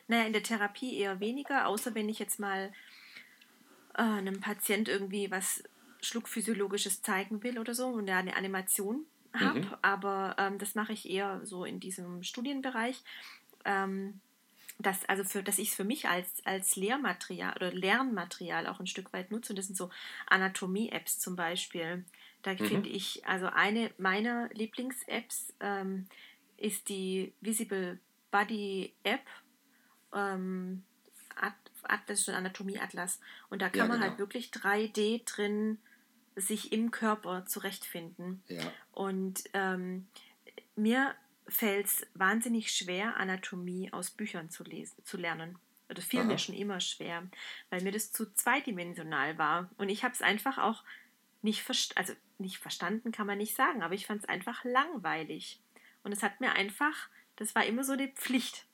naja, 0.09 0.25
in 0.25 0.33
der 0.33 0.43
Therapie 0.43 0.97
eher 0.97 1.19
weniger, 1.19 1.67
außer 1.67 1.95
wenn 1.95 2.09
ich 2.09 2.19
jetzt 2.19 2.39
mal 2.39 2.71
äh, 3.93 4.01
einem 4.01 4.41
Patient 4.41 4.89
irgendwie 4.89 5.31
was 5.31 5.63
Schluckphysiologisches 6.01 7.01
zeigen 7.01 7.43
will 7.43 7.59
oder 7.59 7.73
so 7.73 7.87
und 7.87 8.07
er 8.07 8.17
eine 8.17 8.35
Animation 8.35 9.05
habe, 9.33 9.61
mhm. 9.61 9.75
aber 9.81 10.35
ähm, 10.39 10.57
das 10.57 10.75
mache 10.75 10.93
ich 10.93 11.09
eher 11.09 11.41
so 11.45 11.63
in 11.63 11.79
diesem 11.79 12.23
Studienbereich. 12.23 13.03
Ähm, 13.65 14.19
dass, 14.79 15.03
also 15.05 15.25
für, 15.25 15.43
dass 15.43 15.59
ich 15.59 15.69
es 15.69 15.75
für 15.75 15.83
mich 15.83 16.07
als, 16.07 16.43
als 16.45 16.77
Lehrmaterial 16.77 17.53
oder 17.53 17.71
Lernmaterial 17.71 18.65
auch 18.65 18.79
ein 18.79 18.87
Stück 18.87 19.11
weit 19.11 19.29
nutze. 19.29 19.51
Und 19.51 19.57
das 19.57 19.67
sind 19.67 19.75
so 19.75 19.89
Anatomie-Apps 20.27 21.19
zum 21.19 21.35
Beispiel. 21.35 22.05
Da 22.43 22.53
mhm. 22.53 22.59
finde 22.59 22.89
ich, 22.89 23.27
also 23.27 23.47
eine 23.47 23.91
meiner 23.97 24.47
Lieblings-Apps 24.53 25.53
ähm, 25.59 26.07
ist 26.55 26.87
die 26.87 27.33
Visible 27.41 27.99
Body 28.31 28.93
App. 29.03 29.25
Ähm, 30.13 30.83
Atlas, 31.83 32.23
so 32.23 32.31
ein 32.31 32.37
Anatomie-Atlas. 32.37 33.19
Und 33.49 33.61
da 33.61 33.69
kann 33.69 33.79
ja, 33.79 33.87
man 33.87 34.01
halt 34.01 34.01
genau. 34.01 34.09
halt 34.09 34.19
wirklich 34.19 34.51
3D 34.51 35.25
drin 35.25 35.79
sich 36.35 36.71
im 36.71 36.91
Körper 36.91 37.45
zurechtfinden. 37.45 38.43
Ja. 38.47 38.61
Und 38.91 39.43
ähm, 39.53 40.07
mir 40.75 41.15
fällt 41.47 41.87
es 41.87 42.07
wahnsinnig 42.13 42.71
schwer, 42.71 43.17
Anatomie 43.17 43.91
aus 43.91 44.11
Büchern 44.11 44.49
zu, 44.49 44.63
lesen, 44.63 45.03
zu 45.03 45.17
lernen. 45.17 45.57
Das 45.87 46.05
fiel 46.05 46.19
Aha. 46.19 46.27
mir 46.27 46.37
schon 46.37 46.55
immer 46.55 46.79
schwer, 46.79 47.27
weil 47.71 47.81
mir 47.81 47.91
das 47.91 48.11
zu 48.11 48.31
zweidimensional 48.33 49.37
war. 49.37 49.69
Und 49.77 49.89
ich 49.89 50.03
habe 50.03 50.13
es 50.13 50.21
einfach 50.21 50.59
auch 50.59 50.83
nicht, 51.41 51.63
verstanden, 51.63 51.99
also 51.99 52.13
nicht 52.37 52.59
verstanden, 52.59 53.11
kann 53.11 53.25
man 53.25 53.39
nicht 53.39 53.55
sagen, 53.55 53.81
aber 53.81 53.95
ich 53.95 54.05
fand 54.05 54.23
es 54.23 54.29
einfach 54.29 54.63
langweilig. 54.63 55.59
Und 56.03 56.11
es 56.11 56.21
hat 56.21 56.41
mir 56.41 56.51
einfach, 56.53 57.09
das 57.37 57.55
war 57.55 57.65
immer 57.65 57.83
so 57.83 57.95
die 57.95 58.09
Pflicht. 58.09 58.65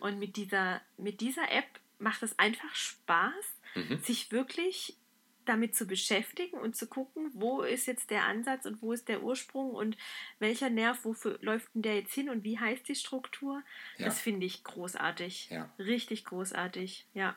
Und 0.00 0.18
mit 0.18 0.36
dieser, 0.36 0.80
mit 0.96 1.20
dieser 1.20 1.50
App 1.50 1.68
macht 1.98 2.22
es 2.22 2.38
einfach 2.38 2.74
Spaß, 2.74 3.34
mhm. 3.74 3.98
sich 3.98 4.30
wirklich 4.32 4.96
damit 5.44 5.74
zu 5.74 5.86
beschäftigen 5.86 6.58
und 6.58 6.76
zu 6.76 6.86
gucken, 6.86 7.30
wo 7.32 7.62
ist 7.62 7.86
jetzt 7.86 8.10
der 8.10 8.24
Ansatz 8.24 8.66
und 8.66 8.82
wo 8.82 8.92
ist 8.92 9.08
der 9.08 9.22
Ursprung 9.22 9.70
und 9.70 9.96
welcher 10.38 10.68
Nerv, 10.68 11.04
wofür 11.04 11.38
läuft 11.40 11.74
denn 11.74 11.82
der 11.82 11.96
jetzt 11.96 12.12
hin 12.12 12.28
und 12.28 12.44
wie 12.44 12.58
heißt 12.58 12.86
die 12.86 12.94
Struktur? 12.94 13.62
Ja. 13.96 14.04
Das 14.04 14.20
finde 14.20 14.44
ich 14.44 14.62
großartig. 14.62 15.48
Ja. 15.50 15.72
Richtig 15.78 16.26
großartig, 16.26 17.06
ja. 17.14 17.36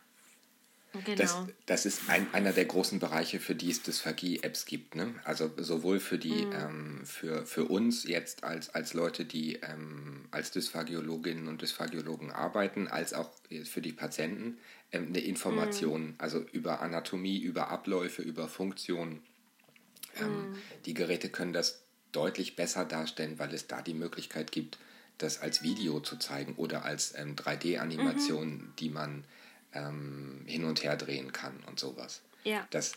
Genau. 0.94 1.16
Das, 1.16 1.38
das 1.66 1.86
ist 1.86 2.10
ein, 2.10 2.28
einer 2.34 2.52
der 2.52 2.66
großen 2.66 3.00
Bereiche, 3.00 3.40
für 3.40 3.56
die 3.56 3.72
es 3.72 3.82
Dysphagie-Apps 3.82 4.66
gibt. 4.66 4.96
Ne? 4.96 5.16
Also 5.24 5.50
sowohl 5.58 6.02
für, 6.02 6.18
die, 6.18 6.46
mhm. 6.46 6.52
ähm, 6.54 7.02
für, 7.06 7.46
für 7.46 7.66
uns 7.66 8.04
jetzt 8.04 8.44
als, 8.44 8.76
als 8.76 8.94
Leute, 8.94 9.24
die 9.24 9.56
ähm, 9.62 10.26
als 10.32 10.52
Dysphagiologinnen 10.52 11.48
und 11.48 11.62
Dysphagiologen 11.62 12.32
arbeiten, 12.32 12.90
als 12.90 13.14
auch 13.14 13.32
für 13.64 13.82
die 13.82 13.94
Patienten 13.94 14.58
ähm, 14.92 15.08
eine 15.08 15.20
Information, 15.20 16.08
mhm. 16.08 16.16
also 16.18 16.40
über 16.52 16.82
Anatomie, 16.82 17.40
über 17.40 17.70
Abläufe, 17.70 18.22
über 18.22 18.50
Funktionen. 18.50 19.22
Mhm. 20.20 20.58
Die 20.86 20.94
Geräte 20.94 21.30
können 21.30 21.54
das 21.54 21.84
deutlich 22.12 22.58
besser 22.58 22.84
darstellen, 22.84 23.40
weil 23.40 23.54
es 23.54 23.68
da 23.68 23.82
die 23.82 23.94
Möglichkeit 23.94 24.52
gibt, 24.52 24.78
das 25.18 25.40
als 25.40 25.64
Video 25.64 26.02
zu 26.02 26.18
zeigen 26.18 26.56
oder 26.56 26.84
als 26.84 27.16
3D-Animation, 27.16 28.44
ähm, 28.44 28.50
mhm. 28.50 28.74
die 28.80 28.90
man 28.90 29.24
ähm, 29.74 30.44
hin 30.46 30.64
und 30.64 30.84
her 30.84 30.98
drehen 30.98 31.32
kann 31.32 31.54
und 31.68 31.80
sowas. 31.80 32.22
Ja. 32.44 32.68
Das, 32.72 32.94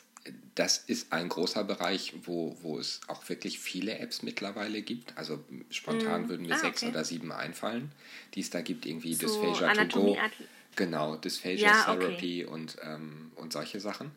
das 0.54 0.78
ist 0.78 1.12
ein 1.12 1.28
großer 1.28 1.64
Bereich, 1.64 2.14
wo, 2.24 2.56
wo 2.62 2.78
es 2.78 3.00
auch 3.08 3.28
wirklich 3.28 3.58
viele 3.58 3.98
Apps 3.98 4.22
mittlerweile 4.22 4.82
gibt. 4.82 5.16
Also 5.16 5.44
spontan 5.70 6.22
mm. 6.22 6.28
würden 6.28 6.46
mir 6.46 6.54
ah, 6.54 6.58
sechs 6.58 6.82
okay. 6.82 6.92
oder 6.92 7.04
sieben 7.04 7.32
einfallen, 7.32 7.92
die 8.34 8.40
es 8.40 8.50
da 8.50 8.60
gibt, 8.60 8.86
irgendwie 8.86 9.14
so 9.14 9.26
Dysphagia 9.26 9.68
Anatomie, 9.68 10.14
to 10.14 10.20
go. 10.20 10.44
Genau, 10.76 11.16
Dysphagia 11.16 11.68
ja, 11.68 11.84
Therapy 11.84 12.44
okay. 12.44 12.52
und, 12.52 12.76
ähm, 12.82 13.32
und 13.36 13.52
solche 13.52 13.80
Sachen. 13.80 14.10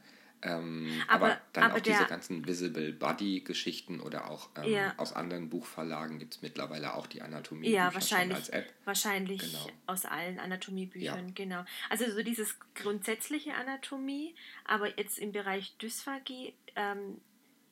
Ähm, 0.43 1.01
aber, 1.07 1.25
aber, 1.25 1.41
dann 1.53 1.63
aber 1.63 1.75
auch 1.75 1.79
diese 1.79 2.05
ganzen 2.05 2.45
Visible 2.45 2.93
Body-Geschichten 2.93 3.99
oder 3.99 4.29
auch 4.29 4.49
ähm, 4.55 4.71
ja. 4.71 4.93
aus 4.97 5.13
anderen 5.13 5.49
Buchverlagen 5.49 6.19
gibt 6.19 6.35
es 6.35 6.41
mittlerweile 6.41 6.93
auch 6.93 7.07
die 7.07 7.21
Anatomie 7.21 7.69
ja, 7.69 7.93
wahrscheinlich, 7.93 8.37
als 8.37 8.49
App. 8.49 8.73
Wahrscheinlich 8.85 9.41
genau. 9.41 9.67
aus 9.87 10.05
allen 10.05 10.39
Anatomiebüchern, 10.39 11.27
ja. 11.27 11.33
genau. 11.33 11.65
Also 11.89 12.09
so 12.11 12.21
dieses 12.21 12.55
grundsätzliche 12.75 13.55
Anatomie, 13.55 14.35
aber 14.63 14.97
jetzt 14.97 15.17
im 15.17 15.31
Bereich 15.31 15.75
Dysphagie 15.77 16.53
ähm, 16.75 17.19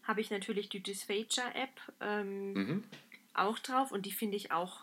habe 0.04 0.22
ich 0.22 0.32
natürlich 0.32 0.70
die 0.70 0.82
Dysphagia-App 0.82 1.94
ähm, 2.02 2.54
mhm. 2.54 2.84
auch 3.36 3.60
drauf 3.60 3.92
und 3.92 4.06
die 4.08 4.12
finde 4.12 4.38
ich 4.38 4.52
auch 4.52 4.82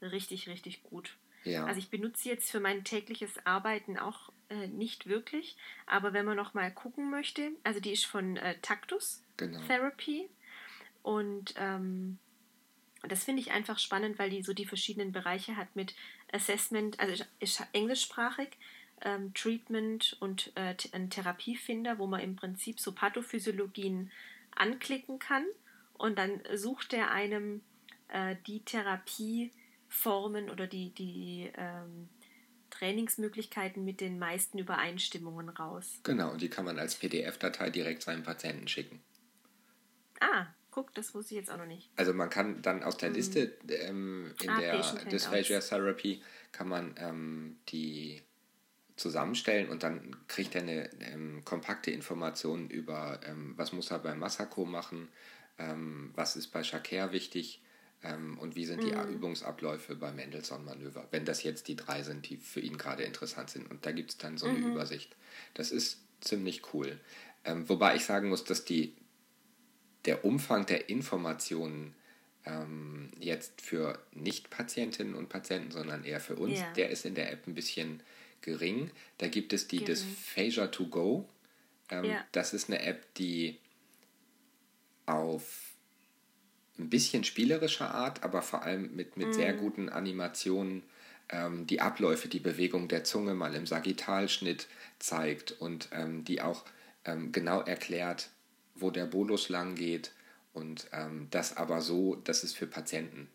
richtig, 0.00 0.48
richtig 0.48 0.84
gut. 0.84 1.16
Ja. 1.44 1.66
Also 1.66 1.78
ich 1.78 1.90
benutze 1.90 2.28
jetzt 2.28 2.50
für 2.50 2.60
mein 2.60 2.84
tägliches 2.84 3.44
Arbeiten 3.44 3.98
auch 3.98 4.32
äh, 4.48 4.68
nicht 4.68 5.06
wirklich. 5.06 5.56
Aber 5.86 6.12
wenn 6.12 6.24
man 6.24 6.36
noch 6.36 6.54
mal 6.54 6.70
gucken 6.72 7.10
möchte, 7.10 7.52
also 7.62 7.80
die 7.80 7.92
ist 7.92 8.06
von 8.06 8.36
äh, 8.36 8.56
Taktus 8.62 9.22
genau. 9.36 9.60
Therapy. 9.66 10.28
Und 11.02 11.54
ähm, 11.56 12.18
das 13.02 13.24
finde 13.24 13.42
ich 13.42 13.52
einfach 13.52 13.78
spannend, 13.78 14.18
weil 14.18 14.30
die 14.30 14.42
so 14.42 14.54
die 14.54 14.66
verschiedenen 14.66 15.12
Bereiche 15.12 15.56
hat 15.56 15.74
mit 15.76 15.94
Assessment, 16.32 16.98
also 17.00 17.24
ist 17.40 17.62
englischsprachig, 17.72 18.56
ähm, 19.02 19.34
Treatment 19.34 20.16
und 20.20 20.52
äh, 20.54 20.74
ein 20.92 21.10
Therapiefinder, 21.10 21.98
wo 21.98 22.06
man 22.06 22.20
im 22.20 22.36
Prinzip 22.36 22.80
so 22.80 22.92
Pathophysiologien 22.92 24.10
anklicken 24.54 25.18
kann 25.18 25.44
und 25.94 26.18
dann 26.18 26.40
sucht 26.54 26.92
er 26.92 27.10
einem 27.10 27.62
äh, 28.08 28.36
die 28.46 28.60
Therapieformen 28.60 30.50
oder 30.50 30.66
die, 30.66 30.90
die 30.90 31.50
ähm, 31.56 32.08
Trainingsmöglichkeiten 32.78 33.84
mit 33.84 34.00
den 34.00 34.18
meisten 34.18 34.58
Übereinstimmungen 34.58 35.48
raus. 35.48 36.00
Genau, 36.02 36.32
und 36.32 36.42
die 36.42 36.48
kann 36.48 36.64
man 36.64 36.78
als 36.78 36.96
PDF-Datei 36.96 37.70
direkt 37.70 38.02
seinem 38.02 38.22
Patienten 38.22 38.68
schicken. 38.68 39.00
Ah, 40.20 40.46
guck, 40.70 40.92
das 40.94 41.14
wusste 41.14 41.34
ich 41.34 41.40
jetzt 41.40 41.50
auch 41.50 41.56
noch 41.56 41.66
nicht. 41.66 41.90
Also 41.96 42.12
man 42.12 42.30
kann 42.30 42.62
dann 42.62 42.82
aus 42.82 42.96
der 42.96 43.10
hm. 43.10 43.16
Liste 43.16 43.56
ähm, 43.68 44.34
in 44.42 44.50
ah, 44.50 44.58
der 44.58 44.80
Dysphagia 45.04 45.60
Therapy 45.60 46.22
kann 46.52 46.68
man 46.68 46.94
ähm, 46.98 47.56
die 47.68 48.22
zusammenstellen 48.96 49.68
und 49.70 49.82
dann 49.82 50.16
kriegt 50.28 50.54
er 50.54 50.62
eine 50.62 50.90
ähm, 51.00 51.44
kompakte 51.44 51.90
Information 51.90 52.70
über, 52.70 53.20
ähm, 53.26 53.54
was 53.56 53.72
muss 53.72 53.90
er 53.90 53.98
beim 53.98 54.20
Masako 54.20 54.64
machen, 54.64 55.08
ähm, 55.58 56.12
was 56.14 56.36
ist 56.36 56.48
bei 56.48 56.62
Shakir 56.62 57.12
wichtig, 57.12 57.60
ähm, 58.04 58.38
und 58.38 58.54
wie 58.54 58.66
sind 58.66 58.82
die 58.82 58.92
mhm. 58.92 59.14
Übungsabläufe 59.14 59.96
beim 59.96 60.16
Mendelssohn-Manöver, 60.16 61.08
wenn 61.10 61.24
das 61.24 61.42
jetzt 61.42 61.68
die 61.68 61.76
drei 61.76 62.02
sind, 62.02 62.28
die 62.28 62.36
für 62.36 62.60
ihn 62.60 62.76
gerade 62.76 63.02
interessant 63.02 63.50
sind. 63.50 63.70
Und 63.70 63.86
da 63.86 63.92
gibt 63.92 64.10
es 64.10 64.18
dann 64.18 64.36
so 64.36 64.46
eine 64.46 64.58
mhm. 64.58 64.72
Übersicht. 64.72 65.16
Das 65.54 65.70
ist 65.70 66.00
ziemlich 66.20 66.74
cool. 66.74 67.00
Ähm, 67.44 67.68
wobei 67.68 67.96
ich 67.96 68.04
sagen 68.04 68.28
muss, 68.28 68.44
dass 68.44 68.64
die, 68.64 68.94
der 70.04 70.24
Umfang 70.24 70.66
der 70.66 70.90
Informationen 70.90 71.94
ähm, 72.44 73.10
jetzt 73.18 73.62
für 73.62 73.98
Nicht-Patientinnen 74.12 75.14
und 75.14 75.30
Patienten, 75.30 75.70
sondern 75.70 76.04
eher 76.04 76.20
für 76.20 76.36
uns, 76.36 76.58
ja. 76.58 76.72
der 76.74 76.90
ist 76.90 77.06
in 77.06 77.14
der 77.14 77.32
App 77.32 77.46
ein 77.46 77.54
bisschen 77.54 78.02
gering. 78.42 78.90
Da 79.16 79.28
gibt 79.28 79.54
es 79.54 79.66
die 79.66 79.78
gering. 79.78 79.94
Dysphagia 79.94 80.66
to 80.66 80.86
go. 80.88 81.26
Ähm, 81.88 82.04
ja. 82.04 82.24
Das 82.32 82.52
ist 82.52 82.68
eine 82.68 82.82
App, 82.82 83.14
die 83.14 83.58
auf 85.06 85.73
ein 86.78 86.90
bisschen 86.90 87.24
spielerischer 87.24 87.94
Art, 87.94 88.22
aber 88.24 88.42
vor 88.42 88.62
allem 88.62 88.94
mit, 88.94 89.16
mit 89.16 89.28
mm. 89.28 89.32
sehr 89.32 89.54
mhm. 89.54 89.58
guten 89.58 89.88
Animationen 89.88 90.82
ähm, 91.28 91.66
die 91.66 91.80
Abläufe, 91.80 92.28
die 92.28 92.40
Bewegung 92.40 92.88
der 92.88 93.04
Zunge 93.04 93.34
mal 93.34 93.54
im 93.54 93.66
Sagittalschnitt 93.66 94.66
zeigt 94.98 95.52
und 95.52 95.88
ähm, 95.92 96.24
die 96.24 96.42
auch 96.42 96.64
ähm, 97.04 97.32
genau 97.32 97.60
erklärt, 97.60 98.30
wo 98.74 98.90
der 98.90 99.06
Bolus 99.06 99.48
lang 99.48 99.74
geht 99.74 100.12
und 100.52 100.88
ähm, 100.92 101.28
das 101.30 101.56
aber 101.56 101.80
so, 101.80 102.16
dass 102.16 102.44
es 102.44 102.52
für 102.52 102.66
Patienten 102.66 103.28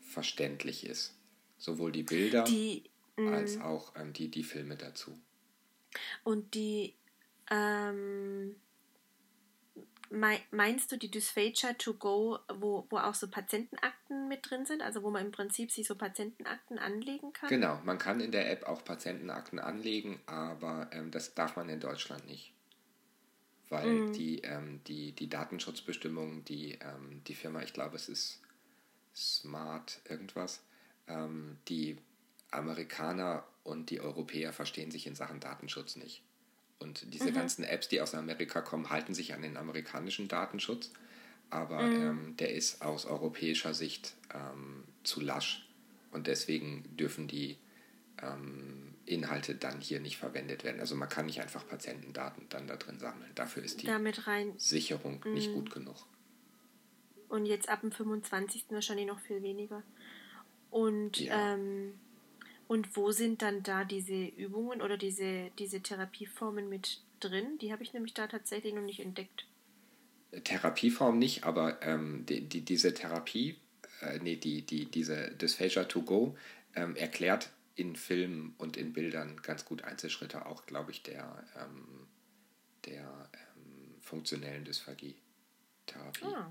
verständlich 0.00 0.86
ist. 0.86 1.14
Sowohl 1.58 1.92
die 1.92 2.02
Bilder 2.02 2.44
die, 2.44 2.84
als 3.16 3.56
mhm. 3.56 3.62
auch 3.62 3.92
ähm, 3.96 4.12
die, 4.12 4.28
die 4.28 4.44
Filme 4.44 4.76
dazu. 4.76 5.18
Und 6.24 6.54
die 6.54 6.94
ähm, 7.50 8.56
Meinst 10.10 10.92
du 10.92 10.96
die 10.96 11.10
Dysphagia 11.10 11.72
to 11.74 11.94
go, 11.94 12.38
wo, 12.52 12.86
wo 12.90 12.98
auch 12.98 13.14
so 13.14 13.28
Patientenakten 13.28 14.28
mit 14.28 14.48
drin 14.48 14.66
sind, 14.66 14.82
also 14.82 15.02
wo 15.02 15.10
man 15.10 15.26
im 15.26 15.32
Prinzip 15.32 15.70
sich 15.70 15.86
so 15.86 15.94
Patientenakten 15.94 16.78
anlegen 16.78 17.32
kann? 17.32 17.48
Genau, 17.48 17.80
man 17.84 17.98
kann 17.98 18.20
in 18.20 18.30
der 18.30 18.50
App 18.50 18.64
auch 18.64 18.84
Patientenakten 18.84 19.58
anlegen, 19.58 20.20
aber 20.26 20.88
ähm, 20.92 21.10
das 21.10 21.34
darf 21.34 21.56
man 21.56 21.68
in 21.68 21.80
Deutschland 21.80 22.26
nicht. 22.26 22.52
Weil 23.70 23.86
mhm. 23.86 24.12
die, 24.12 24.40
ähm, 24.40 24.80
die, 24.86 25.12
die 25.12 25.28
Datenschutzbestimmungen, 25.28 26.44
die 26.44 26.78
ähm, 26.80 27.22
die 27.26 27.34
Firma, 27.34 27.62
ich 27.62 27.72
glaube 27.72 27.96
es 27.96 28.08
ist 28.08 28.40
Smart 29.16 30.00
irgendwas, 30.08 30.62
ähm, 31.08 31.56
die 31.68 31.98
Amerikaner 32.50 33.44
und 33.62 33.90
die 33.90 34.00
Europäer 34.00 34.52
verstehen 34.52 34.90
sich 34.90 35.06
in 35.06 35.14
Sachen 35.14 35.40
Datenschutz 35.40 35.96
nicht. 35.96 36.22
Und 36.78 37.12
diese 37.14 37.30
mhm. 37.30 37.34
ganzen 37.34 37.64
Apps, 37.64 37.88
die 37.88 38.00
aus 38.00 38.14
Amerika 38.14 38.60
kommen, 38.60 38.90
halten 38.90 39.14
sich 39.14 39.34
an 39.34 39.42
den 39.42 39.56
amerikanischen 39.56 40.28
Datenschutz. 40.28 40.90
Aber 41.50 41.82
mhm. 41.82 42.02
ähm, 42.02 42.36
der 42.36 42.52
ist 42.52 42.82
aus 42.82 43.06
europäischer 43.06 43.74
Sicht 43.74 44.14
ähm, 44.34 44.84
zu 45.02 45.20
lasch. 45.20 45.68
Und 46.10 46.26
deswegen 46.26 46.84
dürfen 46.96 47.28
die 47.28 47.56
ähm, 48.22 48.94
Inhalte 49.06 49.54
dann 49.54 49.80
hier 49.80 50.00
nicht 50.00 50.16
verwendet 50.16 50.64
werden. 50.64 50.80
Also 50.80 50.94
man 50.94 51.08
kann 51.08 51.26
nicht 51.26 51.40
einfach 51.40 51.66
Patientendaten 51.66 52.46
dann 52.48 52.66
da 52.66 52.76
drin 52.76 52.98
sammeln. 52.98 53.30
Dafür 53.34 53.62
ist 53.62 53.82
die 53.82 53.86
Sicherung 54.56 55.20
mhm. 55.24 55.34
nicht 55.34 55.52
gut 55.52 55.70
genug. 55.70 56.06
Und 57.28 57.46
jetzt 57.46 57.68
ab 57.68 57.80
dem 57.80 57.92
25. 57.92 58.66
wahrscheinlich 58.70 59.06
noch 59.06 59.20
viel 59.20 59.42
weniger. 59.42 59.82
Und 60.70 61.18
ja. 61.18 61.54
ähm, 61.54 61.94
und 62.74 62.96
wo 62.96 63.12
sind 63.12 63.40
dann 63.40 63.62
da 63.62 63.84
diese 63.84 64.26
Übungen 64.26 64.82
oder 64.82 64.96
diese, 64.96 65.52
diese 65.60 65.80
Therapieformen 65.80 66.68
mit 66.68 67.00
drin? 67.20 67.56
Die 67.60 67.72
habe 67.72 67.84
ich 67.84 67.92
nämlich 67.92 68.14
da 68.14 68.26
tatsächlich 68.26 68.74
noch 68.74 68.82
nicht 68.82 68.98
entdeckt. 68.98 69.46
Therapieform 70.42 71.16
nicht, 71.20 71.44
aber 71.44 71.80
ähm, 71.82 72.26
die, 72.26 72.40
die, 72.40 72.62
diese 72.62 72.92
Therapie, 72.92 73.56
äh, 74.00 74.18
nee, 74.18 74.34
die, 74.34 74.62
die, 74.62 74.86
diese 74.86 75.30
Dysphagia 75.36 75.84
to 75.84 76.02
go 76.02 76.36
ähm, 76.74 76.96
erklärt 76.96 77.50
in 77.76 77.94
Filmen 77.94 78.56
und 78.58 78.76
in 78.76 78.92
Bildern 78.92 79.40
ganz 79.40 79.64
gut 79.64 79.84
Einzelschritte, 79.84 80.44
auch 80.46 80.66
glaube 80.66 80.90
ich, 80.90 81.04
der, 81.04 81.44
ähm, 81.56 82.08
der 82.86 83.30
ähm, 83.34 83.94
funktionellen 84.00 84.64
Dysphagie-Therapie. 84.64 86.24
Ah. 86.26 86.50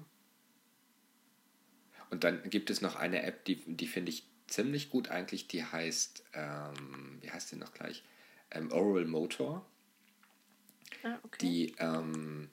Und 2.10 2.24
dann 2.24 2.50
gibt 2.50 2.70
es 2.70 2.80
noch 2.80 2.96
eine 2.96 3.24
App, 3.24 3.44
die, 3.44 3.58
die 3.58 3.88
finde 3.88 4.12
ich 4.12 4.33
ziemlich 4.48 4.90
gut 4.90 5.10
eigentlich. 5.10 5.48
Die 5.48 5.64
heißt, 5.64 6.24
ähm, 6.34 7.18
wie 7.22 7.32
heißt 7.32 7.52
die 7.52 7.56
noch 7.56 7.74
gleich? 7.74 8.04
Ähm, 8.52 8.72
Oral 8.72 9.06
Motor. 9.06 9.66
Ah, 11.04 11.18
okay. 11.24 11.38
Die 11.42 11.76
ähm, 11.80 12.50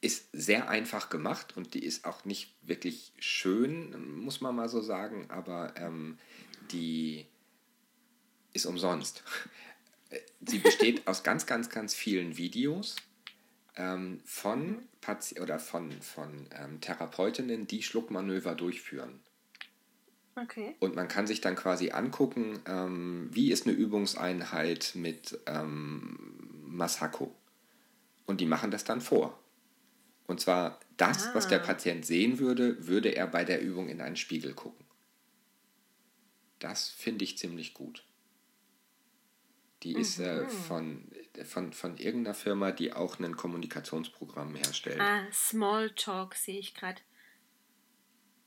ist 0.00 0.28
sehr 0.32 0.68
einfach 0.68 1.08
gemacht 1.08 1.56
und 1.56 1.74
die 1.74 1.84
ist 1.84 2.04
auch 2.04 2.24
nicht 2.24 2.54
wirklich 2.62 3.12
schön, 3.18 4.20
muss 4.20 4.40
man 4.40 4.54
mal 4.54 4.68
so 4.68 4.82
sagen, 4.82 5.30
aber 5.30 5.74
ähm, 5.76 6.18
die 6.70 7.26
ist 8.52 8.66
umsonst. 8.66 9.24
Sie 10.46 10.58
besteht 10.58 11.06
aus 11.08 11.22
ganz, 11.22 11.46
ganz, 11.46 11.70
ganz 11.70 11.94
vielen 11.94 12.36
Videos 12.36 12.96
ähm, 13.76 14.20
von. 14.24 14.86
Pati 15.00 15.40
oder 15.40 15.58
von, 15.58 15.90
von 16.00 16.48
ähm, 16.52 16.80
Therapeutinnen, 16.80 17.66
die 17.66 17.82
Schluckmanöver 17.82 18.54
durchführen. 18.54 19.20
Okay. 20.36 20.74
Und 20.80 20.96
man 20.96 21.08
kann 21.08 21.26
sich 21.26 21.40
dann 21.40 21.54
quasi 21.54 21.90
angucken, 21.90 22.60
ähm, 22.66 23.28
wie 23.30 23.52
ist 23.52 23.66
eine 23.66 23.76
Übungseinheit 23.76 24.92
mit 24.94 25.38
ähm, 25.46 26.18
Masako. 26.64 27.34
Und 28.26 28.40
die 28.40 28.46
machen 28.46 28.70
das 28.70 28.84
dann 28.84 29.00
vor. 29.00 29.38
Und 30.26 30.40
zwar 30.40 30.80
das, 30.96 31.28
ah. 31.28 31.34
was 31.34 31.48
der 31.48 31.60
ah. 31.62 31.66
Patient 31.66 32.04
sehen 32.04 32.38
würde, 32.38 32.86
würde 32.86 33.10
er 33.10 33.26
bei 33.26 33.44
der 33.44 33.62
Übung 33.62 33.88
in 33.88 34.00
einen 34.00 34.16
Spiegel 34.16 34.54
gucken. 34.54 34.84
Das 36.58 36.88
finde 36.88 37.24
ich 37.24 37.38
ziemlich 37.38 37.74
gut. 37.74 38.04
Die 39.82 39.92
ist 39.92 40.18
äh, 40.18 40.42
mhm. 40.42 40.48
von, 40.48 41.10
von, 41.44 41.72
von 41.74 41.98
irgendeiner 41.98 42.34
Firma, 42.34 42.72
die 42.72 42.94
auch 42.94 43.18
ein 43.18 43.36
Kommunikationsprogramm 43.36 44.54
herstellt. 44.54 44.98
Ah, 44.98 45.30
Smalltalk 45.30 46.34
sehe 46.34 46.58
ich 46.58 46.74
gerade. 46.74 47.02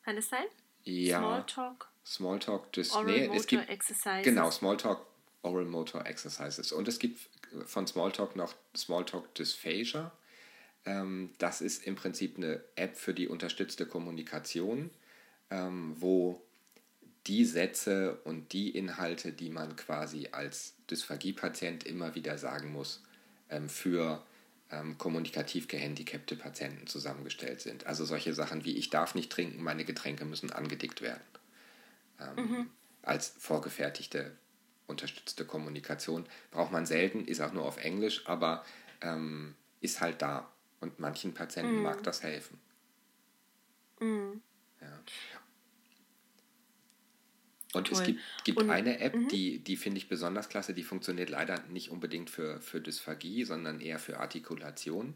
Kann 0.04 0.18
es 0.18 0.30
sein? 0.30 0.46
Ja. 0.88 1.20
Smalltalk. 1.20 1.88
Smalltalk, 2.06 2.72
das 2.74 2.92
Oral 2.92 3.06
nee, 3.06 3.22
Motor 3.28 3.36
es 3.36 3.48
gibt, 3.48 3.70
Exercises. 3.70 4.24
Genau, 4.24 4.50
Smalltalk 4.50 5.06
Oral 5.42 5.66
Motor 5.66 6.06
Exercises. 6.06 6.72
Und 6.72 6.88
es 6.88 7.00
gibt 7.00 7.20
von 7.66 7.86
Smalltalk 7.86 8.36
noch 8.36 8.56
Smalltalk 8.76 9.34
Dysphagia. 9.36 10.12
Ähm, 10.86 11.32
das 11.38 11.62
ist 11.62 11.86
im 11.86 11.96
Prinzip 11.96 12.38
eine 12.38 12.64
App 12.76 12.96
für 12.96 13.14
die 13.14 13.28
unterstützte 13.28 13.86
Kommunikation, 13.86 14.90
ähm, 15.50 15.96
wo 16.00 16.42
die 17.28 17.44
Sätze 17.44 18.20
und 18.24 18.54
die 18.54 18.70
Inhalte, 18.70 19.34
die 19.34 19.50
man 19.50 19.76
quasi 19.76 20.30
als 20.32 20.76
Dysphagie-Patient 20.90 21.84
immer 21.86 22.16
wieder 22.16 22.38
sagen 22.38 22.72
muss, 22.72 23.04
ähm, 23.50 23.68
für 23.68 24.24
ähm, 24.72 24.98
kommunikativ 24.98 25.68
gehandicapte 25.68 26.36
Patienten 26.36 26.88
zusammengestellt 26.88 27.62
sind. 27.62 27.86
Also 27.86 28.06
solche 28.06 28.34
Sachen 28.34 28.66
wie 28.66 28.78
ich 28.78 28.90
darf 28.90 29.16
nicht 29.16 29.32
trinken, 29.32 29.64
meine 29.64 29.86
Getränke 29.86 30.26
müssen 30.26 30.52
angedickt 30.52 31.02
werden. 31.02 31.22
Ähm, 32.20 32.36
mhm. 32.36 32.70
Als 33.02 33.34
vorgefertigte, 33.38 34.32
unterstützte 34.88 35.46
Kommunikation. 35.46 36.26
Braucht 36.52 36.72
man 36.72 36.86
selten, 36.86 37.26
ist 37.26 37.42
auch 37.42 37.54
nur 37.54 37.66
auf 37.66 37.78
Englisch, 37.78 38.28
aber 38.28 38.66
ähm, 39.02 39.56
ist 39.82 40.02
halt 40.02 40.22
da. 40.22 40.52
Und 40.80 41.00
manchen 41.00 41.34
Patienten 41.34 41.78
mhm. 41.78 41.84
mag 41.84 42.04
das 42.04 42.24
helfen. 42.24 42.60
Mhm. 44.00 44.42
Ja. 44.82 45.00
Und 47.74 47.88
Toll. 47.88 48.00
es 48.00 48.06
gibt, 48.06 48.20
gibt 48.46 48.60
und, 48.60 48.70
eine 48.70 49.00
App, 49.00 49.14
-hmm. 49.14 49.28
die, 49.30 49.60
die 49.60 49.76
finde 49.76 49.98
ich 49.98 50.08
besonders 50.08 50.50
klasse, 50.50 50.74
die 50.74 50.84
funktioniert 50.84 51.30
leider 51.30 51.62
nicht 51.70 51.90
unbedingt 51.90 52.30
für, 52.30 52.62
für 52.62 52.80
Dysphagie, 52.80 53.44
sondern 53.44 53.82
eher 53.82 54.00
für 54.00 54.20
Artikulation 54.20 55.16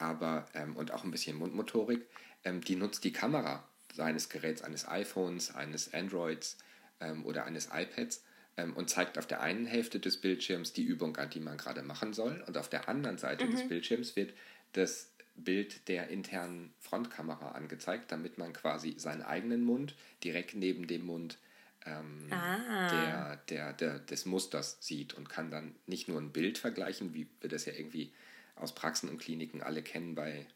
aber, 0.00 0.46
ähm, 0.54 0.76
und 0.76 0.92
auch 0.92 1.04
ein 1.04 1.10
bisschen 1.10 1.36
Mundmotorik. 1.36 2.06
Ähm, 2.44 2.62
die 2.62 2.76
nutzt 2.76 3.04
die 3.04 3.12
Kamera 3.12 3.62
seines 3.92 4.28
Geräts, 4.28 4.62
eines 4.62 4.88
iPhones, 4.88 5.54
eines 5.54 5.92
Androids 5.92 6.56
ähm, 7.00 7.24
oder 7.26 7.44
eines 7.44 7.68
iPads 7.72 8.24
ähm, 8.56 8.74
und 8.74 8.88
zeigt 8.88 9.18
auf 9.18 9.26
der 9.26 9.42
einen 9.42 9.66
Hälfte 9.66 10.00
des 10.00 10.16
Bildschirms 10.16 10.72
die 10.72 10.84
Übung 10.84 11.16
an, 11.18 11.30
die 11.30 11.40
man 11.40 11.58
gerade 11.58 11.82
machen 11.82 12.14
soll. 12.14 12.42
Und 12.46 12.56
auf 12.56 12.68
der 12.68 12.88
anderen 12.88 13.18
Seite 13.18 13.44
mhm. 13.44 13.52
des 13.52 13.68
Bildschirms 13.68 14.16
wird 14.16 14.32
das 14.72 15.10
Bild 15.36 15.88
der 15.88 16.08
internen 16.08 16.72
Frontkamera 16.78 17.52
angezeigt, 17.52 18.10
damit 18.10 18.38
man 18.38 18.52
quasi 18.52 18.94
seinen 18.98 19.22
eigenen 19.22 19.62
Mund 19.62 19.94
direkt 20.24 20.54
neben 20.54 20.86
dem 20.86 21.06
Mund 21.06 21.38
ähm, 21.86 22.26
ah. 22.30 22.88
der, 22.90 23.36
der, 23.48 23.72
der, 23.72 23.98
des 24.00 24.26
Musters 24.26 24.78
sieht 24.80 25.14
und 25.14 25.28
kann 25.28 25.50
dann 25.50 25.74
nicht 25.86 26.08
nur 26.08 26.20
ein 26.20 26.32
Bild 26.32 26.58
vergleichen, 26.58 27.14
wie 27.14 27.26
wir 27.40 27.50
das 27.50 27.64
ja 27.64 27.72
irgendwie 27.72 28.12
aus 28.56 28.74
Praxen 28.74 29.08
und 29.08 29.18
Kliniken 29.18 29.62
alle 29.62 29.82
kennen 29.82 30.14
bei 30.14 30.46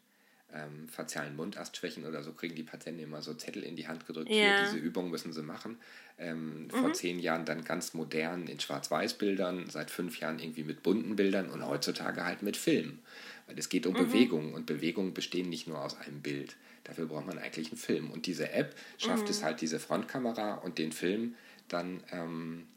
ähm, 0.53 0.87
fazialen 0.87 1.35
Mundastschwächen 1.35 2.05
oder 2.05 2.23
so, 2.23 2.31
kriegen 2.31 2.55
die 2.55 2.63
Patienten 2.63 3.01
immer 3.01 3.21
so 3.21 3.33
Zettel 3.33 3.63
in 3.63 3.75
die 3.75 3.87
Hand 3.87 4.05
gedrückt, 4.05 4.29
ja. 4.29 4.35
hier, 4.35 4.63
diese 4.65 4.77
Übung 4.77 5.09
müssen 5.09 5.33
sie 5.33 5.41
machen. 5.41 5.77
Ähm, 6.17 6.63
mhm. 6.63 6.69
Vor 6.69 6.93
zehn 6.93 7.19
Jahren 7.19 7.45
dann 7.45 7.63
ganz 7.63 7.93
modern 7.93 8.47
in 8.47 8.59
Schwarz-Weiß-Bildern, 8.59 9.69
seit 9.69 9.91
fünf 9.91 10.19
Jahren 10.19 10.39
irgendwie 10.39 10.63
mit 10.63 10.83
bunten 10.83 11.15
Bildern 11.15 11.49
und 11.49 11.65
heutzutage 11.65 12.23
halt 12.23 12.41
mit 12.41 12.55
Film. 12.55 12.99
Weil 13.47 13.59
es 13.59 13.69
geht 13.69 13.85
um 13.85 13.93
mhm. 13.93 13.97
Bewegungen 13.97 14.53
und 14.53 14.65
Bewegungen 14.65 15.13
bestehen 15.13 15.49
nicht 15.49 15.67
nur 15.67 15.83
aus 15.83 15.97
einem 15.99 16.21
Bild. 16.21 16.55
Dafür 16.85 17.07
braucht 17.07 17.25
man 17.25 17.37
eigentlich 17.37 17.69
einen 17.69 17.77
Film. 17.77 18.11
Und 18.11 18.25
diese 18.27 18.51
App 18.51 18.75
schafft 18.97 19.23
mhm. 19.23 19.29
es 19.29 19.43
halt, 19.43 19.59
diese 19.59 19.79
Frontkamera 19.79 20.55
und 20.55 20.77
den 20.77 20.91
Film 20.91 21.35
dann 21.67 22.01
ähm, 22.11 22.67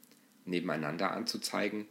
nebeneinander 0.45 1.13
anzuzeigen 1.13 1.87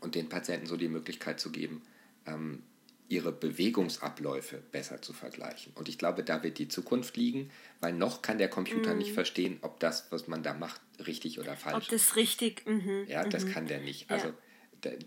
und 0.00 0.14
den 0.14 0.28
Patienten 0.28 0.66
so 0.66 0.76
die 0.76 0.88
Möglichkeit 0.88 1.40
zu 1.40 1.50
geben, 1.50 1.82
ähm, 2.26 2.62
ihre 3.08 3.32
Bewegungsabläufe 3.32 4.62
besser 4.70 5.00
zu 5.00 5.14
vergleichen. 5.14 5.72
Und 5.74 5.88
ich 5.88 5.96
glaube, 5.96 6.22
da 6.22 6.42
wird 6.42 6.58
die 6.58 6.68
Zukunft 6.68 7.16
liegen, 7.16 7.50
weil 7.80 7.94
noch 7.94 8.20
kann 8.20 8.36
der 8.36 8.50
Computer 8.50 8.94
mm. 8.94 8.98
nicht 8.98 9.10
mhm. 9.10 9.14
verstehen, 9.14 9.58
ob 9.62 9.80
das, 9.80 10.08
was 10.10 10.28
man 10.28 10.42
da 10.42 10.52
macht, 10.52 10.82
richtig 11.06 11.40
oder 11.40 11.56
falsch 11.56 11.86
ist. 11.86 11.92
Ob 11.92 11.98
das 11.98 12.16
richtig, 12.16 12.66
mhm. 12.66 13.06
Ja, 13.08 13.24
das 13.24 13.46
mhm. 13.46 13.52
kann 13.52 13.66
der 13.66 13.80
nicht. 13.80 14.10
Also 14.10 14.28
ja. 14.28 14.34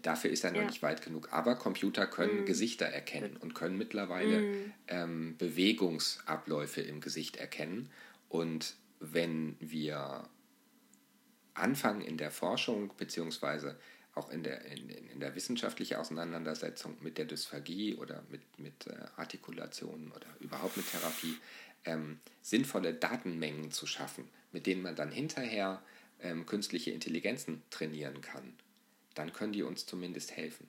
Dafür 0.01 0.31
ist 0.31 0.43
er 0.43 0.51
noch 0.51 0.61
ja. 0.61 0.67
nicht 0.67 0.81
weit 0.81 1.01
genug. 1.01 1.29
Aber 1.31 1.55
Computer 1.55 2.07
können 2.07 2.43
mm. 2.43 2.45
Gesichter 2.45 2.85
erkennen 2.85 3.37
und 3.37 3.53
können 3.53 3.77
mittlerweile 3.77 4.41
mm. 4.41 4.73
ähm, 4.87 5.37
Bewegungsabläufe 5.37 6.81
im 6.81 7.01
Gesicht 7.01 7.37
erkennen. 7.37 7.89
Und 8.29 8.75
wenn 8.99 9.55
wir 9.59 10.27
anfangen 11.53 12.01
in 12.01 12.17
der 12.17 12.31
Forschung, 12.31 12.91
beziehungsweise 12.97 13.77
auch 14.13 14.29
in 14.29 14.43
der, 14.43 14.65
in, 14.65 14.89
in 14.89 15.19
der 15.19 15.35
wissenschaftlichen 15.35 15.95
Auseinandersetzung 15.95 16.97
mit 17.01 17.17
der 17.17 17.25
Dysphagie 17.25 17.95
oder 17.95 18.23
mit, 18.29 18.41
mit 18.59 18.87
äh, 18.87 18.95
Artikulationen 19.15 20.11
oder 20.11 20.27
überhaupt 20.39 20.75
mit 20.77 20.89
Therapie, 20.89 21.37
ähm, 21.85 22.19
sinnvolle 22.41 22.93
Datenmengen 22.93 23.71
zu 23.71 23.87
schaffen, 23.87 24.27
mit 24.51 24.65
denen 24.67 24.81
man 24.81 24.95
dann 24.95 25.11
hinterher 25.11 25.81
ähm, 26.19 26.45
künstliche 26.45 26.91
Intelligenzen 26.91 27.63
trainieren 27.69 28.21
kann, 28.21 28.53
dann 29.15 29.33
können 29.33 29.53
die 29.53 29.63
uns 29.63 29.85
zumindest 29.85 30.31
helfen. 30.31 30.67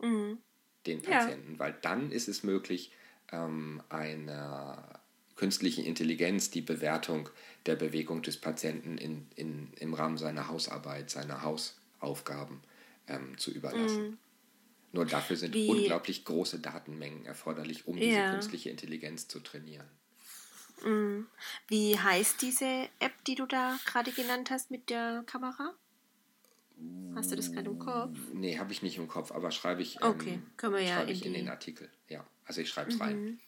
Mhm. 0.00 0.38
Den 0.86 1.02
Patienten, 1.02 1.52
ja. 1.54 1.58
weil 1.58 1.76
dann 1.82 2.12
ist 2.12 2.28
es 2.28 2.42
möglich, 2.42 2.92
ähm, 3.32 3.82
einer 3.88 5.00
künstlichen 5.36 5.84
Intelligenz 5.84 6.50
die 6.50 6.60
Bewertung 6.62 7.28
der 7.66 7.76
Bewegung 7.76 8.22
des 8.22 8.38
Patienten 8.38 8.98
in, 8.98 9.26
in, 9.36 9.72
im 9.74 9.94
Rahmen 9.94 10.18
seiner 10.18 10.48
Hausarbeit, 10.48 11.10
seiner 11.10 11.42
Hausaufgaben 11.42 12.62
ähm, 13.06 13.36
zu 13.38 13.52
überlassen. 13.52 14.10
Mhm. 14.10 14.18
Nur 14.92 15.04
dafür 15.04 15.36
sind 15.36 15.54
Wie, 15.54 15.68
unglaublich 15.68 16.24
große 16.24 16.60
Datenmengen 16.60 17.26
erforderlich, 17.26 17.86
um 17.86 17.96
diese 17.96 18.18
ja. 18.18 18.32
künstliche 18.32 18.70
Intelligenz 18.70 19.28
zu 19.28 19.40
trainieren. 19.40 19.86
Mhm. 20.84 21.26
Wie 21.68 21.98
heißt 21.98 22.40
diese 22.42 22.88
App, 22.98 23.12
die 23.26 23.34
du 23.34 23.46
da 23.46 23.78
gerade 23.84 24.12
genannt 24.12 24.50
hast 24.50 24.70
mit 24.70 24.90
der 24.90 25.22
Kamera? 25.26 25.74
Hast 27.14 27.32
du 27.32 27.36
das 27.36 27.52
gerade 27.52 27.68
im 27.68 27.78
Kopf? 27.78 28.16
Nee, 28.32 28.58
habe 28.58 28.72
ich 28.72 28.82
nicht 28.82 28.96
im 28.96 29.08
Kopf, 29.08 29.32
aber 29.32 29.50
schreibe 29.50 29.82
ich, 29.82 29.96
ähm, 29.96 30.08
okay. 30.08 30.38
Können 30.56 30.74
wir 30.74 30.82
ja 30.82 31.02
in, 31.02 31.08
ich 31.08 31.26
in 31.26 31.32
den 31.32 31.48
Artikel. 31.48 31.90
Ja, 32.08 32.24
also 32.44 32.60
ich 32.60 32.68
schreibe 32.68 32.90
es 32.90 32.96
mhm. 32.96 33.02
rein. 33.02 33.40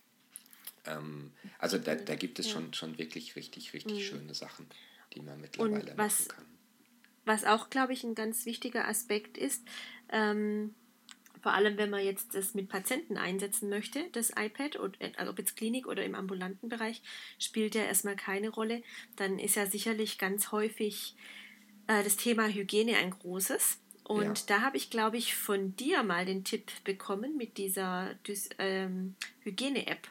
Ähm, 0.86 1.32
also 1.58 1.78
da, 1.78 1.94
da 1.94 2.16
gibt 2.16 2.38
es 2.38 2.46
ja. 2.46 2.54
schon, 2.54 2.74
schon 2.74 2.98
wirklich 2.98 3.36
richtig, 3.36 3.72
richtig 3.72 3.98
mhm. 3.98 4.00
schöne 4.00 4.34
Sachen, 4.34 4.66
die 5.14 5.20
man 5.20 5.40
mittlerweile 5.40 5.96
was, 5.96 6.26
machen 6.26 6.36
kann. 6.36 6.46
Was 7.26 7.44
auch, 7.44 7.70
glaube 7.70 7.92
ich, 7.92 8.02
ein 8.02 8.14
ganz 8.14 8.46
wichtiger 8.46 8.88
Aspekt 8.88 9.38
ist, 9.38 9.62
ähm, 10.08 10.74
vor 11.42 11.52
allem 11.52 11.78
wenn 11.78 11.90
man 11.90 12.04
jetzt 12.04 12.34
das 12.34 12.54
mit 12.54 12.68
Patienten 12.68 13.16
einsetzen 13.16 13.68
möchte, 13.68 14.04
das 14.12 14.30
iPad, 14.30 14.78
also 15.16 15.30
ob 15.30 15.38
jetzt 15.38 15.56
Klinik 15.56 15.86
oder 15.86 16.04
im 16.04 16.14
ambulanten 16.14 16.68
Bereich, 16.68 17.02
spielt 17.38 17.74
ja 17.74 17.82
erstmal 17.82 18.16
keine 18.16 18.50
Rolle. 18.50 18.82
Dann 19.16 19.38
ist 19.38 19.56
ja 19.56 19.66
sicherlich 19.66 20.18
ganz 20.18 20.52
häufig 20.52 21.14
äh, 21.90 22.04
das 22.04 22.16
Thema 22.16 22.46
Hygiene 22.46 22.96
ein 22.96 23.10
großes. 23.10 23.78
Und 24.04 24.38
ja. 24.38 24.44
da 24.46 24.60
habe 24.62 24.76
ich, 24.76 24.90
glaube 24.90 25.16
ich, 25.16 25.34
von 25.34 25.76
dir 25.76 26.02
mal 26.02 26.24
den 26.24 26.44
Tipp 26.44 26.70
bekommen 26.84 27.36
mit 27.36 27.58
dieser 27.58 28.14
ähm, 28.58 29.14
Hygiene-App. 29.42 30.08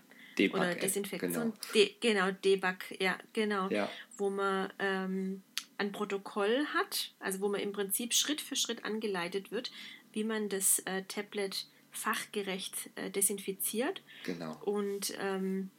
Oder 0.53 0.75
Desinfektion. 0.75 1.34
Genau, 1.34 1.53
De, 1.73 1.95
genau 1.99 2.32
Debug, 2.32 2.77
ja, 3.01 3.17
genau. 3.34 3.67
Ja. 3.69 3.89
Wo 4.15 4.30
man 4.30 4.71
ähm, 4.80 5.41
ein 5.77 5.91
Protokoll 5.91 6.65
hat, 6.73 7.13
also 7.19 7.41
wo 7.41 7.49
man 7.49 7.59
im 7.59 7.73
Prinzip 7.73 8.13
Schritt 8.13 8.39
für 8.39 8.55
Schritt 8.55 8.86
angeleitet 8.86 9.51
wird, 9.51 9.69
wie 10.13 10.23
man 10.23 10.47
das 10.47 10.80
äh, 10.86 11.03
Tablet 11.09 11.67
fachgerecht 11.91 12.89
äh, 12.95 13.09
desinfiziert. 13.09 14.01
Genau. 14.23 14.55
Und, 14.63 15.13
ähm, 15.19 15.71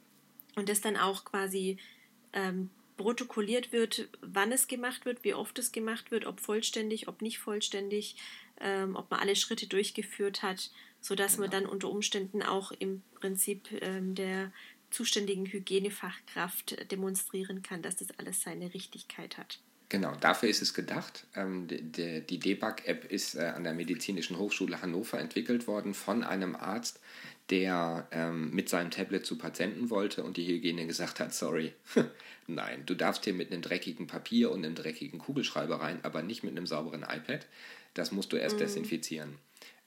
und 0.55 0.69
das 0.69 0.79
dann 0.79 0.95
auch 0.95 1.25
quasi 1.25 1.77
ähm, 2.33 2.69
protokolliert 3.01 3.71
wird, 3.71 4.09
wann 4.21 4.51
es 4.51 4.67
gemacht 4.67 5.05
wird, 5.05 5.23
wie 5.23 5.33
oft 5.33 5.57
es 5.57 5.71
gemacht 5.71 6.11
wird, 6.11 6.25
ob 6.25 6.39
vollständig, 6.39 7.07
ob 7.07 7.21
nicht 7.21 7.39
vollständig, 7.39 8.15
ähm, 8.59 8.95
ob 8.95 9.09
man 9.09 9.19
alle 9.19 9.35
Schritte 9.35 9.67
durchgeführt 9.67 10.43
hat, 10.43 10.69
sodass 10.99 11.33
genau. 11.33 11.43
man 11.43 11.51
dann 11.51 11.65
unter 11.65 11.89
Umständen 11.89 12.43
auch 12.43 12.71
im 12.71 13.01
Prinzip 13.15 13.69
ähm, 13.81 14.13
der 14.13 14.51
zuständigen 14.91 15.45
Hygienefachkraft 15.45 16.91
demonstrieren 16.91 17.63
kann, 17.63 17.81
dass 17.81 17.95
das 17.95 18.11
alles 18.19 18.41
seine 18.41 18.73
Richtigkeit 18.73 19.37
hat. 19.37 19.59
Genau, 19.89 20.15
dafür 20.15 20.47
ist 20.47 20.61
es 20.61 20.73
gedacht. 20.73 21.25
Ähm, 21.35 21.67
die, 21.67 22.21
die 22.21 22.39
Debug-App 22.39 23.05
ist 23.11 23.35
äh, 23.35 23.41
an 23.41 23.63
der 23.63 23.73
Medizinischen 23.73 24.37
Hochschule 24.37 24.81
Hannover 24.81 25.19
entwickelt 25.19 25.67
worden 25.67 25.93
von 25.93 26.23
einem 26.23 26.55
Arzt, 26.55 27.01
der 27.51 28.07
ähm, 28.11 28.49
mit 28.51 28.69
seinem 28.69 28.91
Tablet 28.91 29.25
zu 29.25 29.37
Patienten 29.37 29.89
wollte 29.89 30.23
und 30.23 30.37
die 30.37 30.47
Hygiene 30.47 30.87
gesagt 30.87 31.19
hat, 31.19 31.33
sorry, 31.33 31.73
nein, 32.47 32.83
du 32.85 32.95
darfst 32.95 33.25
hier 33.25 33.33
mit 33.33 33.51
einem 33.51 33.61
dreckigen 33.61 34.07
Papier 34.07 34.51
und 34.51 34.65
einem 34.65 34.73
dreckigen 34.73 35.19
Kugelschreiber 35.19 35.81
rein, 35.81 35.99
aber 36.03 36.23
nicht 36.23 36.43
mit 36.43 36.51
einem 36.51 36.65
sauberen 36.65 37.03
iPad. 37.03 37.45
Das 37.93 38.13
musst 38.13 38.31
du 38.31 38.37
erst 38.37 38.55
mhm. 38.55 38.59
desinfizieren. 38.59 39.35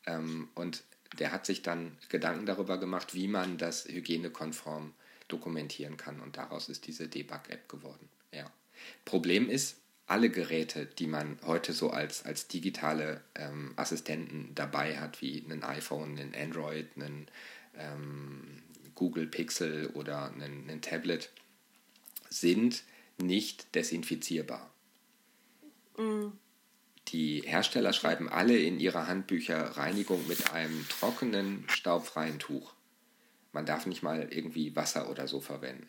Ähm, 0.07 0.49
und 0.55 0.85
der 1.19 1.33
hat 1.33 1.47
sich 1.47 1.62
dann 1.62 1.97
Gedanken 2.11 2.45
darüber 2.45 2.79
gemacht, 2.79 3.15
wie 3.15 3.29
man 3.29 3.57
das 3.57 3.87
hygienekonform 3.89 4.93
dokumentieren 5.29 5.97
kann. 5.97 6.21
Und 6.21 6.37
daraus 6.37 6.69
ist 6.69 6.87
diese 6.87 7.09
Debug-App 7.09 7.69
geworden. 7.69 8.09
Ja. 8.31 8.51
Problem 9.07 9.49
ist, 9.49 9.79
alle 10.07 10.29
Geräte, 10.29 10.85
die 10.85 11.07
man 11.07 11.39
heute 11.47 11.73
so 11.73 11.91
als, 11.91 12.27
als 12.27 12.47
digitale 12.47 13.23
ähm, 13.35 13.73
Assistenten 13.77 14.51
dabei 14.55 14.99
hat, 14.99 15.23
wie 15.23 15.43
ein 15.49 15.65
iPhone, 15.65 16.19
ein 16.19 16.35
Android, 16.35 16.95
ein 16.97 17.27
ähm, 17.79 18.62
Google 18.95 19.27
Pixel 19.27 19.89
oder 19.95 20.33
ein, 20.33 20.68
ein 20.68 20.81
Tablet, 20.83 21.31
sind 22.29 22.85
nicht 23.18 23.75
desinfizierbar. 23.75 24.70
Mhm. 25.97 26.33
Die 27.09 27.43
Hersteller 27.45 27.93
schreiben 27.93 28.29
alle 28.29 28.57
in 28.57 28.81
ihre 28.81 29.07
Handbücher 29.07 29.77
Reinigung 29.77 30.27
mit 30.27 30.53
einem 30.53 30.87
trockenen, 30.89 31.64
staubfreien 31.68 32.39
Tuch. 32.39 32.72
Man 33.53 33.66
darf 33.66 33.87
nicht 33.87 34.03
mal 34.03 34.29
irgendwie 34.31 34.75
Wasser 34.75 35.11
oder 35.11 35.29
so 35.29 35.41
verwenden. 35.41 35.87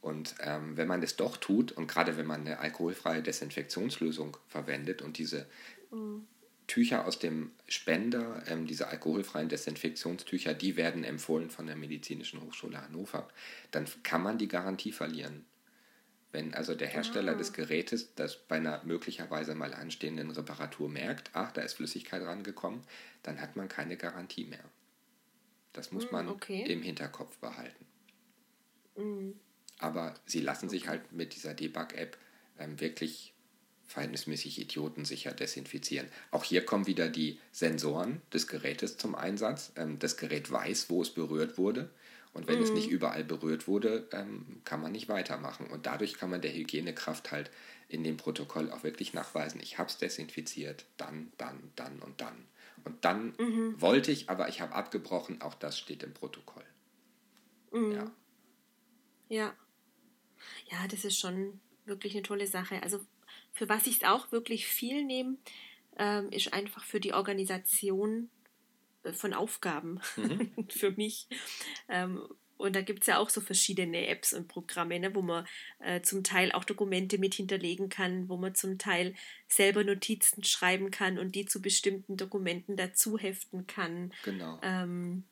Und 0.00 0.36
ähm, 0.40 0.76
wenn 0.76 0.88
man 0.88 1.02
es 1.02 1.16
doch 1.16 1.36
tut, 1.36 1.72
und 1.72 1.86
gerade 1.86 2.16
wenn 2.16 2.26
man 2.26 2.40
eine 2.42 2.58
alkoholfreie 2.58 3.22
Desinfektionslösung 3.22 4.36
verwendet 4.48 5.02
und 5.02 5.18
diese 5.18 5.46
mhm. 5.90 6.26
Tücher 6.68 7.06
aus 7.06 7.18
dem 7.18 7.50
Spender, 7.66 8.42
ähm, 8.46 8.66
diese 8.66 8.88
alkoholfreien 8.88 9.48
Desinfektionstücher, 9.48 10.54
die 10.54 10.76
werden 10.76 11.02
empfohlen 11.02 11.50
von 11.50 11.66
der 11.66 11.76
Medizinischen 11.76 12.40
Hochschule 12.42 12.80
Hannover, 12.80 13.26
dann 13.70 13.86
kann 14.04 14.22
man 14.22 14.38
die 14.38 14.48
Garantie 14.48 14.92
verlieren. 14.92 15.44
Wenn 16.30 16.52
also 16.52 16.74
der 16.74 16.88
Hersteller 16.88 17.32
ah. 17.32 17.36
des 17.36 17.54
Gerätes 17.54 18.14
das 18.14 18.36
bei 18.36 18.56
einer 18.56 18.84
möglicherweise 18.84 19.54
mal 19.54 19.72
anstehenden 19.72 20.30
Reparatur 20.30 20.90
merkt, 20.90 21.30
ach, 21.32 21.52
da 21.52 21.62
ist 21.62 21.74
Flüssigkeit 21.74 22.22
rangekommen, 22.22 22.82
dann 23.22 23.40
hat 23.40 23.56
man 23.56 23.68
keine 23.68 23.96
Garantie 23.96 24.44
mehr. 24.44 24.64
Das 25.72 25.90
muss 25.90 26.04
hm, 26.04 26.12
man 26.12 26.28
okay. 26.28 26.64
im 26.66 26.82
Hinterkopf 26.82 27.38
behalten. 27.38 27.86
Mhm. 28.96 29.40
Aber 29.78 30.14
sie 30.26 30.40
lassen 30.40 30.68
sich 30.68 30.86
halt 30.88 31.12
mit 31.12 31.34
dieser 31.34 31.54
Debug-App 31.54 32.18
ähm, 32.58 32.78
wirklich 32.78 33.32
verhältnismäßig 33.88 34.60
idiotensicher 34.60 35.32
desinfizieren. 35.32 36.08
Auch 36.30 36.44
hier 36.44 36.64
kommen 36.64 36.86
wieder 36.86 37.08
die 37.08 37.40
Sensoren 37.52 38.20
des 38.32 38.46
Gerätes 38.46 38.98
zum 38.98 39.14
Einsatz. 39.14 39.72
Ähm, 39.76 39.98
das 39.98 40.16
Gerät 40.16 40.50
weiß, 40.50 40.90
wo 40.90 41.02
es 41.02 41.10
berührt 41.10 41.58
wurde. 41.58 41.90
Und 42.34 42.46
wenn 42.46 42.58
mhm. 42.58 42.64
es 42.64 42.70
nicht 42.70 42.90
überall 42.90 43.24
berührt 43.24 43.66
wurde, 43.66 44.06
ähm, 44.12 44.60
kann 44.64 44.82
man 44.82 44.92
nicht 44.92 45.08
weitermachen. 45.08 45.66
Und 45.66 45.86
dadurch 45.86 46.14
kann 46.14 46.30
man 46.30 46.42
der 46.42 46.52
Hygienekraft 46.52 47.32
halt 47.32 47.50
in 47.88 48.04
dem 48.04 48.18
Protokoll 48.18 48.70
auch 48.70 48.84
wirklich 48.84 49.14
nachweisen, 49.14 49.60
ich 49.62 49.78
habe 49.78 49.88
es 49.88 49.96
desinfiziert, 49.96 50.84
dann, 50.98 51.32
dann, 51.38 51.72
dann 51.74 52.00
und 52.00 52.20
dann. 52.20 52.46
Und 52.84 53.04
dann 53.04 53.34
mhm. 53.38 53.80
wollte 53.80 54.12
ich, 54.12 54.28
aber 54.28 54.48
ich 54.48 54.60
habe 54.60 54.74
abgebrochen, 54.74 55.40
auch 55.40 55.54
das 55.54 55.78
steht 55.78 56.02
im 56.02 56.12
Protokoll. 56.12 56.64
Mhm. 57.72 57.92
Ja. 57.92 58.10
Ja. 59.30 59.56
Ja, 60.70 60.86
das 60.88 61.04
ist 61.04 61.18
schon 61.18 61.60
wirklich 61.86 62.14
eine 62.14 62.22
tolle 62.22 62.46
Sache. 62.46 62.82
Also 62.82 63.00
für 63.58 63.68
was 63.68 63.88
ich 63.88 63.96
es 63.96 64.04
auch 64.04 64.30
wirklich 64.30 64.66
viel 64.66 65.04
nehme, 65.04 65.36
ähm, 65.98 66.30
ist 66.30 66.52
einfach 66.52 66.84
für 66.84 67.00
die 67.00 67.12
Organisation 67.12 68.30
äh, 69.02 69.12
von 69.12 69.34
Aufgaben 69.34 70.00
mhm. 70.16 70.52
für 70.68 70.92
mich. 70.92 71.26
Ähm, 71.88 72.22
und 72.56 72.76
da 72.76 72.82
gibt 72.82 73.00
es 73.00 73.08
ja 73.08 73.18
auch 73.18 73.30
so 73.30 73.40
verschiedene 73.40 74.06
Apps 74.06 74.32
und 74.32 74.46
Programme, 74.46 74.98
ne, 74.98 75.14
wo 75.14 75.22
man 75.22 75.46
äh, 75.80 76.00
zum 76.02 76.22
Teil 76.22 76.52
auch 76.52 76.64
Dokumente 76.64 77.18
mit 77.18 77.34
hinterlegen 77.34 77.88
kann, 77.88 78.28
wo 78.28 78.36
man 78.36 78.54
zum 78.54 78.78
Teil 78.78 79.14
selber 79.48 79.82
Notizen 79.82 80.44
schreiben 80.44 80.92
kann 80.92 81.18
und 81.18 81.34
die 81.34 81.46
zu 81.46 81.60
bestimmten 81.60 82.16
Dokumenten 82.16 82.76
dazu 82.76 83.18
heften 83.18 83.66
kann. 83.66 84.12
Genau. 84.24 84.60
Ähm, 84.62 85.24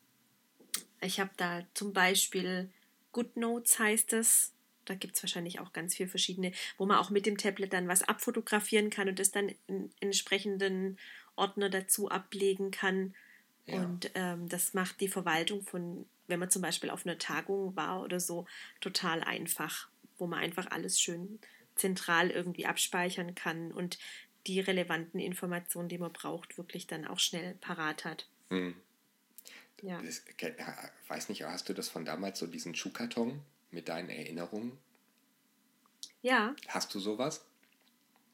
ich 1.00 1.20
habe 1.20 1.30
da 1.36 1.64
zum 1.74 1.92
Beispiel 1.92 2.70
GoodNotes 3.12 3.78
heißt 3.78 4.12
es. 4.14 4.52
Da 4.86 4.94
gibt 4.94 5.16
es 5.16 5.22
wahrscheinlich 5.22 5.60
auch 5.60 5.72
ganz 5.72 5.94
viele 5.94 6.08
verschiedene, 6.08 6.52
wo 6.78 6.86
man 6.86 6.98
auch 6.98 7.10
mit 7.10 7.26
dem 7.26 7.36
Tablet 7.36 7.72
dann 7.72 7.88
was 7.88 8.02
abfotografieren 8.02 8.90
kann 8.90 9.08
und 9.08 9.18
das 9.18 9.30
dann 9.30 9.52
in 9.66 9.90
entsprechenden 10.00 10.98
Ordner 11.36 11.68
dazu 11.68 12.10
ablegen 12.10 12.70
kann. 12.70 13.14
Ja. 13.66 13.82
Und 13.82 14.10
ähm, 14.14 14.48
das 14.48 14.74
macht 14.74 15.00
die 15.00 15.08
Verwaltung 15.08 15.62
von 15.62 16.06
wenn 16.28 16.40
man 16.40 16.50
zum 16.50 16.62
Beispiel 16.62 16.90
auf 16.90 17.06
einer 17.06 17.18
Tagung 17.18 17.76
war 17.76 18.02
oder 18.02 18.20
so, 18.20 18.46
total 18.80 19.22
einfach, 19.22 19.88
wo 20.18 20.26
man 20.26 20.40
einfach 20.40 20.70
alles 20.70 21.00
schön 21.00 21.38
zentral 21.74 22.30
irgendwie 22.30 22.66
abspeichern 22.66 23.34
kann 23.34 23.72
und 23.72 23.98
die 24.46 24.60
relevanten 24.60 25.20
Informationen, 25.20 25.88
die 25.88 25.98
man 25.98 26.12
braucht, 26.12 26.56
wirklich 26.56 26.86
dann 26.86 27.06
auch 27.06 27.18
schnell 27.18 27.54
parat 27.54 28.04
hat. 28.04 28.28
Hm. 28.50 28.74
Ja. 29.82 30.00
Das, 30.00 30.22
weiß 31.08 31.28
nicht, 31.28 31.42
hast 31.44 31.68
du 31.68 31.74
das 31.74 31.88
von 31.88 32.04
damals, 32.04 32.38
so 32.38 32.46
diesen 32.46 32.74
Schuhkarton 32.74 33.40
mit 33.76 33.88
deinen 33.88 34.08
Erinnerungen? 34.08 34.72
Ja. 36.22 36.56
Hast 36.68 36.94
du 36.94 36.98
sowas? 36.98 37.44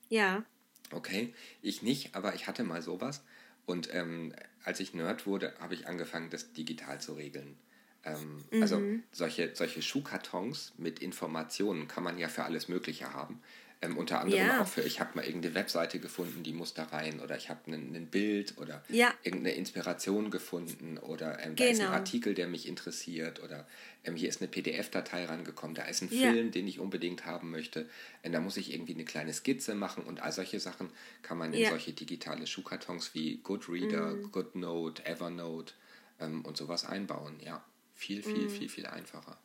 Ja. 0.09 0.45
Okay, 0.93 1.35
ich 1.63 1.83
nicht, 1.83 2.15
aber 2.15 2.35
ich 2.35 2.47
hatte 2.47 2.63
mal 2.63 2.81
sowas. 2.81 3.25
Und 3.67 3.93
ähm, 3.93 4.33
als 4.63 4.79
ich 4.79 4.95
Nerd 4.95 5.27
wurde, 5.27 5.53
habe 5.59 5.75
ich 5.75 5.89
angefangen, 5.89 6.31
das 6.31 6.53
digital 6.53 7.01
zu 7.01 7.15
regeln. 7.15 7.59
Ähm, 8.05 8.45
also 8.53 8.79
mhm. 8.79 8.93
Also 8.93 9.03
solche, 9.11 9.55
solche 9.57 9.83
Schuhkartons 9.83 10.75
mit 10.79 11.01
Informationen 11.01 11.89
kann 11.89 12.05
man 12.05 12.19
ja 12.19 12.29
für 12.29 12.45
alles 12.45 12.69
Mögliche 12.69 13.13
haben. 13.13 13.43
Ähm, 13.85 13.97
unter 13.97 14.21
anderem 14.21 14.47
ja. 14.47 14.63
auch 14.63 14.67
für, 14.69 14.83
ich 14.83 15.01
habe 15.01 15.17
mal 15.17 15.25
irgendeine 15.25 15.57
Webseite 15.57 15.99
gefunden, 15.99 16.45
die 16.45 16.53
muss 16.53 16.73
da 16.73 16.85
rein 16.85 17.19
oder 17.19 17.37
ich 17.37 17.51
habe 17.51 17.69
ein 17.73 18.07
Bild 18.07 18.57
oder 18.59 18.85
ja. 18.89 19.13
irgendeine 19.25 19.57
Inspiration 19.57 20.31
gefunden 20.31 20.99
oder 20.99 21.45
ähm, 21.45 21.57
da 21.57 21.65
ist 21.65 21.81
ein 21.81 21.87
genau. 21.87 21.97
Artikel, 21.97 22.35
der 22.35 22.47
mich 22.47 22.69
interessiert 22.69 23.43
oder 23.43 23.67
ähm, 24.05 24.15
hier 24.15 24.29
ist 24.29 24.41
eine 24.41 24.47
PDF-Datei 24.47 25.25
rangekommen, 25.25 25.75
da 25.75 25.83
ist 25.83 26.01
ein 26.01 26.09
ja. 26.13 26.31
Film, 26.31 26.53
den 26.53 26.69
ich 26.69 26.79
unbedingt 26.79 27.27
haben 27.27 27.51
möchte, 27.51 27.89
und 28.23 28.31
da 28.31 28.41
muss 28.41 28.57
ich 28.57 28.73
irgendwie 28.73 28.95
eine 28.95 29.05
kleine 29.05 29.33
Skizze 29.33 29.75
machen 29.75 30.05
und 30.05 30.23
all 30.23 30.31
solche 30.31 30.61
Sachen 30.61 30.89
kann 31.23 31.37
man 31.37 31.53
in 31.53 31.69
solche 31.69 31.93
digitale 31.93 32.47
Schuhkartons 32.47 33.15
wie 33.15 33.39
Goodreader, 33.39 34.15
mhm. 34.15 34.31
Goodnote, 34.31 35.05
Evernote 35.05 35.75
ähm, 36.21 36.45
und 36.45 36.57
sowas 36.57 36.85
einbauen, 36.85 37.41
ja. 37.41 37.65
Viel, 37.95 38.23
viel, 38.23 38.47
mm. 38.47 38.51
viel, 38.51 38.69
viel 38.69 38.87
einfacher. 38.87 39.39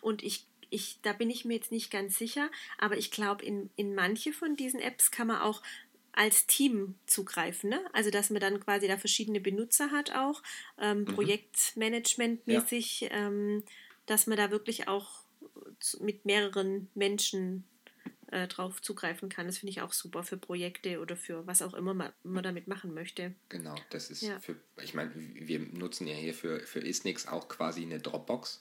Und 0.00 0.24
ich, 0.24 0.46
ich, 0.70 0.98
da 1.02 1.12
bin 1.12 1.30
ich 1.30 1.44
mir 1.44 1.54
jetzt 1.54 1.72
nicht 1.72 1.90
ganz 1.90 2.18
sicher, 2.18 2.50
aber 2.78 2.96
ich 2.96 3.10
glaube, 3.10 3.44
in, 3.44 3.70
in 3.76 3.94
manche 3.94 4.32
von 4.32 4.56
diesen 4.56 4.80
Apps 4.80 5.10
kann 5.10 5.28
man 5.28 5.40
auch 5.40 5.62
als 6.12 6.46
Team 6.46 6.94
zugreifen. 7.06 7.70
Ne? 7.70 7.80
Also, 7.92 8.10
dass 8.10 8.30
man 8.30 8.40
dann 8.40 8.58
quasi 8.60 8.88
da 8.88 8.96
verschiedene 8.96 9.40
Benutzer 9.40 9.90
hat 9.90 10.12
auch, 10.12 10.42
ähm, 10.78 11.00
mhm. 11.00 11.06
Projektmanagement-mäßig, 11.06 13.02
ja. 13.02 13.10
ähm, 13.10 13.62
dass 14.06 14.26
man 14.26 14.38
da 14.38 14.50
wirklich 14.50 14.88
auch 14.88 15.24
mit 16.00 16.24
mehreren 16.24 16.88
Menschen 16.94 17.64
äh, 18.28 18.48
drauf 18.48 18.82
zugreifen 18.82 19.28
kann. 19.28 19.46
Das 19.46 19.58
finde 19.58 19.70
ich 19.70 19.82
auch 19.82 19.92
super 19.92 20.22
für 20.22 20.36
Projekte 20.36 21.00
oder 21.00 21.16
für 21.16 21.46
was 21.46 21.62
auch 21.62 21.74
immer 21.74 21.94
man, 21.94 22.12
man 22.22 22.42
damit 22.42 22.66
machen 22.66 22.94
möchte. 22.94 23.34
Genau, 23.48 23.74
das 23.90 24.10
ist 24.10 24.22
ja. 24.22 24.40
für, 24.40 24.56
ich 24.82 24.94
meine, 24.94 25.12
wir 25.14 25.60
nutzen 25.60 26.06
ja 26.06 26.14
hier 26.14 26.34
für, 26.34 26.60
für 26.60 26.80
Isnix 26.80 27.26
auch 27.26 27.48
quasi 27.48 27.82
eine 27.82 28.00
Dropbox, 28.00 28.60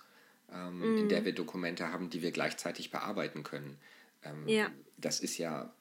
ähm, 0.53 0.79
mm. 0.79 0.97
in 0.99 1.09
der 1.09 1.21
mhm. 1.21 1.25
wir 1.25 1.35
Dokumente 1.35 1.91
haben, 1.91 2.09
die 2.09 2.21
wir 2.21 2.31
gleichzeitig 2.31 2.91
bearbeiten 2.91 3.43
können. 3.43 3.77
Ähm, 4.23 4.47
ja. 4.47 4.71
Das 4.97 5.19
ist 5.19 5.37
ja 5.37 5.73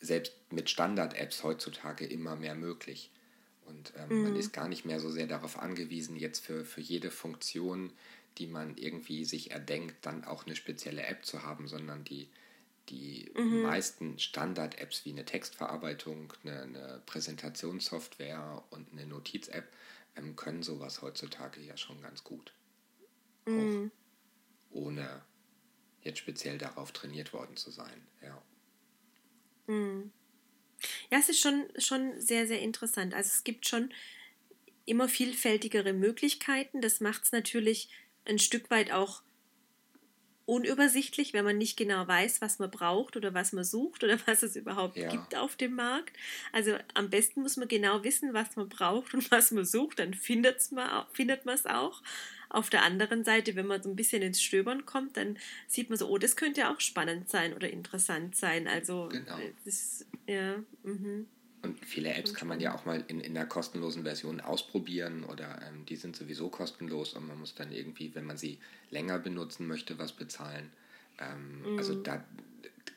selbst 0.00 0.34
mit 0.50 0.70
Standard-Apps 0.70 1.42
heutzutage 1.42 2.06
immer 2.06 2.36
mehr 2.36 2.54
möglich. 2.54 3.10
Und 3.66 3.92
ähm, 3.96 4.20
mm. 4.20 4.22
man 4.22 4.32
mhm. 4.32 4.38
ist 4.38 4.52
gar 4.52 4.68
nicht 4.68 4.84
mehr 4.84 5.00
so 5.00 5.10
sehr 5.10 5.26
darauf 5.26 5.58
angewiesen, 5.58 6.16
jetzt 6.16 6.44
für, 6.44 6.64
für 6.64 6.80
jede 6.80 7.10
Funktion, 7.10 7.92
die 8.38 8.46
man 8.46 8.76
irgendwie 8.76 9.24
sich 9.24 9.50
erdenkt, 9.50 9.96
dann 10.02 10.24
auch 10.24 10.46
eine 10.46 10.56
spezielle 10.56 11.02
App 11.02 11.24
zu 11.24 11.42
haben, 11.42 11.68
sondern 11.68 12.04
die, 12.04 12.28
die 12.88 13.30
mhm. 13.36 13.62
meisten 13.62 14.18
Standard-Apps 14.18 15.04
wie 15.04 15.10
eine 15.10 15.24
Textverarbeitung, 15.24 16.32
eine, 16.44 16.62
eine 16.62 17.02
Präsentationssoftware 17.06 18.62
und 18.70 18.92
eine 18.92 19.06
Notiz-App 19.06 19.68
ähm, 20.16 20.36
können 20.36 20.62
sowas 20.62 21.02
heutzutage 21.02 21.60
ja 21.60 21.76
schon 21.76 22.00
ganz 22.00 22.24
gut. 22.24 22.52
Mhm. 23.46 23.90
Ohne 24.70 25.22
jetzt 26.02 26.18
speziell 26.18 26.58
darauf 26.58 26.92
trainiert 26.92 27.32
worden 27.32 27.56
zu 27.56 27.70
sein. 27.70 28.06
Ja. 28.22 28.42
Mhm. 29.66 30.12
Ja, 31.10 31.18
es 31.18 31.28
ist 31.28 31.40
schon, 31.40 31.66
schon 31.76 32.20
sehr, 32.20 32.46
sehr 32.46 32.60
interessant. 32.60 33.14
Also 33.14 33.30
es 33.32 33.44
gibt 33.44 33.66
schon 33.66 33.92
immer 34.86 35.08
vielfältigere 35.08 35.92
Möglichkeiten. 35.92 36.80
Das 36.80 37.00
macht 37.00 37.24
es 37.24 37.32
natürlich 37.32 37.90
ein 38.24 38.38
Stück 38.38 38.70
weit 38.70 38.92
auch 38.92 39.22
unübersichtlich, 40.48 41.34
wenn 41.34 41.44
man 41.44 41.58
nicht 41.58 41.76
genau 41.76 42.08
weiß, 42.08 42.40
was 42.40 42.58
man 42.58 42.70
braucht 42.70 43.18
oder 43.18 43.34
was 43.34 43.52
man 43.52 43.64
sucht 43.64 44.02
oder 44.02 44.18
was 44.26 44.42
es 44.42 44.56
überhaupt 44.56 44.96
ja. 44.96 45.10
gibt 45.10 45.36
auf 45.36 45.56
dem 45.56 45.74
Markt. 45.74 46.16
Also 46.52 46.78
am 46.94 47.10
besten 47.10 47.42
muss 47.42 47.58
man 47.58 47.68
genau 47.68 48.02
wissen, 48.02 48.32
was 48.32 48.56
man 48.56 48.68
braucht 48.70 49.12
und 49.12 49.30
was 49.30 49.50
man 49.50 49.66
sucht, 49.66 49.98
dann 49.98 50.14
findet's 50.14 50.70
man, 50.70 51.04
findet 51.12 51.44
man 51.44 51.54
es 51.54 51.66
auch. 51.66 52.02
Auf 52.50 52.70
der 52.70 52.82
anderen 52.82 53.24
Seite, 53.24 53.56
wenn 53.56 53.66
man 53.66 53.82
so 53.82 53.90
ein 53.90 53.96
bisschen 53.96 54.22
ins 54.22 54.42
Stöbern 54.42 54.86
kommt, 54.86 55.16
dann 55.16 55.38
sieht 55.66 55.90
man 55.90 55.98
so, 55.98 56.08
oh, 56.08 56.18
das 56.18 56.36
könnte 56.36 56.70
auch 56.70 56.80
spannend 56.80 57.28
sein 57.28 57.52
oder 57.52 57.68
interessant 57.70 58.36
sein. 58.36 58.66
Also, 58.66 59.08
genau. 59.10 59.38
das, 59.64 60.06
ja, 60.26 60.56
mhm. 60.82 61.26
Und 61.60 61.84
viele 61.84 62.14
Apps 62.14 62.34
kann 62.34 62.46
man 62.46 62.60
ja 62.60 62.74
auch 62.74 62.84
mal 62.84 63.04
in, 63.08 63.20
in 63.20 63.36
einer 63.36 63.46
kostenlosen 63.46 64.04
Version 64.04 64.40
ausprobieren 64.40 65.24
oder 65.24 65.60
ähm, 65.66 65.84
die 65.86 65.96
sind 65.96 66.14
sowieso 66.14 66.48
kostenlos 66.48 67.14
und 67.14 67.26
man 67.26 67.38
muss 67.38 67.54
dann 67.54 67.72
irgendwie, 67.72 68.14
wenn 68.14 68.24
man 68.24 68.36
sie 68.36 68.58
länger 68.90 69.18
benutzen 69.18 69.66
möchte, 69.66 69.98
was 69.98 70.12
bezahlen. 70.12 70.70
Ähm, 71.18 71.72
mhm. 71.72 71.78
Also 71.78 71.94
da 71.94 72.24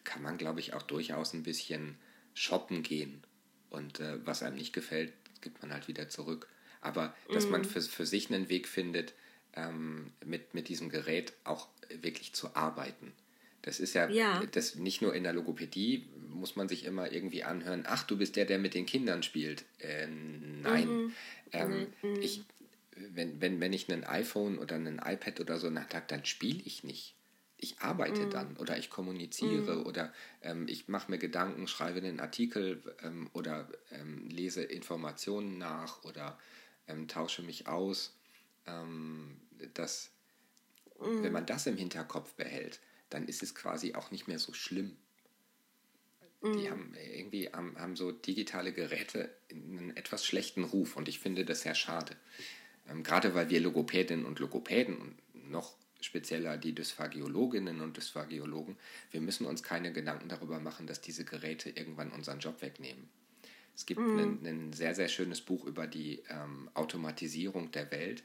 kann 0.04 0.22
man, 0.22 0.38
glaube 0.38 0.60
ich, 0.60 0.74
auch 0.74 0.84
durchaus 0.84 1.34
ein 1.34 1.44
bisschen 1.44 1.98
shoppen 2.34 2.84
gehen. 2.84 3.24
Und 3.72 4.00
äh, 4.00 4.26
was 4.26 4.44
einem 4.44 4.58
nicht 4.58 4.74
gefällt, 4.74 5.14
gibt 5.42 5.62
man 5.62 5.74
halt 5.74 5.88
wieder 5.88 6.10
zurück. 6.10 6.48
Aber 6.82 7.16
dass 7.34 7.46
mhm. 7.46 7.52
man 7.52 7.66
für, 7.66 7.82
für 7.82 8.06
sich 8.06 8.32
einen 8.32 8.50
Weg 8.50 8.68
findet, 8.68 9.14
ähm, 9.56 10.12
mit, 10.26 10.54
mit 10.54 10.70
diesem 10.70 10.90
Gerät 10.90 11.34
auch 11.44 11.68
wirklich 12.02 12.34
zu 12.34 12.56
arbeiten. 12.56 13.12
Das 13.62 13.80
ist 13.80 13.94
ja, 13.94 14.10
ja, 14.10 14.44
Das, 14.52 14.76
nicht 14.76 15.02
nur 15.02 15.14
in 15.14 15.24
der 15.24 15.34
Logopädie 15.34 16.08
muss 16.30 16.56
man 16.56 16.68
sich 16.68 16.86
immer 16.86 17.12
irgendwie 17.12 17.44
anhören, 17.44 17.84
ach, 17.86 18.04
du 18.04 18.18
bist 18.18 18.36
der, 18.36 18.46
der 18.46 18.58
mit 18.58 18.74
den 18.74 18.86
Kindern 18.86 19.22
spielt. 19.22 19.66
Äh, 19.80 20.08
nein. 20.08 20.88
Mhm. 20.88 21.14
Ähm, 21.52 21.88
mhm. 22.02 22.22
Ich, 22.22 22.44
wenn, 22.96 23.40
wenn, 23.40 23.60
wenn 23.60 23.74
ich 23.74 23.92
ein 23.92 24.04
iPhone 24.04 24.58
oder 24.58 24.76
ein 24.76 25.00
iPad 25.04 25.40
oder 25.40 25.60
so 25.60 25.68
habe, 25.74 26.04
dann 26.08 26.26
spiele 26.26 26.62
ich 26.66 26.84
nicht. 26.84 27.16
Ich 27.58 27.80
arbeite 27.80 28.22
mhm. 28.22 28.30
dann 28.32 28.58
oder 28.58 28.78
ich 28.80 28.90
kommuniziere 28.90 29.76
mhm. 29.76 29.86
oder 29.86 30.12
ähm, 30.42 30.68
ich 30.68 30.88
mache 30.88 31.12
mir 31.12 31.20
Gedanken, 31.20 31.68
schreibe 31.68 32.00
einen 32.00 32.20
Artikel 32.20 32.82
ähm, 33.04 33.30
oder 33.34 33.70
ähm, 33.92 34.28
lese 34.30 34.64
Informationen 34.64 35.60
nach 35.60 36.04
oder 36.04 36.40
ähm, 36.88 37.08
tausche 37.08 37.44
mich 37.44 37.68
aus. 37.68 38.16
Ähm, 38.66 39.38
das, 39.74 40.12
wenn 41.00 41.24
mhm. 41.24 41.32
man 41.32 41.46
das 41.46 41.68
im 41.68 41.78
Hinterkopf 41.78 42.34
behält, 42.34 42.80
dann 43.10 43.28
ist 43.28 43.44
es 43.44 43.56
quasi 43.56 43.94
auch 43.94 44.12
nicht 44.12 44.28
mehr 44.28 44.40
so 44.40 44.54
schlimm. 44.54 44.96
Mhm. 46.42 46.58
Die 46.58 46.70
haben 46.70 46.94
irgendwie 47.14 47.50
haben, 47.50 47.78
haben 47.78 47.96
so 47.96 48.12
digitale 48.12 48.74
Geräte 48.74 49.30
einen 49.52 49.96
etwas 49.96 50.26
schlechten 50.26 50.64
Ruf 50.64 50.96
und 50.98 51.08
ich 51.08 51.20
finde 51.20 51.46
das 51.46 51.62
sehr 51.62 51.76
schade. 51.76 52.16
Ähm, 52.90 53.04
gerade 53.04 53.36
weil 53.36 53.50
wir 53.50 53.60
Logopädinnen 53.60 54.26
und 54.26 54.40
Logopäden 54.40 54.98
und 54.98 55.16
noch 55.50 55.76
spezieller 56.02 56.58
die 56.58 56.74
Dysphagiologinnen 56.74 57.82
und 57.82 57.96
Dysphagiologen, 57.96 58.76
wir 59.12 59.22
müssen 59.22 59.46
uns 59.46 59.62
keine 59.62 59.94
Gedanken 59.94 60.30
darüber 60.30 60.60
machen, 60.60 60.88
dass 60.88 61.02
diese 61.02 61.26
Geräte 61.26 61.70
irgendwann 61.70 62.12
unseren 62.12 62.40
Job 62.40 62.62
wegnehmen. 62.62 63.10
Es 63.76 63.86
gibt 63.86 64.00
mhm. 64.00 64.20
ein, 64.20 64.46
ein, 64.46 64.74
sehr, 64.74 64.96
sehr 64.96 65.08
schönes 65.08 65.42
Buch 65.42 65.66
über 65.66 65.88
die 65.88 66.24
ähm, 66.30 66.70
Automatisierung 66.74 67.72
der 67.72 67.92
Welt, 67.92 68.24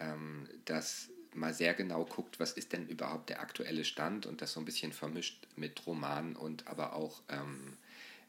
ähm, 0.00 0.48
das 0.64 1.10
mal 1.34 1.52
sehr 1.52 1.74
genau 1.74 2.04
guckt, 2.04 2.38
was 2.38 2.52
ist 2.52 2.72
denn 2.72 2.86
überhaupt 2.86 3.28
der 3.28 3.40
aktuelle 3.40 3.84
Stand 3.84 4.26
und 4.26 4.40
das 4.40 4.52
so 4.52 4.60
ein 4.60 4.64
bisschen 4.64 4.92
vermischt 4.92 5.46
mit 5.56 5.86
Roman 5.86 6.36
und 6.36 6.66
aber 6.68 6.94
auch 6.94 7.22
ähm, 7.28 7.76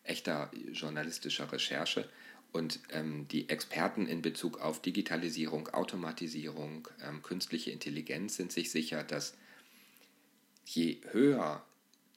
echter 0.03 0.51
journalistischer 0.72 1.51
Recherche. 1.51 2.09
Und 2.51 2.80
ähm, 2.91 3.28
die 3.28 3.49
Experten 3.49 4.07
in 4.07 4.22
Bezug 4.22 4.61
auf 4.61 4.82
Digitalisierung, 4.82 5.68
Automatisierung, 5.70 6.88
ähm, 7.03 7.22
künstliche 7.22 7.72
Intelligenz 7.72 8.38
sind 8.38 8.51
sich 8.51 8.72
sicher, 8.72 9.03
dass 9.03 9.36
je 10.66 11.01
höher 11.11 11.63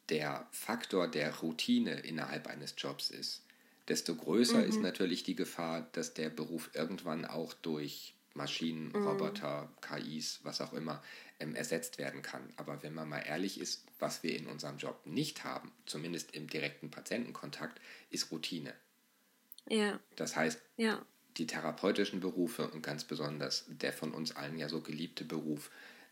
der 0.08 0.46
Faktor 0.52 1.08
der 1.08 1.34
Routine 1.36 2.00
innerhalb 2.00 2.46
eines 2.46 2.74
Jobs 2.78 3.10
ist, 3.10 3.42
desto 3.88 4.14
größer 4.14 4.58
mhm. 4.58 4.68
ist 4.68 4.80
natürlich 4.80 5.22
die 5.22 5.34
Gefahr, 5.34 5.88
dass 5.92 6.14
der 6.14 6.30
Beruf 6.30 6.70
irgendwann 6.72 7.24
auch 7.24 7.52
durch 7.54 8.14
Maschinen, 8.38 8.88
mhm. 8.88 9.06
Roboter, 9.06 9.70
KIs, 9.82 10.40
was 10.44 10.62
auch 10.62 10.72
immer, 10.72 11.02
ähm, 11.38 11.54
ersetzt 11.54 11.98
werden 11.98 12.22
kann. 12.22 12.50
Aber 12.56 12.82
wenn 12.82 12.94
man 12.94 13.08
mal 13.08 13.20
ehrlich 13.20 13.60
ist, 13.60 13.84
was 13.98 14.22
wir 14.22 14.34
in 14.34 14.46
unserem 14.46 14.78
Job 14.78 15.02
nicht 15.04 15.44
haben, 15.44 15.70
zumindest 15.84 16.34
im 16.34 16.46
direkten 16.46 16.90
Patientenkontakt, 16.90 17.80
ist 18.08 18.30
Routine. 18.30 18.72
Ja. 19.68 20.00
Das 20.16 20.36
heißt, 20.36 20.58
ja. 20.78 21.04
die 21.36 21.46
therapeutischen 21.46 22.20
Berufe 22.20 22.68
und 22.70 22.82
ganz 22.82 23.04
besonders 23.04 23.66
der 23.68 23.92
von 23.92 24.14
uns 24.14 24.34
allen 24.34 24.56
ja 24.56 24.70
so 24.70 24.80
geliebte 24.80 25.26
Beruf 25.26 25.70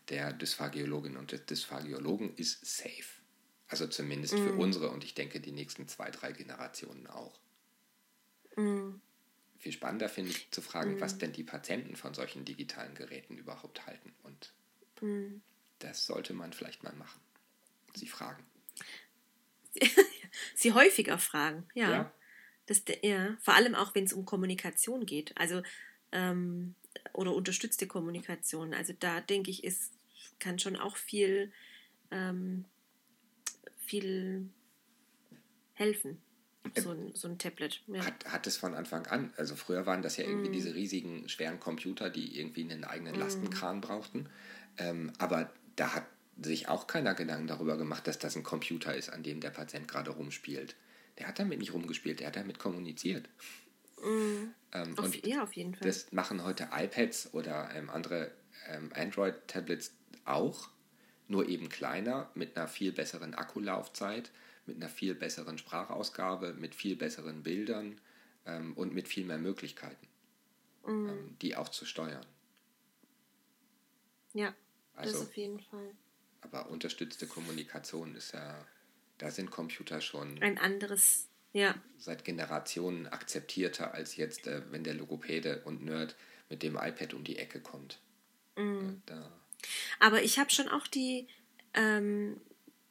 der 0.09 0.31
Dysphagiologin 0.31 1.17
und 1.17 1.31
des 1.31 1.45
Dysphagiologen 1.45 2.35
ist 2.35 2.63
safe. 2.63 3.21
Also 3.67 3.87
zumindest 3.87 4.35
mhm. 4.35 4.43
für 4.43 4.53
unsere 4.53 4.89
und 4.91 5.03
ich 5.03 5.15
denke 5.15 5.39
die 5.39 5.51
nächsten 5.51 5.87
zwei, 5.87 6.11
drei 6.11 6.31
Generationen 6.31 7.07
auch. 7.07 7.39
Mhm 8.55 9.01
viel 9.67 9.73
spannender 9.73 10.07
finde 10.07 10.31
ich 10.31 10.49
zu 10.49 10.61
fragen, 10.61 10.93
mhm. 10.93 11.01
was 11.01 11.17
denn 11.17 11.33
die 11.33 11.43
Patienten 11.43 11.97
von 11.97 12.13
solchen 12.13 12.45
digitalen 12.45 12.95
Geräten 12.95 13.37
überhaupt 13.37 13.85
halten. 13.85 14.13
Und 14.23 14.53
mhm. 15.01 15.41
das 15.79 16.05
sollte 16.05 16.33
man 16.33 16.53
vielleicht 16.53 16.83
mal 16.83 16.93
machen. 16.93 17.19
Sie 17.93 18.07
fragen. 18.07 18.45
Sie 20.55 20.71
häufiger 20.71 21.17
fragen, 21.17 21.67
ja. 21.73 21.91
ja. 21.91 22.13
Das, 22.65 22.81
ja. 23.03 23.35
Vor 23.41 23.55
allem 23.55 23.75
auch, 23.75 23.93
wenn 23.93 24.05
es 24.05 24.13
um 24.13 24.23
Kommunikation 24.23 25.05
geht. 25.05 25.37
Also 25.37 25.61
ähm, 26.13 26.75
oder 27.11 27.33
unterstützte 27.33 27.85
Kommunikation. 27.85 28.73
Also 28.73 28.93
da 28.97 29.19
denke 29.19 29.51
ich, 29.51 29.65
ist, 29.65 29.91
kann 30.39 30.59
schon 30.59 30.77
auch 30.77 30.95
viel, 30.95 31.51
ähm, 32.09 32.63
viel 33.79 34.49
helfen. 35.73 36.21
Äh, 36.73 36.81
so 36.81 36.91
ein, 36.91 37.11
so 37.13 37.27
ein 37.27 37.37
Tablet. 37.37 37.81
Ja. 37.87 38.05
Hat, 38.05 38.25
hat 38.25 38.47
es 38.47 38.57
von 38.57 38.73
Anfang 38.73 39.05
an. 39.07 39.33
Also 39.37 39.55
früher 39.55 39.85
waren 39.85 40.01
das 40.01 40.17
ja 40.17 40.25
irgendwie 40.25 40.49
mm. 40.49 40.53
diese 40.53 40.75
riesigen, 40.75 41.29
schweren 41.29 41.59
Computer, 41.59 42.09
die 42.09 42.39
irgendwie 42.39 42.61
einen 42.61 42.83
eigenen 42.83 43.15
mm. 43.15 43.19
Lastenkran 43.19 43.81
brauchten. 43.81 44.29
Ähm, 44.77 45.11
aber 45.17 45.51
da 45.75 45.95
hat 45.95 46.05
sich 46.39 46.67
auch 46.67 46.87
keiner 46.87 47.13
Gedanken 47.15 47.47
darüber 47.47 47.77
gemacht, 47.77 48.07
dass 48.07 48.19
das 48.19 48.35
ein 48.35 48.43
Computer 48.43 48.95
ist, 48.95 49.09
an 49.09 49.23
dem 49.23 49.41
der 49.41 49.49
Patient 49.49 49.87
gerade 49.87 50.11
rumspielt. 50.11 50.75
Der 51.17 51.27
hat 51.27 51.39
damit 51.39 51.59
nicht 51.59 51.73
rumgespielt, 51.73 52.19
der 52.19 52.27
hat 52.27 52.35
damit 52.35 52.59
kommuniziert. 52.59 53.27
Mm. 54.01 54.53
Ähm, 54.73 54.97
auf, 54.97 55.05
und 55.05 55.25
ja, 55.25 55.43
auf 55.43 55.53
jeden 55.53 55.73
Fall. 55.73 55.87
Das 55.87 56.11
machen 56.11 56.43
heute 56.43 56.69
iPads 56.71 57.33
oder 57.33 57.69
ähm, 57.75 57.89
andere 57.89 58.31
ähm, 58.69 58.91
Android-Tablets 58.93 59.93
auch, 60.25 60.69
nur 61.27 61.47
eben 61.47 61.69
kleiner, 61.69 62.29
mit 62.35 62.55
einer 62.55 62.67
viel 62.67 62.91
besseren 62.91 63.33
Akkulaufzeit 63.33 64.31
mit 64.67 64.77
einer 64.77 64.89
viel 64.89 65.15
besseren 65.15 65.57
Sprachausgabe, 65.57 66.53
mit 66.53 66.75
viel 66.75 66.95
besseren 66.95 67.43
Bildern 67.43 67.99
ähm, 68.45 68.73
und 68.73 68.93
mit 68.93 69.07
viel 69.07 69.25
mehr 69.25 69.37
Möglichkeiten, 69.37 70.07
mhm. 70.85 71.09
ähm, 71.09 71.37
die 71.41 71.55
auch 71.55 71.69
zu 71.69 71.85
steuern. 71.85 72.25
Ja, 74.33 74.53
also, 74.95 75.13
das 75.13 75.27
auf 75.27 75.37
jeden 75.37 75.59
Fall. 75.59 75.91
Aber 76.41 76.69
unterstützte 76.69 77.27
Kommunikation 77.27 78.15
ist 78.15 78.33
ja, 78.33 78.65
da 79.17 79.31
sind 79.31 79.49
Computer 79.49 80.01
schon 80.01 80.41
ein 80.41 80.57
anderes, 80.57 81.27
ja. 81.53 81.75
Seit 81.97 82.23
Generationen 82.23 83.07
akzeptierter 83.07 83.93
als 83.93 84.15
jetzt, 84.15 84.47
äh, 84.47 84.61
wenn 84.71 84.83
der 84.83 84.93
Logopäde 84.93 85.61
und 85.65 85.83
Nerd 85.83 86.15
mit 86.49 86.61
dem 86.61 86.75
iPad 86.75 87.13
um 87.13 87.23
die 87.23 87.37
Ecke 87.37 87.61
kommt. 87.61 87.99
Mhm. 88.55 89.01
Äh, 89.07 89.13
Aber 89.99 90.21
ich 90.21 90.39
habe 90.39 90.51
schon 90.51 90.67
auch 90.67 90.87
die 90.87 91.27
ähm, 91.73 92.39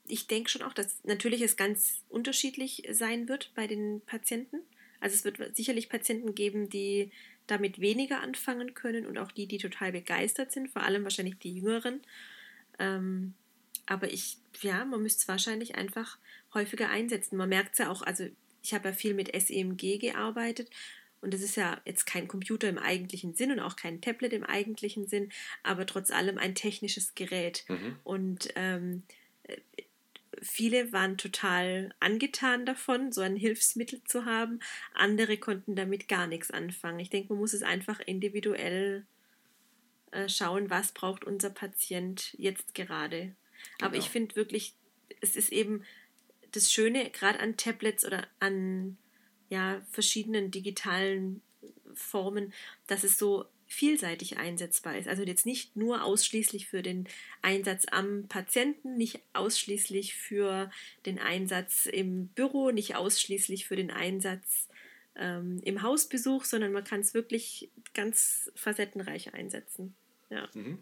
ich 0.09 0.27
denke 0.27 0.51
schon 0.51 0.63
auch, 0.63 0.73
dass 0.73 1.05
natürlich 1.05 1.43
es 1.43 1.57
ganz 1.57 2.03
unterschiedlich 2.09 2.87
sein 2.91 3.29
wird 3.29 3.53
bei 3.55 3.67
den 3.67 4.01
Patienten. 4.03 4.61
Also 5.01 5.15
es 5.15 5.25
wird 5.25 5.57
sicherlich 5.57 5.89
Patienten 5.89 6.35
geben, 6.35 6.69
die 6.69 7.11
damit 7.47 7.81
weniger 7.81 8.21
anfangen 8.21 8.75
können 8.75 9.07
und 9.07 9.19
auch 9.19 9.31
die, 9.31 9.47
die 9.47 9.59
total 9.59 9.93
begeistert 9.93 10.53
sind, 10.53 10.71
vor 10.71 10.83
allem 10.83 11.05
wahrscheinlich 11.05 11.39
die 11.39 11.55
Jüngeren. 11.55 12.01
Ähm, 12.79 13.35
aber 13.87 14.13
ich, 14.13 14.39
ja, 14.63 14.85
man 14.85 15.03
müsste 15.03 15.23
es 15.23 15.29
wahrscheinlich 15.29 15.77
einfach 15.77 16.19
häufiger 16.55 16.91
einsetzen. 16.91 17.37
Man 17.37 17.49
merkt 17.49 17.75
es 17.75 17.79
ja 17.79 17.91
auch, 17.91 18.03
also 18.03 18.27
ich 18.63 18.75
habe 18.75 18.89
ja 18.89 18.95
viel 18.95 19.15
mit 19.15 19.31
SEMG 19.35 19.99
gearbeitet 19.99 20.71
und 21.21 21.33
das 21.33 21.41
ist 21.41 21.57
ja 21.57 21.81
jetzt 21.85 22.05
kein 22.05 22.29
Computer 22.29 22.69
im 22.69 22.79
eigentlichen 22.79 23.35
Sinn 23.35 23.53
und 23.53 23.61
auch 23.61 23.77
kein 23.77 24.01
Tablet 24.01 24.33
im 24.33 24.45
eigentlichen 24.45 25.07
Sinn, 25.07 25.31
aber 25.63 25.87
trotz 25.87 26.11
allem 26.11 26.39
ein 26.39 26.55
technisches 26.55 27.15
Gerät. 27.15 27.65
Mhm. 27.69 27.97
Und 28.05 28.49
ähm, 28.57 29.03
viele 30.43 30.93
waren 30.93 31.19
total 31.19 31.95
angetan 32.01 32.67
davon, 32.67 33.13
so 33.13 33.21
ein 33.21 33.37
Hilfsmittel 33.37 34.03
zu 34.05 34.25
haben. 34.25 34.61
Andere 34.95 35.39
konnten 35.39 35.77
damit 35.77 36.09
gar 36.09 36.27
nichts 36.27 36.51
anfangen. 36.51 37.01
Ich 37.01 37.11
denke, 37.11 37.33
man 37.33 37.41
muss 37.41 37.53
es 37.53 37.63
einfach 37.63 38.01
individuell 38.01 39.07
äh, 40.13 40.29
schauen, 40.29 40.71
was 40.71 40.93
braucht 40.93 41.25
unser 41.25 41.51
Patient 41.51 42.35
jetzt 42.39 42.75
gerade. 42.75 43.37
Genau. 43.79 43.89
Aber 43.89 43.97
ich 43.97 44.11
finde 44.11 44.37
wirklich, 44.37 44.75
es 45.21 45.37
ist 45.37 45.53
eben 45.53 45.85
das 46.53 46.73
Schöne, 46.73 47.11
gerade 47.11 47.41
an 47.41 47.57
Tablets 47.57 48.05
oder 48.05 48.27
an 48.39 48.99
ja, 49.49 49.81
verschiedenen 49.91 50.51
digitalen 50.51 51.43
Formen, 51.95 52.53
dass 52.87 53.05
es 53.05 53.19
so 53.19 53.47
vielseitig 53.67 54.39
einsetzbar 54.39 54.97
ist. 54.97 55.09
Also 55.09 55.23
jetzt 55.23 55.47
nicht 55.47 55.77
nur 55.77 56.05
ausschließlich 56.05 56.69
für 56.69 56.83
den 56.83 57.09
Einsatz 57.43 57.87
am 57.91 58.29
Patienten, 58.29 58.97
nicht 58.97 59.21
ausschließlich 59.33 60.15
für 60.15 60.71
den 61.05 61.19
Einsatz 61.19 61.87
im 61.87 62.29
Büro, 62.29 62.71
nicht 62.71 62.95
ausschließlich 62.95 63.67
für 63.67 63.77
den 63.77 63.91
Einsatz 63.91 64.69
ähm, 65.17 65.61
im 65.65 65.83
Hausbesuch, 65.83 66.45
sondern 66.45 66.73
man 66.73 66.85
kann 66.85 67.01
es 67.01 67.15
wirklich 67.15 67.71
ganz 67.95 68.51
facettenreich 68.55 69.35
einsetzen. 69.35 69.95
Ja. 70.31 70.49
Mhm. 70.55 70.79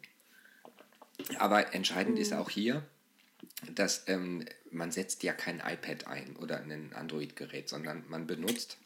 Aber 1.39 1.75
entscheidend 1.75 2.17
mhm. 2.17 2.23
ist 2.23 2.33
auch 2.33 2.51
hier, 2.51 2.85
dass 3.75 4.05
ähm, 4.09 4.45
man 4.71 4.91
setzt 4.91 5.23
ja 5.23 5.33
kein 5.33 5.61
iPad 5.61 6.07
ein 6.07 6.37
oder 6.37 6.61
ein 6.61 6.93
Android-Gerät, 6.93 7.69
sondern 7.69 8.05
man 8.09 8.27
benutzt 8.27 8.79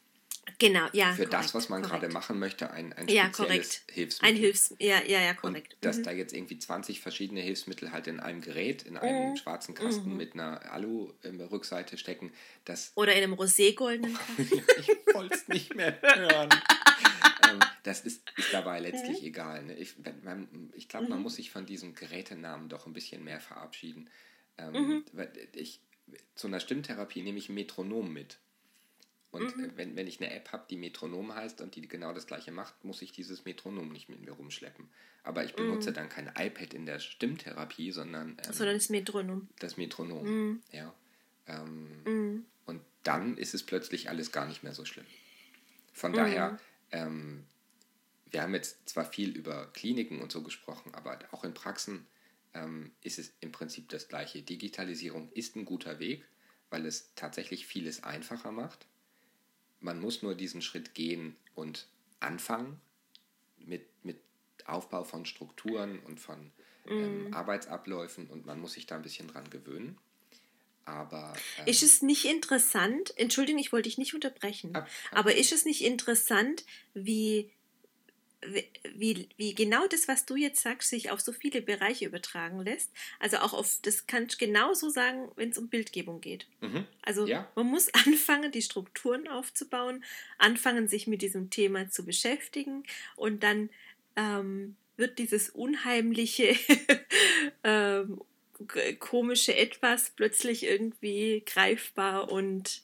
Genau, 0.58 0.86
ja. 0.92 1.12
Für 1.12 1.26
korrekt, 1.26 1.32
das, 1.32 1.54
was 1.54 1.68
man 1.68 1.82
korrekt. 1.82 2.00
gerade 2.00 2.12
machen 2.12 2.38
möchte, 2.38 2.70
ein, 2.70 2.92
ein 2.92 3.08
ja, 3.08 3.32
spezielles 3.32 3.82
Hilfsmittel. 3.90 4.28
Ein 4.28 4.40
Hilfs 4.40 4.74
ja, 4.78 5.02
ja, 5.06 5.20
ja, 5.20 5.34
korrekt. 5.34 5.74
Und 5.74 5.84
dass 5.84 5.98
mhm. 5.98 6.02
da 6.04 6.12
jetzt 6.12 6.32
irgendwie 6.32 6.58
20 6.58 7.00
verschiedene 7.00 7.40
Hilfsmittel 7.40 7.92
halt 7.92 8.06
in 8.06 8.20
einem 8.20 8.40
Gerät, 8.40 8.82
in 8.82 8.96
einem 8.96 9.30
mhm. 9.30 9.36
schwarzen 9.36 9.74
Kasten 9.74 10.10
mhm. 10.10 10.16
mit 10.16 10.34
einer 10.34 10.72
Alu-Rückseite 10.72 11.98
stecken, 11.98 12.32
das... 12.64 12.92
Oder 12.94 13.14
in 13.14 13.24
einem 13.24 13.34
roségoldenen 13.34 14.14
Kasten. 14.14 14.62
ich 14.80 15.14
wollte 15.14 15.34
es 15.34 15.48
nicht 15.48 15.74
mehr 15.74 16.00
hören. 16.00 16.48
ähm, 17.48 17.60
das 17.82 18.00
ist, 18.00 18.22
ist 18.36 18.52
dabei 18.52 18.80
letztlich 18.80 19.22
egal. 19.22 19.64
Ne? 19.64 19.74
Ich, 19.74 19.94
ich 20.74 20.88
glaube, 20.88 21.08
man 21.08 21.18
mhm. 21.18 21.22
muss 21.22 21.36
sich 21.36 21.50
von 21.50 21.66
diesem 21.66 21.94
Gerätenamen 21.94 22.68
doch 22.68 22.86
ein 22.86 22.92
bisschen 22.92 23.24
mehr 23.24 23.40
verabschieden. 23.40 24.10
Ähm, 24.58 24.72
mhm. 24.72 25.04
ich, 25.52 25.80
zu 26.34 26.46
einer 26.46 26.60
Stimmtherapie 26.60 27.22
nehme 27.22 27.38
ich 27.38 27.48
ein 27.48 27.54
Metronom 27.54 28.12
mit. 28.12 28.38
Und 29.38 29.56
mhm. 29.56 29.72
Wenn, 29.76 29.96
wenn 29.96 30.06
ich 30.06 30.20
eine 30.20 30.32
App 30.32 30.52
habe, 30.52 30.64
die 30.68 30.76
Metronom 30.76 31.34
heißt 31.34 31.60
und 31.60 31.74
die 31.76 31.86
genau 31.86 32.12
das 32.12 32.26
gleiche 32.26 32.52
macht, 32.52 32.84
muss 32.84 33.02
ich 33.02 33.12
dieses 33.12 33.44
Metronom 33.44 33.90
nicht 33.90 34.08
mit 34.08 34.20
mir 34.20 34.32
rumschleppen. 34.32 34.88
Aber 35.22 35.44
ich 35.44 35.54
benutze 35.54 35.90
mhm. 35.90 35.94
dann 35.94 36.08
kein 36.08 36.26
iPad 36.36 36.74
in 36.74 36.86
der 36.86 37.00
Stimmtherapie, 37.00 37.92
sondern. 37.92 38.38
Ähm, 38.44 38.52
sondern 38.52 38.76
das 38.76 38.88
Metronom. 38.88 39.48
Das 39.58 39.76
Metronom, 39.76 40.24
mhm. 40.24 40.62
ja. 40.72 40.94
Ähm, 41.46 42.02
mhm. 42.04 42.46
und 42.66 42.82
dann 43.02 43.38
ist 43.38 43.54
es 43.54 43.62
plötzlich 43.62 44.10
alles 44.10 44.32
gar 44.32 44.46
nicht 44.46 44.62
mehr 44.62 44.74
so 44.74 44.84
schlimm. 44.84 45.06
Von 45.94 46.12
daher, 46.12 46.52
mhm. 46.52 46.58
ähm, 46.92 47.44
wir 48.30 48.42
haben 48.42 48.54
jetzt 48.54 48.88
zwar 48.88 49.06
viel 49.06 49.30
über 49.30 49.66
Kliniken 49.72 50.20
und 50.20 50.30
so 50.30 50.42
gesprochen, 50.42 50.94
aber 50.94 51.18
auch 51.30 51.44
in 51.44 51.54
Praxen 51.54 52.06
ähm, 52.54 52.92
ist 53.02 53.18
es 53.18 53.32
im 53.40 53.52
Prinzip 53.52 53.88
das 53.88 54.08
Gleiche. 54.08 54.42
Digitalisierung 54.42 55.30
ist 55.32 55.56
ein 55.56 55.64
guter 55.64 55.98
Weg, 55.98 56.24
weil 56.70 56.84
es 56.84 57.10
tatsächlich 57.14 57.66
vieles 57.66 58.04
einfacher 58.04 58.52
macht 58.52 58.86
man 59.80 60.00
muss 60.00 60.22
nur 60.22 60.34
diesen 60.34 60.62
Schritt 60.62 60.94
gehen 60.94 61.36
und 61.54 61.86
anfangen 62.20 62.80
mit, 63.58 63.86
mit 64.04 64.20
Aufbau 64.64 65.04
von 65.04 65.24
Strukturen 65.24 66.00
und 66.00 66.20
von 66.20 66.52
ähm, 66.86 67.30
mm. 67.30 67.34
Arbeitsabläufen 67.34 68.28
und 68.28 68.46
man 68.46 68.60
muss 68.60 68.72
sich 68.72 68.86
da 68.86 68.96
ein 68.96 69.02
bisschen 69.02 69.28
dran 69.28 69.48
gewöhnen. 69.50 69.98
Aber. 70.84 71.34
Ähm, 71.58 71.66
ist 71.66 71.82
es 71.82 72.02
nicht 72.02 72.24
interessant, 72.24 73.12
Entschuldigung, 73.16 73.60
ich 73.60 73.72
wollte 73.72 73.88
dich 73.88 73.98
nicht 73.98 74.14
unterbrechen, 74.14 74.74
ab, 74.74 74.88
ab, 75.10 75.18
aber 75.18 75.34
ist 75.36 75.52
es 75.52 75.64
nicht 75.64 75.84
interessant, 75.84 76.64
wie 76.94 77.50
wie, 78.94 79.28
wie 79.36 79.54
genau 79.54 79.86
das, 79.88 80.06
was 80.06 80.24
du 80.24 80.36
jetzt 80.36 80.62
sagst, 80.62 80.90
sich 80.90 81.10
auf 81.10 81.20
so 81.20 81.32
viele 81.32 81.60
Bereiche 81.60 82.06
übertragen 82.06 82.60
lässt. 82.60 82.92
Also 83.18 83.38
auch 83.38 83.52
auf, 83.52 83.78
das 83.82 84.06
kannst 84.06 84.40
du 84.40 84.46
genauso 84.46 84.90
sagen, 84.90 85.30
wenn 85.36 85.50
es 85.50 85.58
um 85.58 85.68
Bildgebung 85.68 86.20
geht. 86.20 86.46
Mhm. 86.60 86.86
Also 87.02 87.26
ja. 87.26 87.50
man 87.54 87.66
muss 87.66 87.92
anfangen, 88.06 88.52
die 88.52 88.62
Strukturen 88.62 89.28
aufzubauen, 89.28 90.04
anfangen, 90.38 90.88
sich 90.88 91.06
mit 91.06 91.22
diesem 91.22 91.50
Thema 91.50 91.90
zu 91.90 92.04
beschäftigen 92.04 92.84
und 93.16 93.42
dann 93.42 93.70
ähm, 94.16 94.76
wird 94.96 95.18
dieses 95.18 95.50
unheimliche, 95.50 96.56
ähm, 97.64 98.20
komische 98.98 99.56
Etwas 99.56 100.10
plötzlich 100.10 100.64
irgendwie 100.64 101.42
greifbar 101.46 102.30
und 102.30 102.82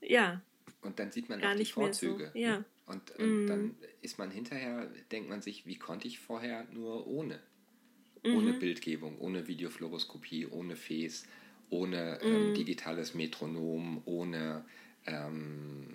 ja. 0.00 0.40
Und 0.80 0.98
dann 0.98 1.10
sieht 1.12 1.28
man 1.28 1.40
gar 1.40 1.52
auch 1.52 1.56
die 1.56 1.64
Vorzüge. 1.64 2.30
So. 2.32 2.38
Ja. 2.38 2.64
Und, 2.86 3.10
und 3.12 3.44
mm. 3.44 3.46
dann 3.46 3.74
ist 4.00 4.18
man 4.18 4.30
hinterher, 4.30 4.88
denkt 5.10 5.28
man 5.28 5.42
sich, 5.42 5.66
wie 5.66 5.76
konnte 5.76 6.08
ich 6.08 6.18
vorher 6.18 6.66
nur 6.72 7.06
ohne? 7.06 7.38
Mhm. 8.24 8.36
Ohne 8.36 8.52
Bildgebung, 8.54 9.18
ohne 9.18 9.46
Videofluoroskopie, 9.48 10.46
ohne 10.46 10.76
Fes, 10.76 11.24
ohne 11.70 12.20
ähm, 12.22 12.52
mm. 12.52 12.54
digitales 12.54 13.14
Metronom, 13.14 14.02
ohne 14.04 14.64
ähm, 15.06 15.86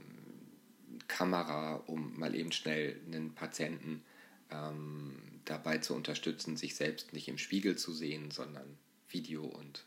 Kamera, 1.08 1.76
um 1.88 2.18
mal 2.18 2.36
eben 2.36 2.52
schnell 2.52 3.00
einen 3.06 3.34
Patienten 3.34 4.04
ähm, 4.52 5.16
dabei 5.46 5.78
zu 5.78 5.94
unterstützen, 5.94 6.58
sich 6.58 6.76
selbst 6.76 7.14
nicht 7.14 7.28
im 7.28 7.38
Spiegel 7.38 7.78
zu 7.78 7.94
sehen, 7.94 8.32
sondern 8.32 8.78
Video 9.10 9.44
und, 9.44 9.86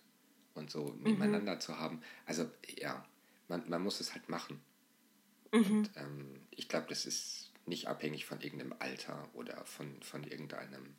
und 0.55 0.71
so 0.71 0.95
mhm. 0.99 1.03
nebeneinander 1.03 1.61
zu 1.61 1.79
haben. 1.79 2.01
Also 2.27 2.51
ja, 2.79 3.05
man, 3.49 3.69
man 3.69 3.83
muss 3.83 4.01
es 4.01 4.13
halt 4.15 4.29
machen. 4.29 4.61
Mhm. 5.53 5.79
Und 5.79 5.91
ähm, 5.97 6.41
ich 6.51 6.69
glaube, 6.69 6.87
das 6.89 7.07
ist 7.07 7.53
nicht 7.67 7.89
abhängig 7.89 8.25
von 8.27 8.41
irgendeinem 8.41 8.75
Alter 8.79 9.29
oder 9.35 9.65
von, 9.65 10.03
von 10.03 10.25
irgendeinem 10.25 10.95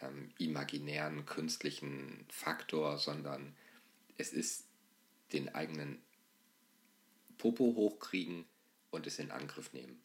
ähm, 0.00 0.30
imaginären 0.38 1.26
künstlichen 1.26 2.24
Faktor, 2.30 2.98
sondern 2.98 3.56
es 4.16 4.32
ist 4.32 4.66
den 5.32 5.54
eigenen 5.54 6.00
Popo 7.36 7.74
hochkriegen 7.76 8.44
und 8.90 9.06
es 9.06 9.18
in 9.18 9.30
Angriff 9.30 9.72
nehmen. 9.72 10.00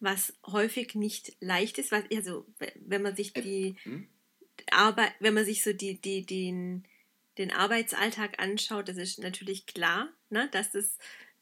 Was 0.00 0.32
häufig 0.46 0.94
nicht 0.94 1.36
leicht 1.40 1.78
ist, 1.78 1.90
weil, 1.90 2.06
also 2.14 2.46
wenn 2.76 3.02
man 3.02 3.16
sich 3.16 3.34
äh, 3.36 3.42
die 3.42 3.76
hm? 3.82 4.08
Arbeit, 4.70 5.12
wenn 5.20 5.34
man 5.34 5.44
sich 5.44 5.62
so 5.62 5.72
die, 5.72 6.00
die, 6.00 6.24
den, 6.24 6.84
den 7.36 7.50
Arbeitsalltag 7.50 8.40
anschaut, 8.40 8.88
das 8.88 8.96
ist 8.96 9.18
natürlich 9.18 9.66
klar, 9.66 10.08
ne, 10.30 10.48
dass 10.52 10.70
das 10.70 10.98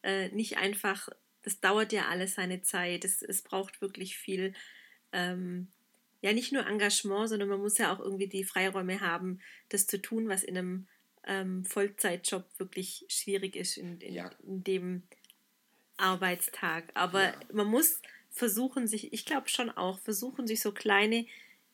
äh, 0.07 0.29
nicht 0.29 0.57
einfach, 0.57 1.09
das 1.43 1.61
dauert 1.61 1.93
ja 1.93 2.07
alles 2.07 2.37
seine 2.37 2.63
Zeit, 2.63 3.05
es, 3.05 3.23
es 3.23 3.43
braucht 3.43 3.81
wirklich 3.81 4.17
viel, 4.17 4.55
ähm, 5.13 5.67
ja 6.23 6.33
nicht 6.33 6.53
nur 6.53 6.67
Engagement, 6.67 7.29
sondern 7.29 7.49
man 7.49 7.61
muss 7.61 7.79
ja 7.79 7.93
auch 7.93 7.99
irgendwie 7.99 8.29
die 8.29 8.45
Freiräume 8.45 9.01
haben, 9.01 9.41
das 9.69 9.87
zu 9.87 10.01
tun, 10.01 10.29
was 10.29 10.45
in 10.45 10.57
einem 10.57 10.87
ähm, 11.25 11.65
Vollzeitjob 11.65 12.45
wirklich 12.57 13.05
schwierig 13.09 13.57
ist 13.57 13.77
in, 13.77 14.01
in, 14.01 14.15
ja. 14.15 14.31
in 14.47 14.63
dem 14.63 15.03
Arbeitstag. 15.97 16.85
Aber 16.95 17.25
ja. 17.25 17.41
man 17.53 17.67
muss 17.67 18.01
versuchen, 18.31 18.87
sich, 18.87 19.13
ich 19.13 19.25
glaube 19.25 19.49
schon 19.49 19.71
auch, 19.71 19.99
versuchen, 19.99 20.47
sich 20.47 20.61
so 20.61 20.71
kleine 20.71 21.27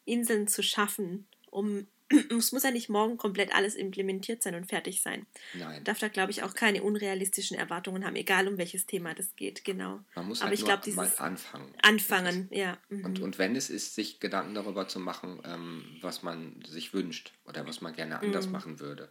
Inseln 0.07 0.49
zu 0.49 0.63
schaffen, 0.63 1.27
um 1.51 1.87
es 2.39 2.53
muss 2.53 2.63
ja 2.63 2.71
nicht 2.71 2.89
morgen 2.89 3.17
komplett 3.17 3.55
alles 3.55 3.75
implementiert 3.75 4.43
sein 4.43 4.55
und 4.55 4.67
fertig 4.67 5.03
sein. 5.03 5.27
Nein. 5.55 5.83
Darf 5.85 5.99
da, 5.99 6.09
glaube 6.09 6.31
ich, 6.31 6.43
auch 6.43 6.55
keine 6.55 6.83
unrealistischen 6.83 7.57
Erwartungen 7.57 8.05
haben, 8.05 8.17
egal 8.17 8.49
um 8.49 8.59
welches 8.59 8.87
Thema 8.87 9.15
das 9.15 9.35
geht, 9.37 9.65
genau. 9.65 10.01
Man 10.15 10.29
muss 10.29 10.41
Aber 10.41 10.51
halt 10.51 10.61
ich 10.61 10.75
dieses 10.85 10.97
mal 10.97 11.11
anfangen. 11.19 11.75
Anfangen, 11.83 12.49
ja. 12.51 12.79
Mhm. 12.89 13.05
Und, 13.05 13.21
und 13.21 13.39
wenn 13.39 13.57
es 13.57 13.71
ist, 13.71 13.95
sich 13.95 14.21
Gedanken 14.21 14.55
darüber 14.55 14.89
zu 14.89 15.01
machen, 15.01 15.41
ähm, 15.45 15.85
was 16.01 16.23
man 16.23 16.63
sich 16.67 16.93
wünscht 16.93 17.33
oder 17.47 17.67
was 17.67 17.81
man 17.81 17.95
gerne 17.95 18.21
anders 18.21 18.47
mhm. 18.47 18.53
machen 18.53 18.81
würde 18.81 19.11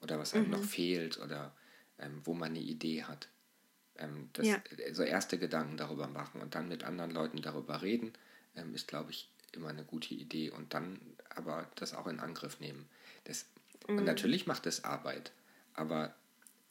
oder 0.00 0.18
was 0.18 0.34
einem 0.34 0.46
mhm. 0.46 0.52
noch 0.52 0.64
fehlt 0.64 1.18
oder 1.18 1.54
ähm, 1.98 2.20
wo 2.24 2.34
man 2.34 2.50
eine 2.50 2.60
Idee 2.60 3.04
hat. 3.04 3.28
Ähm, 3.96 4.30
das, 4.32 4.46
ja. 4.46 4.62
So 4.92 5.02
erste 5.02 5.38
Gedanken 5.38 5.76
darüber 5.76 6.06
machen 6.06 6.40
und 6.40 6.54
dann 6.54 6.68
mit 6.68 6.84
anderen 6.84 7.10
Leuten 7.10 7.42
darüber 7.42 7.82
reden, 7.82 8.12
ähm, 8.56 8.74
ist, 8.74 8.88
glaube 8.88 9.10
ich, 9.10 9.30
immer 9.52 9.68
eine 9.68 9.84
gute 9.84 10.14
Idee 10.14 10.50
und 10.50 10.74
dann 10.74 10.98
aber 11.30 11.68
das 11.76 11.94
auch 11.94 12.06
in 12.06 12.20
Angriff 12.20 12.60
nehmen. 12.60 12.88
Das, 13.24 13.46
mhm. 13.88 13.98
Und 13.98 14.04
natürlich 14.04 14.46
macht 14.46 14.66
es 14.66 14.84
Arbeit, 14.84 15.32
aber 15.74 16.14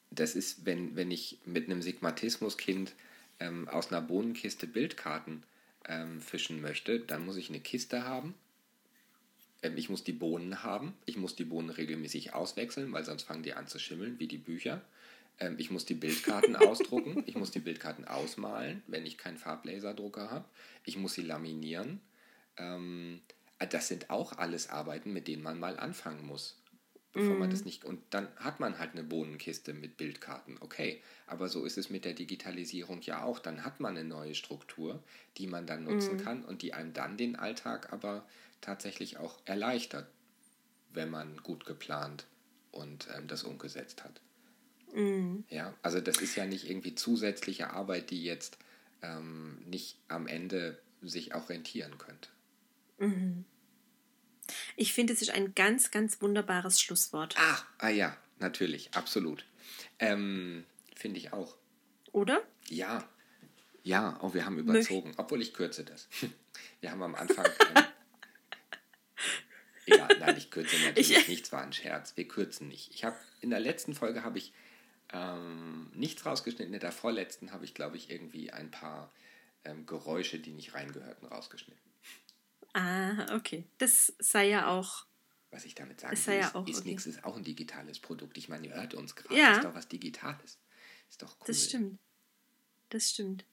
das 0.09 0.35
ist, 0.35 0.65
wenn, 0.65 0.95
wenn 0.95 1.11
ich 1.11 1.39
mit 1.45 1.65
einem 1.65 1.81
Sigmatismus-Kind 1.81 2.93
ähm, 3.39 3.67
aus 3.67 3.91
einer 3.91 4.01
Bohnenkiste 4.01 4.67
Bildkarten 4.67 5.43
ähm, 5.87 6.21
fischen 6.21 6.61
möchte, 6.61 6.99
dann 6.99 7.25
muss 7.25 7.37
ich 7.37 7.49
eine 7.49 7.59
Kiste 7.59 8.03
haben. 8.03 8.33
Ähm, 9.61 9.77
ich 9.77 9.89
muss 9.89 10.03
die 10.03 10.13
Bohnen 10.13 10.63
haben. 10.63 10.93
Ich 11.05 11.17
muss 11.17 11.35
die 11.35 11.45
Bohnen 11.45 11.69
regelmäßig 11.69 12.33
auswechseln, 12.33 12.91
weil 12.93 13.05
sonst 13.05 13.23
fangen 13.23 13.43
die 13.43 13.53
an 13.53 13.67
zu 13.67 13.79
schimmeln, 13.79 14.19
wie 14.19 14.27
die 14.27 14.37
Bücher. 14.37 14.81
Ähm, 15.39 15.55
ich 15.57 15.71
muss 15.71 15.85
die 15.85 15.93
Bildkarten 15.93 16.55
ausdrucken. 16.55 17.23
Ich 17.25 17.35
muss 17.35 17.51
die 17.51 17.59
Bildkarten 17.59 18.05
ausmalen, 18.05 18.83
wenn 18.87 19.05
ich 19.05 19.17
keinen 19.17 19.37
Farblaserdrucker 19.37 20.31
habe. 20.31 20.45
Ich 20.83 20.97
muss 20.97 21.13
sie 21.13 21.23
laminieren. 21.23 21.99
Ähm, 22.57 23.21
das 23.69 23.87
sind 23.87 24.09
auch 24.09 24.37
alles 24.37 24.69
Arbeiten, 24.69 25.13
mit 25.13 25.27
denen 25.27 25.43
man 25.43 25.59
mal 25.59 25.79
anfangen 25.79 26.25
muss. 26.25 26.57
Bevor 27.13 27.35
mm. 27.35 27.39
man 27.39 27.49
das 27.49 27.61
mhm. 27.61 27.65
nicht. 27.65 27.85
Und 27.85 28.01
dann 28.11 28.27
hat 28.35 28.59
man 28.59 28.77
halt 28.77 28.91
eine 28.91 29.03
Bohnenkiste 29.03 29.73
mit 29.73 29.97
Bildkarten. 29.97 30.57
Okay, 30.59 31.01
aber 31.25 31.47
so 31.47 31.65
ist 31.65 31.77
es 31.77 31.89
mit 31.89 32.05
der 32.05 32.13
Digitalisierung 32.13 33.01
ja 33.01 33.23
auch. 33.23 33.39
Dann 33.39 33.63
hat 33.63 33.79
man 33.79 33.97
eine 33.97 34.07
neue 34.07 34.35
Struktur, 34.35 35.01
die 35.37 35.47
man 35.47 35.65
dann 35.65 35.85
nutzen 35.85 36.17
mm. 36.17 36.19
kann 36.19 36.45
und 36.45 36.61
die 36.61 36.73
einem 36.73 36.93
dann 36.93 37.17
den 37.17 37.35
Alltag 37.35 37.91
aber 37.91 38.27
tatsächlich 38.61 39.17
auch 39.17 39.39
erleichtert, 39.45 40.07
wenn 40.93 41.09
man 41.09 41.37
gut 41.37 41.65
geplant 41.65 42.25
und 42.71 43.07
ähm, 43.15 43.27
das 43.27 43.43
umgesetzt 43.43 44.03
hat. 44.03 44.21
Mm. 44.93 45.39
Ja, 45.49 45.73
also 45.81 45.99
das 45.99 46.17
ist 46.17 46.35
ja 46.35 46.45
nicht 46.45 46.69
irgendwie 46.69 46.93
zusätzliche 46.93 47.71
Arbeit, 47.71 48.11
die 48.11 48.23
jetzt 48.23 48.57
ähm, 49.01 49.57
nicht 49.65 49.97
am 50.07 50.27
Ende 50.27 50.77
sich 51.01 51.33
auch 51.33 51.49
rentieren 51.49 51.97
könnte. 51.97 52.29
Mhm. 52.97 53.45
Ich 54.75 54.93
finde, 54.93 55.13
es 55.13 55.21
ist 55.21 55.31
ein 55.31 55.55
ganz, 55.55 55.91
ganz 55.91 56.21
wunderbares 56.21 56.81
Schlusswort. 56.81 57.35
Ah, 57.37 57.59
ah 57.79 57.89
ja, 57.89 58.15
natürlich, 58.39 58.93
absolut. 58.93 59.45
Ähm, 59.99 60.65
finde 60.95 61.19
ich 61.19 61.33
auch. 61.33 61.57
Oder? 62.11 62.41
Ja. 62.69 63.07
Ja, 63.83 64.19
oh, 64.21 64.33
wir 64.33 64.45
haben 64.45 64.57
überzogen, 64.57 65.09
Möch 65.09 65.19
obwohl 65.19 65.41
ich 65.41 65.53
kürze 65.53 65.83
das. 65.83 66.07
Wir 66.81 66.91
haben 66.91 67.01
am 67.01 67.15
Anfang. 67.15 67.45
Ähm, 67.45 67.83
egal, 69.85 70.17
nein, 70.19 70.37
ich 70.37 70.51
kürze 70.51 70.75
natürlich 70.75 71.11
ich, 71.11 71.27
nicht, 71.27 71.45
es 71.45 71.51
war 71.51 71.63
ein 71.63 71.73
Scherz. 71.73 72.15
Wir 72.15 72.27
kürzen 72.27 72.67
nicht. 72.67 72.91
Ich 72.93 73.03
habe 73.03 73.15
in 73.41 73.49
der 73.49 73.59
letzten 73.59 73.95
Folge 73.95 74.23
habe 74.23 74.37
ich 74.37 74.53
ähm, 75.13 75.89
nichts 75.93 76.25
rausgeschnitten. 76.25 76.73
In 76.73 76.79
der 76.79 76.91
vorletzten 76.91 77.51
habe 77.51 77.65
ich, 77.65 77.73
glaube 77.73 77.97
ich, 77.97 78.09
irgendwie 78.09 78.51
ein 78.51 78.69
paar 78.69 79.11
ähm, 79.63 79.85
Geräusche, 79.85 80.39
die 80.39 80.51
nicht 80.51 80.73
reingehörten, 80.73 81.27
rausgeschnitten. 81.27 81.81
Ah, 82.77 83.35
okay. 83.35 83.65
Das 83.79 84.13
sei 84.19 84.49
ja 84.49 84.67
auch. 84.67 85.07
Was 85.49 85.65
ich 85.65 85.73
damit 85.73 85.99
sagen 85.99 86.15
will, 86.15 86.33
ja 86.35 86.41
ist, 86.41 86.47
ist 86.47 86.55
okay. 86.81 86.93
ist 86.93 87.23
auch 87.23 87.35
ein 87.35 87.43
digitales 87.43 87.97
Produkt. 87.97 88.37
Ich 88.37 88.49
meine, 88.49 88.67
ihr 88.67 88.75
hört 88.75 88.93
uns 88.93 89.15
gerade, 89.15 89.35
ja. 89.35 89.55
ist 89.55 89.63
doch 89.63 89.73
was 89.73 89.87
Digitales. 89.87 90.59
Ist 91.09 91.23
doch 91.23 91.35
cool. 91.39 91.45
Das 91.47 91.65
stimmt. 91.65 91.99
Das 92.89 93.09
stimmt. 93.09 93.45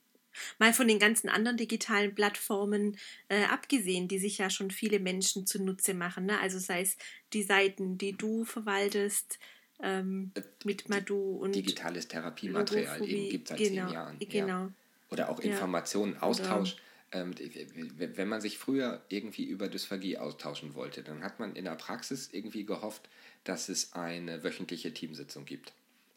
Mal 0.58 0.74
von 0.74 0.88
den 0.88 0.98
ganzen 0.98 1.30
anderen 1.30 1.56
digitalen 1.56 2.14
Plattformen 2.14 2.98
äh, 3.28 3.44
abgesehen, 3.44 4.08
die 4.08 4.18
sich 4.18 4.38
ja 4.38 4.50
schon 4.50 4.70
viele 4.70 4.98
Menschen 4.98 5.46
zunutze 5.46 5.94
machen. 5.94 6.26
Ne? 6.26 6.38
Also 6.40 6.58
sei 6.58 6.82
es 6.82 6.98
die 7.32 7.44
Seiten, 7.44 7.96
die 7.96 8.12
du 8.12 8.44
verwaltest, 8.44 9.38
ähm, 9.80 10.32
äh, 10.34 10.42
mit 10.64 10.88
Madu 10.90 11.36
und 11.36 11.54
digitales 11.54 12.08
Therapiematerial 12.08 13.00
gibt 13.00 13.44
es 13.44 13.56
seit 13.56 13.58
genau, 13.58 13.86
zehn 13.86 13.94
Jahren. 13.94 14.18
Genau. 14.18 14.46
Ja. 14.48 14.72
Oder 15.10 15.30
auch 15.30 15.40
Informationen. 15.40 16.18
Austausch. 16.18 16.72
Ähm, 16.72 16.78
wenn 17.14 18.28
man 18.28 18.40
sich 18.40 18.58
früher 18.58 19.02
irgendwie 19.08 19.44
über 19.44 19.68
Dysphagie 19.68 20.18
austauschen 20.18 20.74
wollte, 20.74 21.02
dann 21.02 21.22
hat 21.22 21.38
man 21.38 21.54
in 21.54 21.64
der 21.64 21.76
Praxis 21.76 22.30
irgendwie 22.32 22.64
gehofft, 22.64 23.08
dass 23.44 23.68
es 23.68 23.92
eine 23.92 24.42
wöchentliche 24.42 24.92
Teamsitzung 24.92 25.44
gibt. 25.44 25.72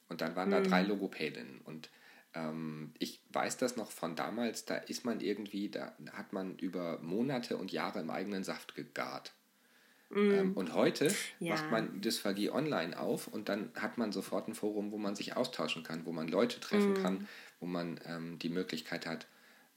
Und 0.10 0.22
dann 0.22 0.36
waren 0.36 0.50
mhm. 0.50 0.54
da 0.54 0.62
drei 0.62 0.84
mhm. 0.84 0.89
Logopädinnen. 0.89 1.62
Und 1.66 1.89
ähm, 2.34 2.93
ich 3.00 3.22
weiß 3.32 3.58
das 3.58 3.76
noch 3.76 3.91
von 3.91 4.16
damals, 4.16 4.66
da 4.66 4.76
ist 4.76 5.06
man 5.06 5.20
irgendwie, 5.20 5.70
da 5.70 5.93
hat 6.14 6.34
man 6.34 6.58
über 6.58 7.00
Monate 7.00 7.58
und 7.58 7.72
Jahre 7.72 8.00
im 8.00 8.10
eigenen 8.10 8.43
Saft 8.43 8.76
gegart. 8.76 9.34
Mm. 10.10 10.32
Ähm, 10.32 10.54
und 10.54 10.74
heute 10.74 11.14
ja. 11.39 11.54
macht 11.54 11.70
man 11.70 12.02
Dysphagie 12.02 12.50
online 12.50 12.98
auf 12.98 13.28
und 13.28 13.50
dann 13.50 13.72
hat 13.76 13.98
man 13.98 14.12
sofort 14.12 14.48
ein 14.48 14.56
Forum, 14.56 14.91
wo 14.91 14.98
man 14.98 15.16
sich 15.16 15.36
austauschen 15.36 15.84
kann, 15.84 16.06
wo 16.06 16.14
man 16.14 16.28
Leute 16.30 16.60
treffen 16.60 16.93
mm. 16.93 17.04
kann, 17.04 17.28
wo 17.60 17.66
man 17.66 18.00
ähm, 18.06 18.39
die 18.39 18.50
Möglichkeit 18.50 19.06
hat, 19.06 19.28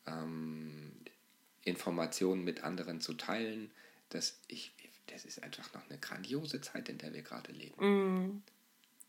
ähm, 0.06 0.92
Informationen 1.64 2.44
mit 2.44 2.64
anderen 2.64 3.00
zu 3.00 3.14
teilen. 3.14 3.70
Das, 4.08 4.40
ich, 4.48 4.72
das 5.06 5.24
ist 5.24 5.42
einfach 5.42 5.72
noch 5.74 5.88
eine 5.88 5.98
grandiose 5.98 6.60
Zeit, 6.60 6.88
in 6.88 6.98
der 6.98 7.12
wir 7.12 7.22
gerade 7.22 7.52
leben. 7.52 7.74
Mm. 8.24 8.42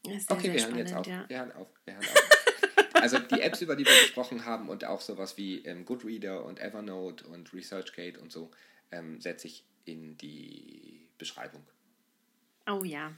Sehr, 0.03 0.19
okay, 0.29 0.53
wir 0.53 0.65
hören 0.65 0.77
jetzt 0.77 0.93
auf. 0.93 1.05
Ja. 1.05 1.25
Wir 1.29 1.39
hören 1.39 1.51
auf. 1.53 1.67
Wir 1.85 1.93
hören 1.93 2.05
auf. 2.05 2.93
also 3.01 3.19
die 3.19 3.41
Apps, 3.41 3.61
über 3.61 3.75
die 3.75 3.85
wir 3.85 3.93
gesprochen 4.01 4.45
haben 4.45 4.69
und 4.69 4.83
auch 4.85 5.01
sowas 5.01 5.37
wie 5.37 5.59
ähm, 5.65 5.85
Goodreader 5.85 6.43
und 6.45 6.59
Evernote 6.59 7.27
und 7.27 7.53
ResearchGate 7.53 8.19
und 8.19 8.31
so, 8.31 8.51
ähm, 8.91 9.21
setze 9.21 9.47
ich 9.47 9.63
in 9.85 10.17
die 10.17 11.07
Beschreibung. 11.17 11.63
Oh 12.67 12.83
ja. 12.83 13.13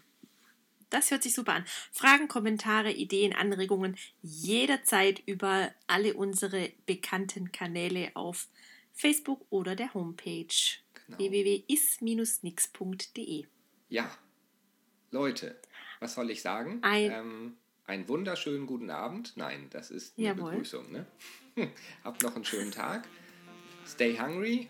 Das 0.89 1.09
hört 1.09 1.23
sich 1.23 1.33
super 1.33 1.53
an. 1.53 1.65
Fragen, 1.91 2.27
Kommentare, 2.27 2.91
Ideen, 2.91 3.33
Anregungen 3.33 3.97
jederzeit 4.21 5.23
über 5.25 5.71
alle 5.87 6.13
unsere 6.13 6.71
bekannten 6.85 7.51
Kanäle 7.51 8.11
auf 8.13 8.47
Facebook 8.93 9.45
oder 9.49 9.75
der 9.75 9.93
Homepage 9.93 10.47
genau. 11.05 11.17
www.is-nix.de. 11.17 13.45
Ja, 13.89 14.09
Leute, 15.11 15.59
was 15.99 16.13
soll 16.15 16.31
ich 16.31 16.41
sagen? 16.41 16.79
Ein, 16.81 17.11
ähm, 17.11 17.57
einen 17.85 18.07
wunderschönen 18.07 18.65
guten 18.65 18.89
Abend. 18.89 19.33
Nein, 19.35 19.67
das 19.69 19.91
ist 19.91 20.17
eine 20.17 20.27
Jawohl. 20.27 20.51
Begrüßung. 20.51 20.89
Ne? 20.91 21.05
Habt 22.03 22.23
noch 22.23 22.35
einen 22.35 22.45
schönen 22.45 22.71
Tag. 22.71 23.07
Stay 23.85 24.17
hungry. 24.17 24.69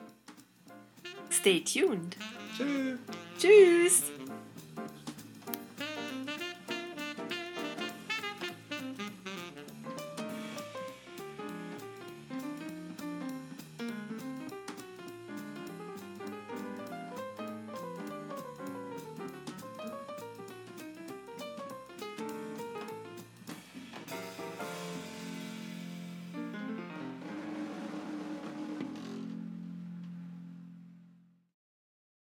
Stay 1.32 1.62
tuned. 1.62 2.18
Tschüss. 2.58 3.00
Tschüss. 3.40 4.12